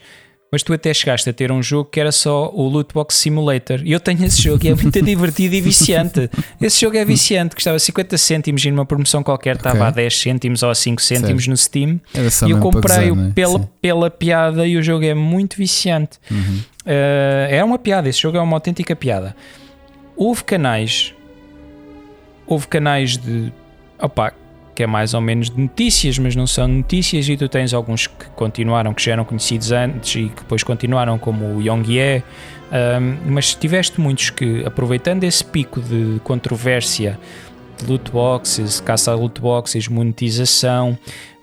[0.52, 3.82] mas tu até chegaste a ter um jogo que era só o Loot Box Simulator.
[3.84, 6.30] E eu tenho esse jogo e é muito divertido e viciante.
[6.61, 9.88] Esse jogo é viciante, custava 50 cêntimos e numa promoção qualquer estava okay.
[9.88, 11.49] a 10 cêntimos ou a 5 cêntimos certo.
[11.49, 12.02] no Steam.
[12.48, 13.32] E eu comprei-o é?
[13.32, 16.18] pela, pela piada e o jogo é muito viciante.
[16.32, 16.61] Uhum.
[16.86, 19.36] Uh, é uma piada, esse jogo é uma autêntica piada.
[20.15, 21.14] Houve canais,
[22.48, 23.52] houve canais de.
[23.99, 24.34] Opa,
[24.78, 28.06] que é mais ou menos de notícias, mas não são notícias, e tu tens alguns
[28.06, 32.22] que continuaram, que já eram conhecidos antes e que depois continuaram, como o Yongye,
[32.72, 37.20] um, mas tiveste muitos que, aproveitando esse pico de controvérsia
[37.76, 40.95] de loot boxes, caça a loot boxes, monetização,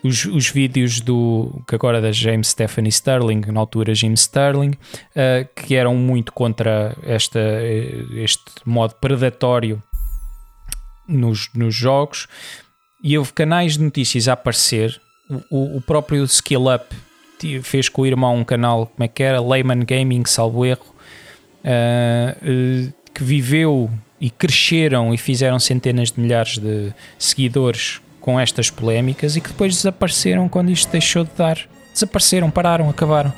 [0.05, 5.49] os, os, vídeos do que agora da James Stephanie Sterling, na altura James Sterling, uh,
[5.57, 7.41] que eram muito contra esta,
[8.13, 9.83] este modo predatório
[11.09, 12.29] nos, nos jogos,
[13.05, 14.99] e houve canais de notícias a aparecer.
[15.51, 16.97] O, o próprio Skill Up
[17.63, 19.39] fez com o irmão um canal, como é que era?
[19.39, 20.87] Layman Gaming, salvo erro,
[21.61, 29.37] uh, que viveu e cresceram e fizeram centenas de milhares de seguidores com estas polémicas
[29.37, 31.59] e que depois desapareceram quando isto deixou de dar.
[31.93, 33.31] Desapareceram, pararam, acabaram.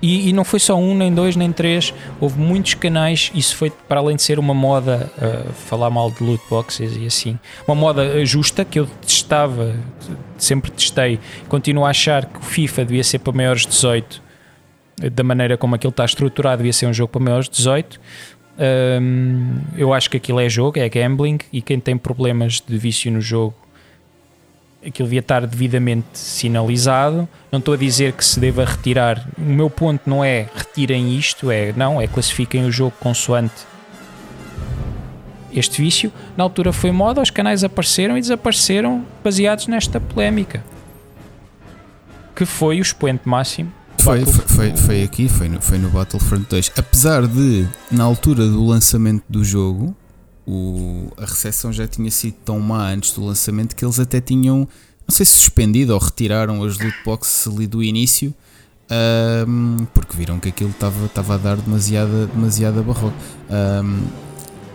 [0.00, 1.92] E, e, não foi só um, nem dois, nem três.
[2.20, 3.30] Houve muitos canais.
[3.34, 7.06] Isso foi para além de ser uma moda, uh, falar mal de loot boxes e
[7.06, 7.38] assim.
[7.66, 9.74] Uma moda justa que eu testava,
[10.36, 11.18] sempre testei.
[11.48, 14.22] Continuo a achar que o FIFA devia ser para maiores de 18.
[15.12, 18.00] Da maneira como aquilo está estruturado, devia ser um jogo para maiores de 18.
[18.58, 21.38] Um, eu acho que aquilo é jogo, é gambling.
[21.52, 23.54] E quem tem problemas de vício no jogo
[24.86, 27.28] aquilo devia estar devidamente sinalizado.
[27.50, 29.26] Não estou a dizer que se deva retirar.
[29.36, 33.66] O meu ponto não é retirem isto, é não, é classifiquem o jogo consoante
[35.52, 36.12] este vício.
[36.36, 40.62] Na altura foi moda, os canais apareceram e desapareceram baseados nesta polémica.
[42.34, 43.72] Que foi o expoente máximo.
[43.98, 46.72] Foi, foi, foi, foi, aqui, foi no, foi no Battlefront 2.
[46.76, 49.96] Apesar de, na altura do lançamento do jogo,
[50.46, 54.58] o, a recepção já tinha sido tão má antes do lançamento que eles até tinham,
[54.58, 58.34] não sei se suspendido ou retiraram as loot boxes ali do início.
[58.88, 63.12] Um, porque viram que aquilo estava a dar demasiada, demasiada barro,
[63.50, 64.00] um,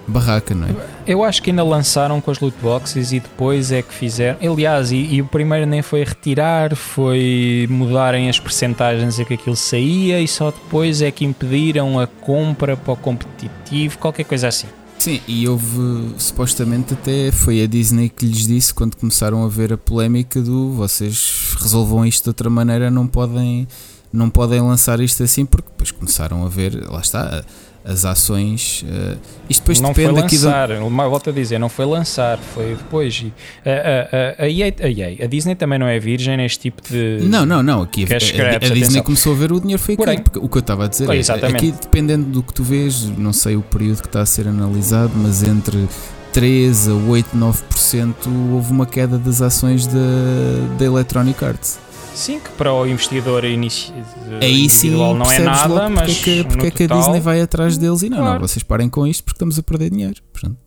[0.05, 0.75] barraca, não é?
[1.07, 4.37] Eu acho que ainda lançaram com as loot boxes e depois é que fizeram.
[4.41, 9.55] Aliás, e, e o primeiro nem foi retirar, foi mudarem as percentagens em que aquilo
[9.55, 14.67] saía e só depois é que impediram a compra para o competitivo, qualquer coisa assim.
[15.01, 19.73] Sim, e houve supostamente até foi a Disney que lhes disse quando começaram a ver
[19.73, 23.67] a polémica do vocês resolvam isto de outra maneira, não podem
[24.13, 27.43] não podem lançar isto assim porque depois começaram a ver, lá está,
[27.83, 28.83] as ações.
[28.83, 29.17] Uh,
[29.49, 30.89] isto depois não depende foi lançar, aqui do...
[30.89, 33.25] volto a dizer, não foi lançar, foi depois.
[33.65, 37.19] A, a, a, EA, a, EA, a Disney também não é virgem neste tipo de.
[37.23, 37.81] Não, não, não.
[37.81, 38.15] Aqui a,
[38.55, 40.21] a, Disney começou a ver o dinheiro foi aqui.
[40.21, 41.55] Porque o que eu estava a dizer é, exatamente.
[41.57, 45.11] aqui dependendo do que tu vês, não sei o período que está a ser analisado,
[45.15, 45.87] mas entre
[46.33, 48.13] 3 a 8, 9%
[48.53, 51.79] houve uma queda das ações da Electronic Arts.
[52.13, 53.93] Sim, que para o investidor inici
[54.41, 56.13] Aí sim, não é nada, mas.
[56.13, 58.33] Porque, é que, porque é que a Disney vai atrás deles e não, claro.
[58.33, 60.21] não, vocês parem com isto porque estamos a perder dinheiro.
[60.31, 60.57] Portanto,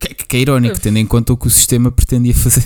[0.00, 2.64] que, que, que é irónico, tendo em conta o que o sistema pretendia fazer.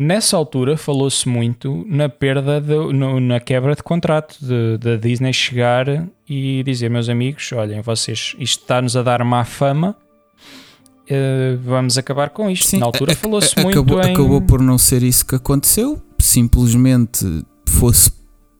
[0.00, 4.36] Nessa altura falou-se muito na perda, de, no, na quebra de contrato
[4.78, 9.96] da Disney chegar e dizer, meus amigos, olhem, vocês, isto está-nos a dar má fama,
[11.10, 12.68] uh, vamos acabar com isto.
[12.68, 14.12] Sim, na altura falou-se muito acabou, em...
[14.12, 18.10] Acabou por não ser isso que aconteceu, simplesmente fosse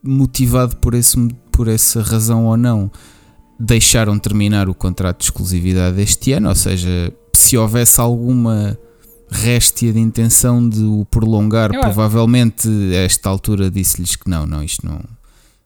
[0.03, 1.17] motivado por, esse,
[1.53, 2.91] por essa razão ou não,
[3.59, 8.79] deixaram terminar o contrato de exclusividade este ano, ou seja, se houvesse alguma
[9.31, 14.63] réstia de intenção de o prolongar, Eu- provavelmente a esta altura disse-lhes que não, não,
[14.63, 15.01] isto não,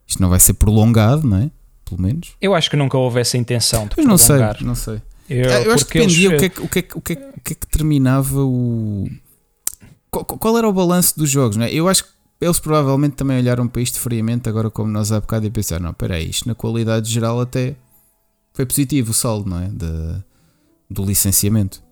[0.06, 1.51] isto não vai ser prolongado, não é?
[1.85, 2.31] Pelo menos.
[2.40, 4.62] Eu acho que nunca houve essa intenção de Mas não sei, prolongar.
[4.64, 5.02] não sei.
[5.28, 7.12] Eu, eu acho que porque eles- dependia o, que é o, que é o, que
[7.12, 9.09] é que, o que é que terminava o.
[10.12, 11.72] Qual, qual era o balanço dos jogos, não é?
[11.72, 12.10] Eu acho que
[12.40, 15.90] eles provavelmente também olharam para isto friamente, agora como nós há bocado, e pensaram: não,
[15.93, 17.74] espera aí, isto na qualidade geral até
[18.52, 19.68] foi positivo o saldo, não é?
[19.68, 20.22] De,
[20.90, 21.82] do licenciamento.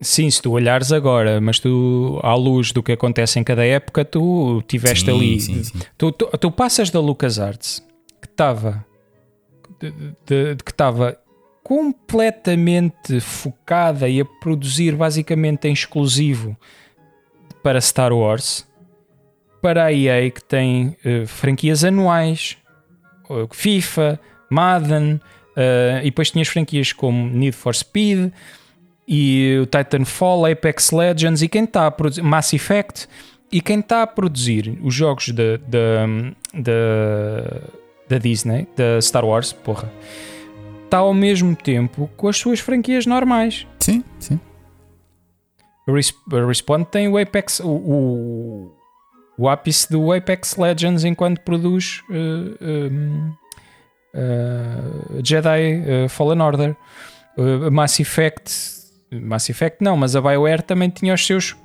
[0.00, 4.04] Sim, se tu olhares agora, mas tu, à luz do que acontece em cada época,
[4.04, 5.40] tu tiveste Sim, ali.
[5.40, 5.78] sim, sim.
[5.96, 7.82] Tu, tu, tu passas da LucasArts,
[8.20, 8.84] que estava
[10.26, 11.16] que estava
[11.62, 16.56] completamente focada e a produzir basicamente em exclusivo
[17.64, 18.64] para Star Wars,
[19.62, 22.58] para a EA que tem eh, franquias anuais,
[23.30, 24.20] eh, FIFA,
[24.50, 25.18] Madden,
[25.56, 28.30] eh, e depois tinhas franquias como Need for Speed
[29.08, 33.08] e o Titanfall, Apex Legends e quem está a produzir Mass Effect
[33.50, 35.56] e quem está a produzir os jogos da-
[38.08, 39.90] da Disney, da Star Wars, porra,
[40.84, 43.66] está ao mesmo tempo com as suas franquias normais.
[43.80, 44.38] Sim, sim.
[45.86, 48.72] Respawn tem o Apex, o, o,
[49.36, 53.32] o ápice do Apex Legends enquanto produz um,
[54.14, 56.76] eh, Jedi eh, Fallen Order.
[57.72, 58.52] Mass Effect,
[59.10, 61.56] Mass Effect não, mas a BioWare também tinha os seus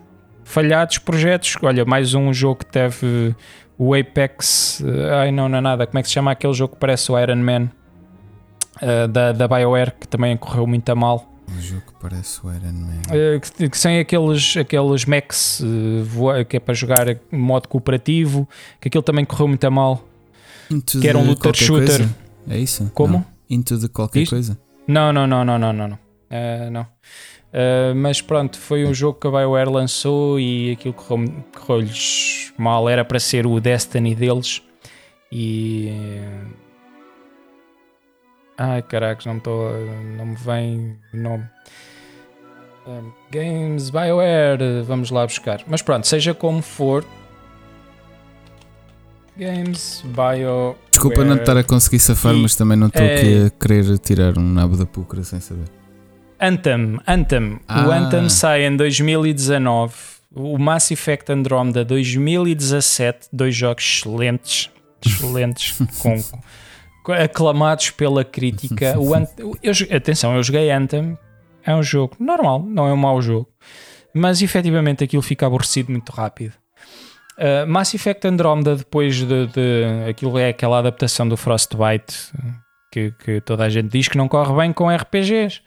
[0.44, 1.56] falhados projetos.
[1.62, 3.36] Olha, mais um jogo que teve
[3.78, 4.84] o Apex.
[5.22, 5.86] ai, não, não é nada.
[5.86, 7.70] Como é que se chama aquele jogo que parece o Iron Man
[9.12, 11.39] da, da BioWare que também correu muito a mal?
[11.58, 13.02] Um jogo que parece o Iron Man.
[13.10, 18.48] Uh, que, que sem aqueles, aqueles mechs uh, que é para jogar modo cooperativo,
[18.80, 20.04] que aquilo também correu muito a mal.
[20.70, 21.98] Into que era um looter shooter.
[21.98, 22.16] coisa?
[22.50, 22.90] É isso?
[22.94, 23.14] Como?
[23.14, 23.26] Não.
[23.50, 24.36] Into the qualquer Isto?
[24.36, 24.60] coisa.
[24.88, 25.88] Não, não, não, não, não, não.
[25.88, 25.96] não.
[25.96, 26.82] Uh, não.
[26.82, 32.88] Uh, mas pronto, foi um jogo que a BioWare lançou e aquilo correu- correu-lhes mal.
[32.88, 34.62] Era para ser o Destiny deles.
[35.32, 35.92] E.
[38.62, 39.70] Ai caracos, não, me tô,
[40.18, 41.46] não me vem o nome.
[42.86, 45.62] Um, Games BioWare, vamos lá buscar.
[45.66, 47.06] Mas pronto, seja como for.
[49.38, 50.76] Games BioWare.
[50.92, 53.98] Desculpa não estar a conseguir safar, E- mas também não estou é- aqui a querer
[54.00, 55.66] tirar um nabo da púcara sem saber.
[56.42, 57.54] Anthem, Anthem.
[57.54, 57.98] O Ah.
[57.98, 59.94] Anthem sai em 2019.
[60.36, 63.28] O Mass Effect Andromeda 2017.
[63.32, 64.70] Dois jogos excelentes.
[65.06, 65.78] Excelentes.
[66.00, 66.22] com-
[67.12, 68.96] aclamados pela crítica.
[69.00, 69.30] O Ant-
[69.62, 71.18] eu atenção, eu joguei Anthem.
[71.66, 73.48] É um jogo normal, não é um mau jogo.
[74.14, 76.54] Mas efetivamente aquilo fica aborrecido muito rápido.
[77.38, 82.32] Uh, Mass Effect Andromeda, depois de, de- Aquilo é aquela adaptação do Frostbite
[82.92, 85.62] que, que toda a gente diz que não corre bem com RPGs.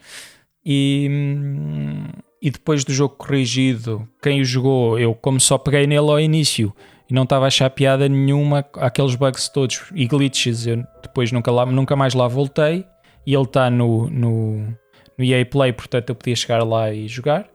[0.65, 2.07] E, hum,
[2.41, 6.75] e depois do jogo corrigido, quem o jogou, eu como só peguei nele ao início
[7.13, 11.53] e não estava a achar piada nenhuma aqueles bugs todos e glitches, eu depois nunca,
[11.53, 12.87] lá, nunca mais lá voltei
[13.27, 14.75] e ele está no, no,
[15.19, 17.47] no EA Play, portanto eu podia chegar lá e jogar.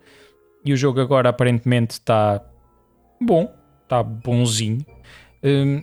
[0.64, 2.40] E o jogo agora aparentemente está
[3.20, 3.52] bom,
[3.82, 4.86] está bonzinho.
[5.44, 5.82] Hum,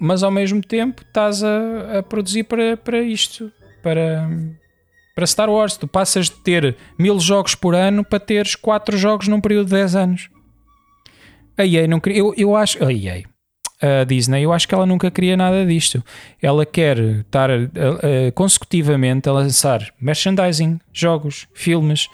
[0.00, 3.52] mas ao mesmo tempo estás a, a produzir para, para isto,
[3.84, 4.28] para,
[5.14, 5.76] para Star Wars.
[5.76, 9.74] Tu passas de ter mil jogos por ano para teres quatro jogos num período de
[9.74, 10.39] 10 anos.
[11.60, 12.18] A EA não queria.
[12.18, 12.82] Eu, eu acho.
[12.84, 13.22] A EA.
[13.82, 16.04] A Disney, eu acho que ela nunca queria nada disto.
[16.42, 17.48] Ela quer estar
[18.34, 22.06] consecutivamente a lançar merchandising, jogos, filmes,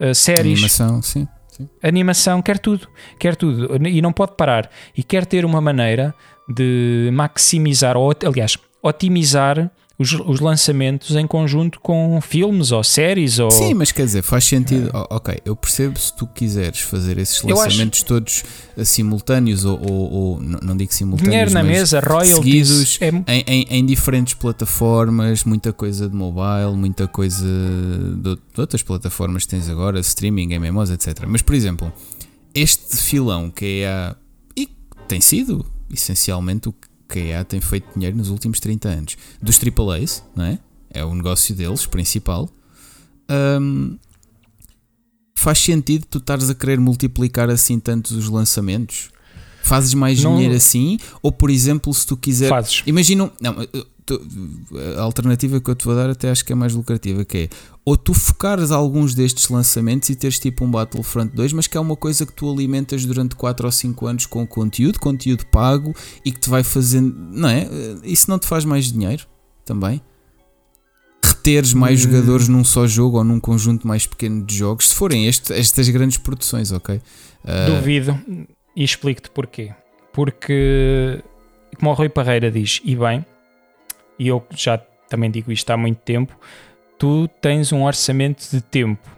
[0.00, 1.26] eh, séries, Animação, sim.
[1.48, 1.68] sim.
[1.82, 6.14] animação, quer tudo, quer tudo e não pode parar e quer ter uma maneira
[6.48, 13.50] de maximizar ou aliás otimizar os, os lançamentos em conjunto com filmes ou séries ou
[13.50, 14.90] Sim, mas quer dizer, faz sentido.
[14.92, 18.42] O- ok, eu percebo se tu quiseres fazer esses Eu acho- lançamentos todos
[18.76, 23.08] eh, simultâneos ou, ou- ou- não digo simultâneos, dinheiro na mas mesa, royalties, seguidos é,
[23.32, 29.44] em, em- em diferentes plataformas, muita coisa de mobile, muita coisa de, de outras plataformas
[29.44, 31.24] que tens agora, streaming, MMOs, etc.
[31.28, 31.92] Mas, por exemplo,
[32.54, 34.16] este filão que é a.
[34.56, 34.68] e
[35.06, 36.88] tem sido essencialmente o que
[37.18, 40.58] a EA tem feito dinheiro nos últimos 30 anos, dos AAAs, não é?
[40.90, 42.48] É o negócio deles principal.
[43.60, 43.96] Hum,
[45.34, 49.10] faz sentido tu estares a querer multiplicar assim tantos os lançamentos?
[49.62, 50.98] Fazes mais Não- dinheiro assim?
[51.22, 52.82] Ou, por exemplo, se tu quiser fazes.
[52.86, 53.56] Imagina, um- não,
[54.98, 57.48] a alternativa que eu te vou dar até acho que é mais lucrativa, que é
[57.84, 61.80] ou tu focares alguns destes lançamentos e teres tipo um Battlefront 2, mas que é
[61.80, 65.94] uma coisa que tu alimentas durante 4 ou 5 anos com conteúdo, conteúdo pago
[66.24, 67.68] e que te vai fazendo, não é?
[68.02, 69.26] Isso não te faz mais dinheiro
[69.64, 70.00] também?
[71.22, 72.10] Reteres mais hum.
[72.10, 75.88] jogadores num só jogo ou num conjunto mais pequeno de jogos, se forem este, estas
[75.90, 76.96] grandes produções, ok?
[76.96, 77.76] Uh...
[77.76, 78.18] Duvido
[78.74, 79.72] e explico-te porquê.
[80.12, 81.22] Porque,
[81.78, 83.26] como o Rui Parreira diz, e bem,
[84.18, 84.78] e eu já
[85.08, 86.38] também digo isto há muito tempo,
[86.98, 89.08] tu tens um orçamento de tempo.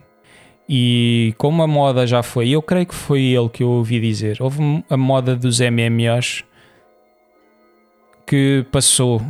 [0.68, 4.39] E como a moda já foi, eu creio que foi ele que eu ouvi dizer,
[4.40, 6.44] houve a moda dos MMOs
[8.27, 9.23] que passou.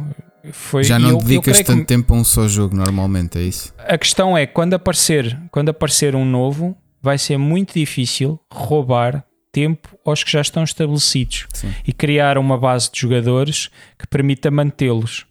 [0.53, 3.43] Foi, já não eu, dedicas eu tanto que, tempo a um só jogo normalmente, é
[3.43, 3.75] isso?
[3.79, 9.99] A questão é, quando aparecer, quando aparecer um novo, vai ser muito difícil roubar tempo
[10.05, 11.73] aos que já estão estabelecidos Sim.
[11.87, 15.27] e criar uma base de jogadores que permita mantê-los.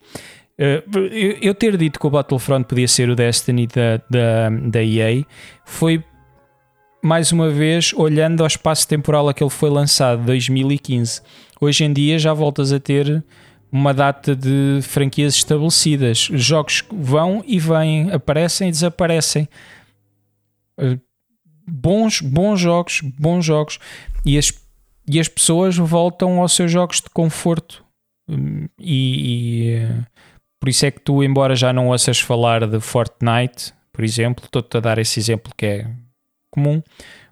[0.58, 0.98] Uh,
[1.42, 5.26] eu ter dito que o Battlefront podia ser o Destiny da, da, da EA
[5.66, 6.02] foi
[7.04, 11.22] mais uma vez olhando ao espaço temporal a que ele foi lançado, 2015.
[11.60, 13.24] Hoje em dia já voltas a ter
[13.72, 16.30] uma data de franquias estabelecidas.
[16.32, 19.50] Jogos vão e vêm, aparecem e desaparecem.
[20.80, 21.00] Uh,
[21.68, 23.78] bons, bons jogos, bons jogos.
[24.26, 24.54] E as,
[25.08, 27.84] e as pessoas voltam aos seus jogos de conforto.
[28.28, 30.06] Hum, e, e
[30.66, 34.76] por isso é que tu, embora já não ouças falar de Fortnite, por exemplo, estou-te
[34.76, 35.88] a dar esse exemplo que é
[36.50, 36.82] comum,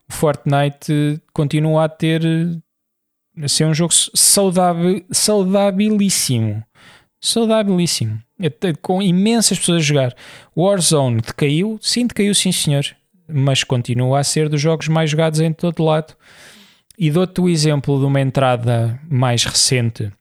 [0.07, 2.21] o Fortnite continua a ter
[3.41, 6.63] a ser um jogo saudável, saudabilíssimo.
[7.19, 8.21] Saudabilíssimo.
[8.83, 10.15] Com imensas pessoas a jogar.
[10.55, 11.79] Warzone decaiu?
[11.81, 12.85] Sim, decaiu, sim senhor.
[13.27, 16.13] Mas continua a ser dos jogos mais jogados em todo lado.
[16.99, 20.13] E dou-te o exemplo de uma entrada mais recente,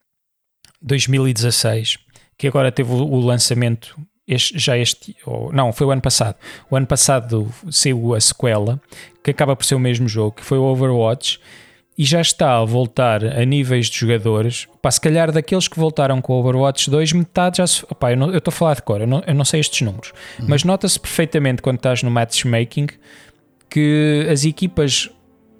[0.80, 1.98] 2016
[2.36, 3.96] que agora teve o, lançamento
[4.26, 6.36] este, já este, ou, não, foi o ano passado.
[6.70, 8.80] O ano passado saiu a sequela,
[9.22, 11.40] que acaba por ser o mesmo jogo, que foi o Overwatch,
[11.96, 14.66] e já está a voltar a níveis de jogadores.
[14.80, 17.84] Pá, se calhar daqueles que voltaram com o Overwatch 2, metade já se.
[17.84, 20.46] Opá, eu estou a falar de cor, eu não, eu não sei estes números, uhum.
[20.48, 22.88] mas nota-se perfeitamente quando estás no matchmaking
[23.68, 25.10] que as equipas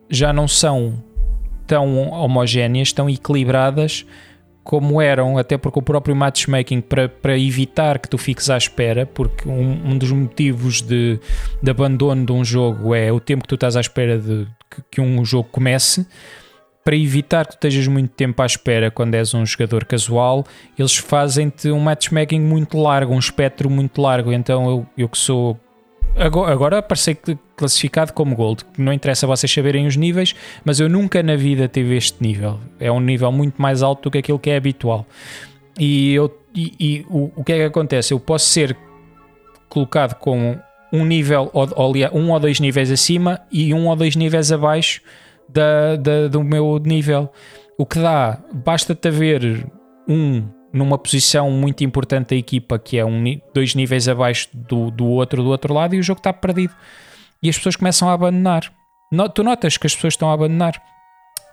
[0.08, 1.02] já não são
[1.66, 4.04] tão homogéneas, tão equilibradas
[4.64, 9.04] como eram, até porque o próprio matchmaking para, para evitar que tu fiques à espera,
[9.04, 11.18] porque um, um dos motivos de,
[11.60, 14.82] de, abandono de um jogo é o tempo que tu estás à espera de que,
[14.90, 16.06] que um jogo comece.
[16.84, 20.44] Para evitar que tu estejas muito tempo à espera quando és um jogador casual,
[20.76, 24.32] eles fazem-te um matchmaking muito largo, um espectro muito largo.
[24.32, 25.58] Então eu, eu que sou
[26.16, 26.84] Agora, agora
[27.56, 28.64] classificado como Gold.
[28.76, 30.34] Não interessa vocês saberem os níveis,
[30.64, 32.60] mas eu nunca na vida tive este nível.
[32.78, 35.06] É um nível muito mais alto do que aquilo que é habitual.
[35.78, 38.12] E, eu, e, e o, o que é que acontece?
[38.12, 38.76] Eu posso ser
[39.68, 40.58] colocado com
[40.92, 41.66] um nível, ou,
[42.12, 45.00] um ou dois níveis acima e um ou dois níveis abaixo
[45.48, 47.32] da, da do meu nível.
[47.78, 49.66] O que dá, basta-te haver
[50.06, 53.22] um numa posição muito importante da equipa, que é um,
[53.54, 56.74] dois níveis abaixo do, do outro do outro lado, e o jogo está perdido.
[57.42, 58.72] E as pessoas começam a abandonar.
[59.10, 60.80] No, tu notas que as pessoas estão a abandonar.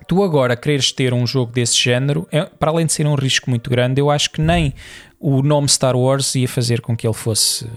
[0.08, 3.50] Tu agora quereres ter um jogo desse género, é, para além de ser um risco
[3.50, 4.74] muito grande, eu acho que nem
[5.20, 7.70] o nome Star Wars ia fazer com que ele fosse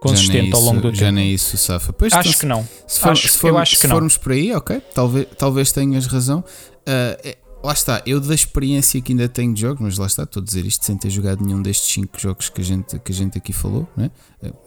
[0.00, 1.00] consistente isso, ao longo do já tempo.
[1.00, 1.92] Já nem isso, Safa.
[1.92, 2.68] Pois, acho então, que não.
[2.86, 4.22] Se, for, acho, se, for, eu acho se formos não.
[4.22, 6.44] por aí, ok, talvez, talvez tenhas razão.
[6.86, 10.42] Uh, lá está, eu da experiência que ainda tenho de jogos, mas lá está, estou
[10.42, 13.14] a dizer isto sem ter jogado nenhum destes 5 jogos que a, gente, que a
[13.14, 14.10] gente aqui falou, né?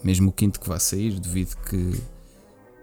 [0.03, 1.93] mesmo o quinto que vai sair, devido que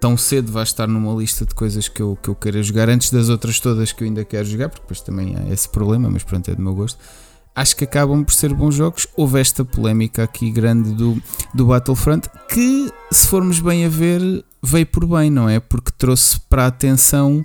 [0.01, 3.11] tão cedo vai estar numa lista de coisas que eu, que eu queira jogar antes
[3.11, 6.25] das outras todas que eu ainda quero jogar, porque depois também há esse problema, mas
[6.25, 6.99] pronto, é do meu gosto.
[7.55, 9.07] Acho que acabam por ser bons jogos.
[9.17, 11.21] Houve esta polémica aqui grande do,
[11.53, 14.23] do Battlefront, que, se formos bem a ver,
[14.63, 15.61] veio por bem, não é?
[15.61, 17.45] Porque trouxe para a atenção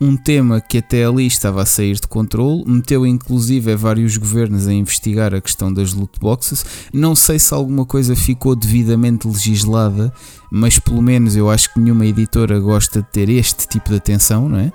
[0.00, 4.72] um tema que até ali estava a sair de controle, meteu inclusive vários governos a
[4.72, 6.88] investigar a questão das loot boxes.
[6.92, 10.12] Não sei se alguma coisa ficou devidamente legislada,
[10.50, 14.48] mas pelo menos eu acho que nenhuma editora gosta de ter este tipo de atenção,
[14.48, 14.72] não é?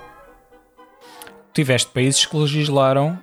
[1.53, 3.19] Tiveste países que legislaram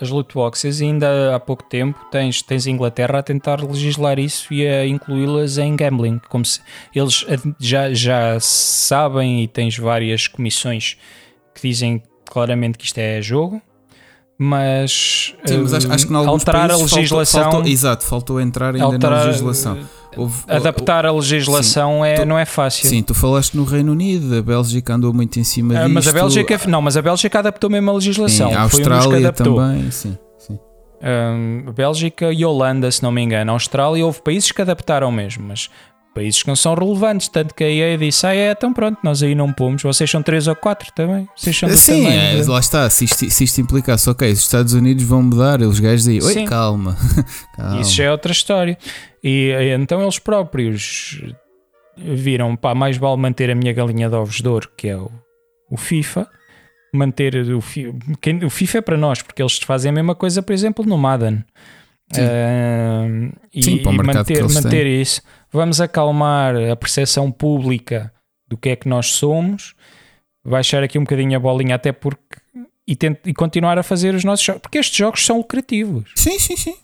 [0.00, 4.18] as loot boxes e ainda há pouco tempo tens, tens a Inglaterra a tentar legislar
[4.18, 6.60] isso e a incluí-las em gambling, como se
[6.94, 7.26] eles
[7.58, 10.96] já, já sabem e tens várias comissões
[11.60, 13.60] que dizem claramente que isto é jogo,
[14.40, 17.42] mas, Sim, mas acho, acho que alterar a legislação.
[17.42, 19.78] Faltou, faltou, exato, faltou entrar ainda alterar, na legislação.
[20.16, 22.88] Houve, adaptar a legislação sim, é, tu, não é fácil.
[22.88, 25.94] Sim, tu falaste no Reino Unido, a Bélgica andou muito em cima ah, disto.
[25.94, 28.48] Mas a Bélgica, não, mas a Bélgica adaptou mesmo a legislação.
[28.48, 30.58] Sim, a Austrália também, sim, sim.
[31.02, 33.50] Um, Bélgica e Holanda, se não me engano.
[33.50, 35.68] Austrália, houve países que adaptaram mesmo, mas
[36.14, 37.28] países que não são relevantes.
[37.28, 39.82] Tanto que a EA disse: Ah, é, então pronto, nós aí não pomos.
[39.82, 41.28] Vocês são 3 ou 4 também.
[41.36, 42.88] Vocês são Sim, é, lá está.
[42.90, 46.44] Se isto, se isto implicasse, ok, os Estados Unidos vão mudar, os gajos aí, oi,
[46.44, 46.96] calma.
[47.56, 47.80] calma.
[47.80, 48.76] Isso já é outra história.
[49.22, 51.20] E então eles próprios
[51.96, 55.10] viram, pá, mais vale manter a minha galinha de ovos de ouro, que é o,
[55.70, 56.28] o FIFA.
[56.94, 60.40] Manter o, fi- quem- o FIFA é para nós, porque eles fazem a mesma coisa,
[60.42, 61.44] por exemplo, no Madden.
[62.10, 62.22] Sim.
[63.52, 65.20] E, Sim, e manter, manter isso.
[65.52, 68.12] Vamos acalmar a percepção pública
[68.46, 69.74] do que é que nós somos,
[70.44, 72.22] baixar aqui um bocadinho a bolinha, até porque.
[72.86, 76.10] E, tent- e continuar a fazer os nossos jogos, porque estes jogos são lucrativos.
[76.14, 76.74] Sim, sim, sim.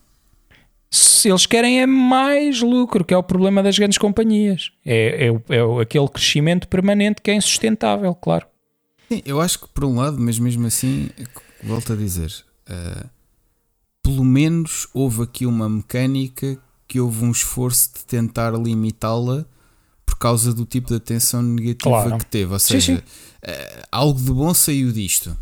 [0.91, 4.71] Se eles querem é mais lucro, que é o problema das grandes companhias.
[4.85, 8.47] É, é, é aquele crescimento permanente que é insustentável, claro.
[9.11, 11.09] Sim, eu acho que por um lado, mas mesmo assim,
[11.63, 12.31] volto a dizer,
[12.69, 13.05] eh,
[14.05, 16.57] pelo menos houve aqui uma mecânica
[16.87, 19.45] que houve um esforço de tentar limitá-la
[20.07, 22.19] por causa do tipo de atenção negativa Claro.
[22.19, 22.53] que teve.
[22.53, 23.03] Ou Sim, seja, sim.
[23.43, 25.37] eh, algo de bom saiu disto.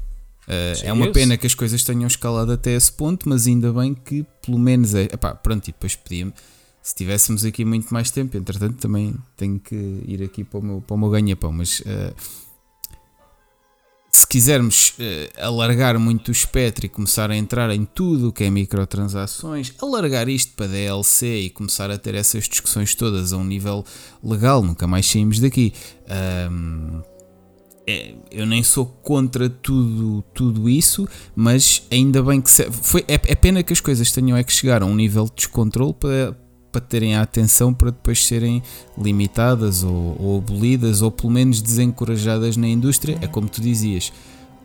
[0.48, 3.72] Eh, Sim, é uma pena que as coisas tenham escalado até esse ponto, mas ainda
[3.72, 5.02] bem que pelo menos é.
[5.04, 6.32] Epá, pronto, e depois pedia-me.
[6.80, 9.74] Se tivéssemos aqui muito mais tempo, entretanto também tenho que
[10.06, 12.12] ir aqui para o meu, para o meu ganha-pão, mas eh,
[14.22, 18.44] se quisermos eh, alargar muito o espectro e começar a entrar em tudo o que
[18.44, 23.44] é microtransações, alargar isto para DLC e começar a ter essas discussões todas a um
[23.44, 23.84] nível
[24.22, 25.72] legal, nunca mais saímos daqui.
[26.08, 27.02] Ahm,
[27.86, 33.14] é, eu nem sou contra tudo, tudo isso, mas ainda bem que se- foi, é,
[33.14, 36.36] é pena que as coisas tenham é que chegar a um nível de descontrole para,
[36.72, 38.62] para terem a atenção para depois serem
[38.96, 43.18] limitadas ou, ou abolidas ou pelo menos desencorajadas na indústria.
[43.20, 44.10] É como tu dizias,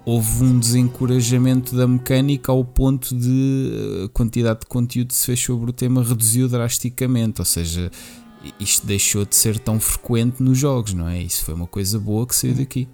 [0.05, 5.25] houve um desencorajamento da mecânica ao ponto de eh, a quantidade de conteúdo que se
[5.25, 7.91] fez sobre o tema reduziu drasticamente, ou seja,
[8.57, 11.21] isto deixou de ser tão frequente nos jogos, não é?
[11.21, 12.87] Isso foi uma coisa boa que saiu daqui.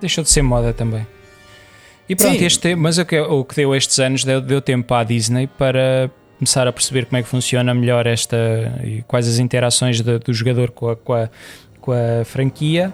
[0.00, 1.04] Deixou de ser moda também.
[2.08, 2.44] E pronto, Sim.
[2.44, 6.08] este, mas o que, o que deu estes anos deu, deu tempo à Disney para
[6.42, 8.36] começar a perceber como é que funciona melhor esta
[8.82, 11.28] e quais as interações de- do jogador com a, com a,
[11.80, 12.92] com a franquia.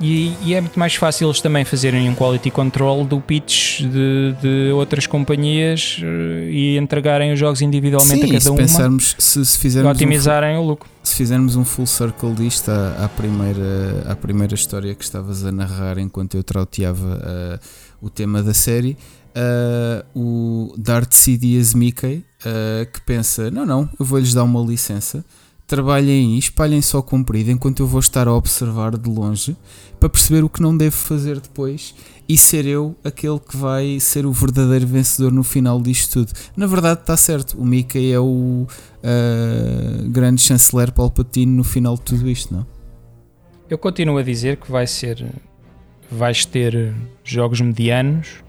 [0.00, 4.32] E, e é muito mais fácil eles também fazerem um quality control do pitch de,
[4.40, 9.16] de outras companhias eh, e entregarem os jogos individualmente Sim, a cada se uma pensarmos,
[9.18, 10.88] se, se fizermos um, otimizarem o lucro.
[11.02, 15.50] se fizermos um full circle disto à, à primeira, à primeira história que estavas a
[15.50, 17.60] narrar enquanto eu trauteava ah,
[18.00, 18.96] o tema da série,
[19.34, 25.24] ah, o Darth Sidious Mickey ah, que pensa: não, não, eu vou-lhes dar uma licença,
[25.66, 29.56] trabalhem aí, espalhem só comprido enquanto eu vou estar a observar de longe
[29.98, 31.94] para perceber o que não devo fazer depois
[32.28, 36.38] e ser eu aquele que vai ser o verdadeiro vencedor no final disto tudo.
[36.56, 42.02] Na verdade, está certo, o Mickey é o uh, grande chanceler Palpatine no final de
[42.02, 42.66] tudo isto, não?
[43.68, 45.26] Eu continuo a dizer que vai ser.
[46.10, 48.42] Vais ter jogos medianos,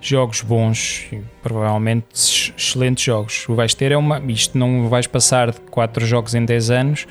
[0.00, 1.06] jogos bons,
[1.42, 3.48] provavelmente ex- excelentes jogos.
[3.48, 4.18] O vais ter é uma.
[4.30, 7.06] Isto não vais passar de 4 jogos em 10 anos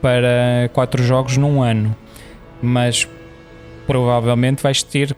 [0.00, 1.94] para 4 jogos num ano.
[2.62, 3.06] Mas
[3.86, 5.16] provavelmente vais ter.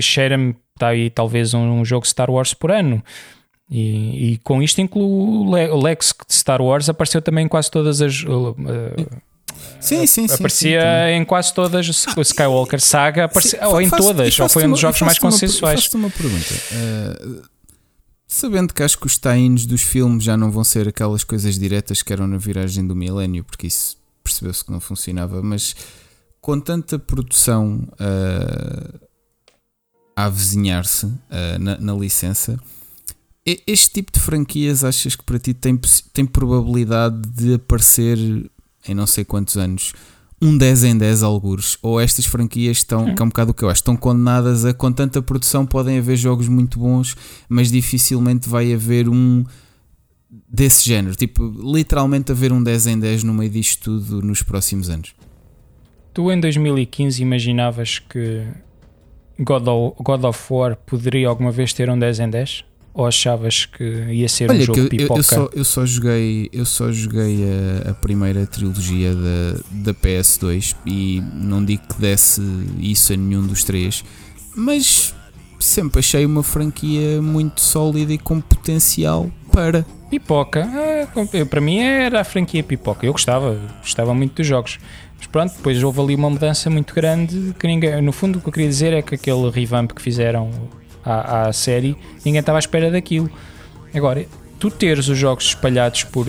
[0.00, 3.02] Cheira-me, está aí talvez um, um jogo Star Wars por ano.
[3.70, 7.48] E, e com isto incluo o Le- o Lex de Star Wars apareceu também em
[7.48, 8.22] quase todas as.
[8.24, 8.56] uh,
[9.80, 10.34] Sim, sim, sim.
[10.34, 14.66] aparecia sim, em quase todas o Skywalker Saga, aparecia, Sim, ou em todas, ou foi
[14.66, 15.80] um dos jogos mais consensuais.
[15.80, 16.54] Faço-te uma pergunta.
[16.72, 17.42] Uh,
[18.26, 22.02] sabendo que acho que os tie-ins dos filmes já não vão ser aquelas coisas diretas
[22.02, 25.74] que eram na viragem do milénio, porque isso percebeu-se que não funcionava, mas
[26.40, 29.08] com tanta produção uh,
[30.14, 32.58] a avizinhar-se uh, na, na licença,
[33.66, 35.78] este tipo de franquias achas que para ti tem,
[36.12, 38.18] tem probabilidade de aparecer
[38.88, 39.92] em não sei quantos anos?
[40.40, 43.64] um 10 em 10 algures, ou estas franquias estão, que é um bocado o que
[43.64, 47.16] eu acho, estão condenadas a, com tanta produção, podem haver jogos muito bons,
[47.48, 49.44] mas dificilmente vai haver um
[50.48, 51.42] desse género, tipo,
[51.74, 55.14] literalmente haver um 10 em 10 no meio disto tudo nos próximos anos.
[56.14, 58.44] Tu em 2015 imaginavas que
[59.38, 62.64] God of, God of War poderia alguma vez ter um 10 em 10?
[62.98, 65.20] Ou achavas que ia ser um Olha, que jogo eu, pipoca?
[65.20, 67.44] eu só, eu só joguei, eu só joguei
[67.86, 72.42] a, a primeira trilogia da, da PS2 e não digo que desse
[72.80, 74.04] isso a nenhum dos três,
[74.56, 75.14] mas
[75.60, 79.86] sempre achei uma franquia muito sólida e com potencial para.
[80.10, 80.66] Pipoca,
[81.32, 83.06] eu- para mim era a franquia Pipoca.
[83.06, 84.78] Eu gostava, gostava muito dos jogos.
[85.18, 88.00] Mas pronto, depois houve ali uma mudança muito grande que ninguém.
[88.02, 90.50] No fundo, o que eu queria dizer é que aquele revamp que fizeram
[91.04, 93.30] à, à série, ninguém estava à espera daquilo.
[93.94, 94.26] Agora,
[94.58, 96.26] tu teres os jogos espalhados por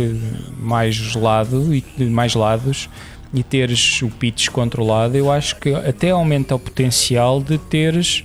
[0.58, 2.90] mais lado e mais lados
[3.34, 8.24] e teres o pitch controlado, eu acho que até aumenta o potencial de teres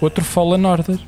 [0.00, 0.98] outro Fallen Order.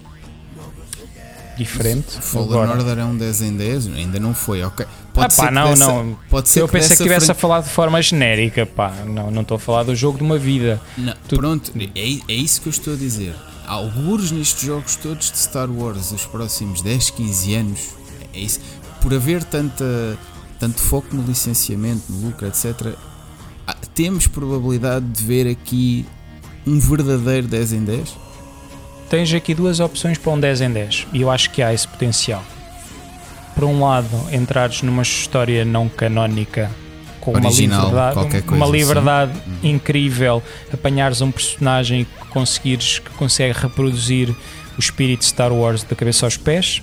[1.57, 2.19] Diferente.
[2.21, 4.85] Fallen Agora, Order é um 10 em 10, ainda não foi, ok.
[5.13, 6.19] Pode ah, ser pá, não, dessa- não.
[6.29, 8.93] Pode ser Eu que pensei que estivesse a frente- falar de forma genérica, pá.
[9.07, 10.81] Não, não estou a falar do jogo de uma vida.
[10.99, 13.35] Não, Tu- Pronto, é, é isso que eu estou a dizer.
[13.67, 17.81] Há algures nestes jogos todos de Star Wars, os próximos 10, 15 anos,
[18.35, 18.61] é isso.
[19.01, 20.19] Por haver tanta,
[20.59, 22.95] tanto foco no licenciamento, no lucro, etc.,
[23.67, 26.05] há- temos probabilidade de ver aqui
[26.67, 28.17] um verdadeiro 10 em 10?
[29.09, 31.87] Tens aqui duas opções para um 10 em 10 e eu acho que há esse
[31.87, 32.43] potencial.
[33.55, 36.71] Por um lado, entrares numa história não canónica
[37.25, 38.73] com Original, uma liberdade, uma assim.
[38.77, 39.33] liberdade
[39.63, 40.43] incrível,
[40.73, 44.29] apanhares um personagem que conseguires que consegue reproduzir
[44.77, 46.83] o espírito de Star Wars da cabeça aos pés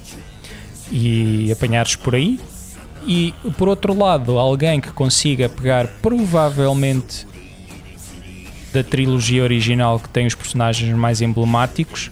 [0.92, 2.40] e apanhares por aí.
[3.06, 7.28] E por outro lado, alguém que consiga pegar provavelmente
[8.74, 12.12] da trilogia original que tem os personagens mais emblemáticos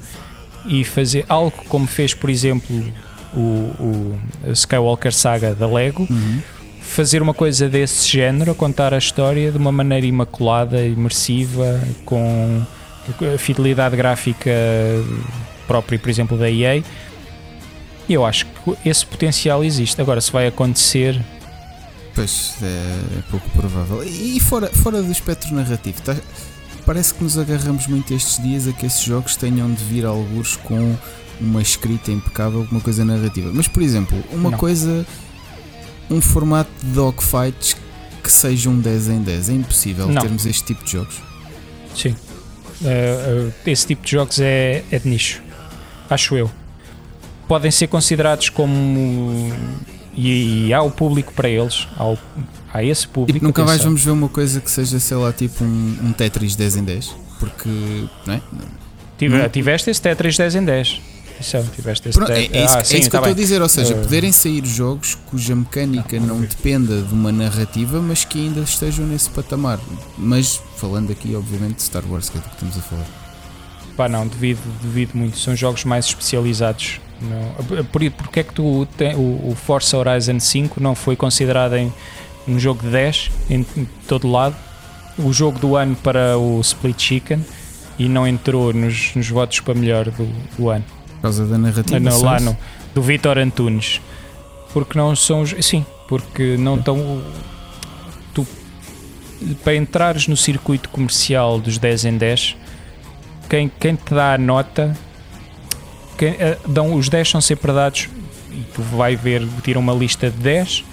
[0.66, 2.94] e fazer algo como fez, por exemplo,
[3.34, 3.40] o,
[3.80, 4.20] o
[4.52, 6.08] Skywalker Saga da Lego,
[6.90, 12.62] fazer uma coisa desse género, a contar a história de uma maneira imaculada, imersiva, com
[13.34, 14.52] a fidelidade gráfica
[15.68, 16.84] própria, por exemplo, da EA.
[18.10, 20.02] Eu acho que esse potencial existe.
[20.02, 21.20] Agora, se vai acontecer,
[22.16, 24.04] Pois é, é pouco provável.
[24.04, 26.18] E fora, fora do espectro narrativo, tá-
[26.86, 30.58] parece que nos agarramos muito estes dias a que esses jogos tenham de vir alguns
[30.58, 30.96] com
[31.40, 33.52] uma escrita impecável, uma coisa narrativa.
[33.54, 34.58] Mas, por exemplo, uma Não.
[34.58, 35.06] coisa,
[36.10, 37.76] um formato de dogfights
[38.24, 39.50] que seja um 10 em 10.
[39.50, 40.22] É impossível Não.
[40.22, 41.16] termos este tipo de jogos.
[41.96, 42.16] Sim.
[42.82, 45.42] Uh, esse tipo de jogos é, é de nicho.
[46.10, 46.50] Acho eu.
[47.48, 49.52] Podem ser considerados como.
[50.16, 51.88] E, e há o público para eles.
[51.98, 52.18] Há, o-
[52.74, 53.34] há esse público.
[53.38, 56.56] Tipo, nunca mais vamos ver uma coisa que seja, sei lá, tipo um, um Tetris
[56.56, 57.16] 10 em 10.
[57.40, 57.70] Porque,
[58.26, 58.42] não é?
[59.22, 59.50] Não.
[59.50, 61.02] Tiveste esse Tetris 10 em 10.
[61.40, 63.32] Isso, tiveste esse Pronto, é, é isso, ah, é sim, isso que tá eu estou
[63.32, 66.48] a dizer, ou seja, Uh, poderem sair jogos cuja mecânica Não, não, ver.
[66.48, 69.80] dependa de uma narrativa, mas que ainda estejam nesse patamar.
[70.18, 73.06] Mas falando aqui, obviamente, de Star Wars, que é do que estamos a falar.
[73.96, 75.38] Pá, não, devido, devido muito.
[75.38, 77.02] São jogos mais especializados.
[77.22, 77.84] Não.
[77.86, 81.92] Por, porque é que tu tem, o, o Forza Horizon 5 não foi considerado em
[82.48, 84.56] um jogo de 10 em, em todo lado?
[85.18, 87.46] O jogo do ano para o Split Chicken
[87.98, 90.26] e não entrou nos, nos votos para melhor do,
[90.58, 90.86] do ano.
[91.20, 92.00] Por causa da narrativa.
[92.00, 92.58] Não, só lá no,
[92.96, 94.00] do Vitor Antunes.
[94.74, 95.46] Porque não são.
[95.46, 97.22] Sim, porque não estão.
[98.34, 98.48] Tu,
[99.64, 102.56] para entrares no circuito comercial dos 10 em 10,
[103.50, 104.96] quem, quem te dá a nota.
[106.18, 108.08] Quem, eh, dão, os 10 são sempre dados.
[108.52, 110.84] E tu vai ver, tira uma lista de 10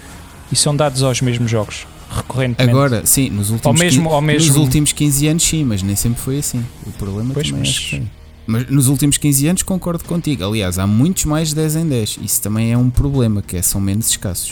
[0.51, 1.85] e são dados aos mesmos jogos.
[2.09, 2.69] Recorrentemente.
[2.71, 5.95] Agora, sim, nos últimos, mesmo- quin- ao mesmo- nos últimos 15 anos, sim, mas nem
[5.95, 6.63] sempre foi assim.
[6.85, 8.03] O problema Pois, também mas- foi.
[8.47, 10.45] Mas nos últimos 15 anos concordo contigo.
[10.45, 12.19] Aliás, há muitos mais 10 em 10.
[12.23, 14.51] Isso também é um problema, que é, são menos escassos.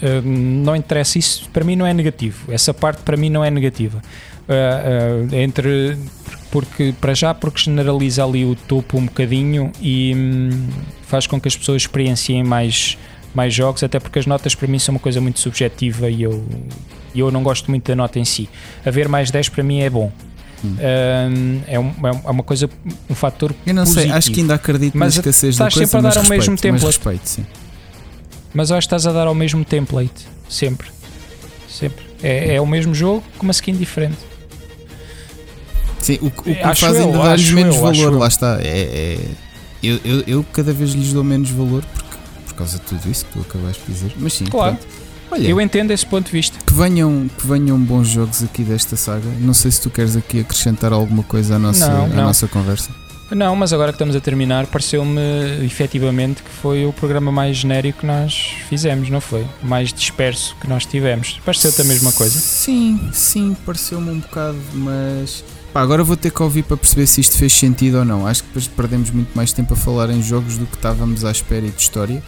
[0.00, 2.50] Uh, não interessa, isso para mim não é negativo.
[2.50, 4.00] Essa parte para mim não é negativa.
[4.48, 5.98] Uh, uh, entre
[6.50, 10.68] porque para já porque generaliza ali o topo um bocadinho e hum,
[11.02, 12.98] faz com que as pessoas experienciem mais
[13.32, 16.44] mais jogos, até porque as notas para mim são uma coisa muito subjetiva e eu
[17.14, 18.48] e eu não gosto muito da nota em si.
[18.84, 20.12] Haver mais 10 para mim é bom.
[20.62, 20.76] Hum.
[20.76, 21.94] Um, é, um-
[22.26, 22.68] é uma coisa,
[23.08, 24.16] um fator Eu não sei, positivo.
[24.18, 26.22] acho que ainda acredito Mas na escassez estás da coisa, sempre a dar mas ao
[26.22, 26.86] respeito, mesmo mas template.
[26.86, 27.46] respeito, sim.
[28.52, 30.88] Mas acho que estás a dar ao mesmo template, sempre.
[31.68, 32.04] Sempre.
[32.22, 34.18] É, é o mesmo jogo com uma skin diferente.
[36.00, 38.58] Sim, o, que- o que Acho faz ainda dar-lhes menos eu, valor, lá está.
[38.60, 39.18] É, é-
[39.82, 42.16] eu, eu, eu cada vez lhes dou menos valor porque,
[42.46, 44.12] por causa de tudo isso que tu acabaste de dizer.
[44.18, 44.76] Mas sim, Claro.
[44.76, 44.99] pronto.
[45.30, 46.58] Olha, Eu entendo esse ponto de vista.
[46.64, 49.28] que, venham, que venham bons jogos aqui desta saga.
[49.40, 52.24] Não sei se tu queres aqui acrescentar alguma coisa à nossa, Não, à não.
[52.24, 52.90] nossa conversa.
[53.30, 55.20] Não, mas agora que estamos a terminar, pareceu-me
[55.64, 59.46] efetivamente que foi o programa mais genérico que nós fizemos, não foi?
[59.62, 61.40] Mais disperso que nós tivemos.
[61.44, 62.40] Pareceu-te a mesma coisa?
[62.40, 65.44] Sim, sim, pareceu-me um bocado, mas.
[65.72, 68.26] Pá, agora vou ter que ouvir para perceber se isto fez sentido ou não.
[68.26, 71.30] Acho que depois perdemos muito mais tempo a falar em jogos do que estávamos à
[71.30, 72.20] espera e de história.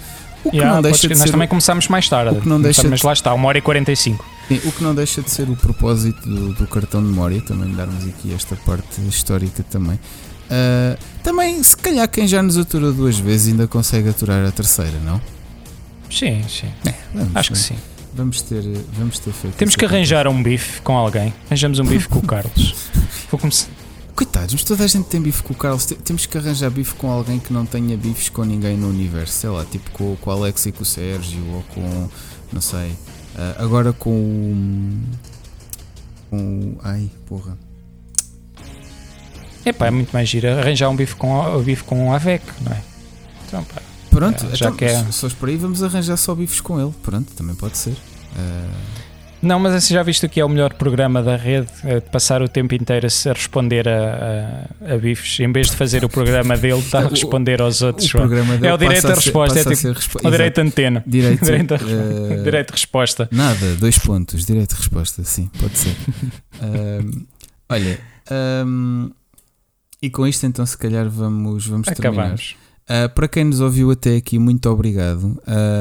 [0.44, 1.30] O que Yeah, não deixa de nós ser.
[1.30, 2.40] também começámos mais tarde.
[2.46, 4.24] não deixa Mas de- lá está, uma hora e 45.
[4.48, 7.72] Sim, o que não deixa de ser o propósito do, do cartão de memória, também
[7.74, 9.98] darmos aqui esta parte histórica também.
[10.50, 14.98] Ah, também, se calhar, quem já nos aturou duas vezes ainda consegue aturar a terceira,
[15.04, 15.20] não?
[16.10, 16.68] Sim, sim.
[17.14, 17.76] Vamos, Acho que sim.
[18.14, 18.62] Vamos ter,
[18.92, 21.32] vamos ter feito Temos que arranjar um bife com alguém.
[21.46, 22.74] Arranjamos um bife com o Carlos.
[23.30, 23.68] Vou começar.
[24.14, 25.86] Coitados, mas toda a gente tem bife com o Carlos.
[25.86, 29.32] Temos que arranjar bife com alguém que não tenha bifes com ninguém no universo.
[29.32, 32.08] Sei lá, tipo com, com o Alex e com o Sérgio, ou com.
[32.52, 32.90] não sei.
[32.90, 32.98] Uh,
[33.58, 34.98] agora com o.
[36.30, 36.78] com o.
[36.84, 37.56] ai, porra.
[39.64, 42.72] Epá, é muito mais giro arranjar um bife com, um bife com um AVEC, não
[42.72, 42.82] é?
[43.46, 43.80] Então, pá,
[44.12, 45.04] Pronto, é, já então, que é...
[45.04, 46.92] se fores por aí, vamos arranjar só bifes com ele.
[47.02, 47.92] Pronto, também pode ser.
[47.92, 49.01] Uh...
[49.42, 52.48] Não, mas assim, já visto que é o melhor programa da rede, é passar o
[52.48, 56.78] tempo inteiro a responder a, a, a bifes, em vez de fazer o programa dele,
[56.78, 58.14] está a responder aos outros.
[58.14, 58.18] O
[58.64, 61.02] é o direito à resposta, é tipo o direito à antena.
[61.12, 63.28] Direito, direito, uh, direito de resposta.
[63.32, 65.90] Nada, dois pontos, direito de resposta, sim, pode ser.
[65.90, 67.26] uh,
[67.68, 67.98] olha,
[68.64, 69.10] um,
[70.00, 72.34] e com isto então se calhar vamos, vamos terminar.
[72.34, 75.40] Uh, para quem nos ouviu até aqui, muito obrigado.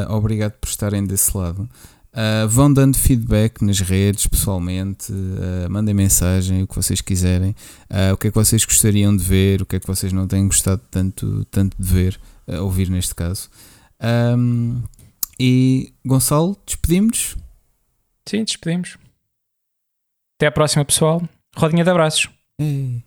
[0.10, 1.70] obrigado por estarem desse lado.
[2.14, 7.52] Uh, vão dando feedback nas redes, pessoalmente, uh, mandem mensagem, o que vocês quiserem,
[7.90, 10.28] uh, o que é que vocês gostariam de ver, o que é que vocês não
[10.28, 12.20] têm gostado tanto, tanto de ver,
[12.60, 13.50] ouvir neste caso.
[14.38, 14.82] Um,
[15.40, 17.38] e Gonçalo, despedimos?
[18.28, 18.98] Sim, despedimos.
[20.38, 21.22] Até à próxima, pessoal.
[21.56, 22.30] Rodinha de abraços.
[22.60, 23.04] Ei.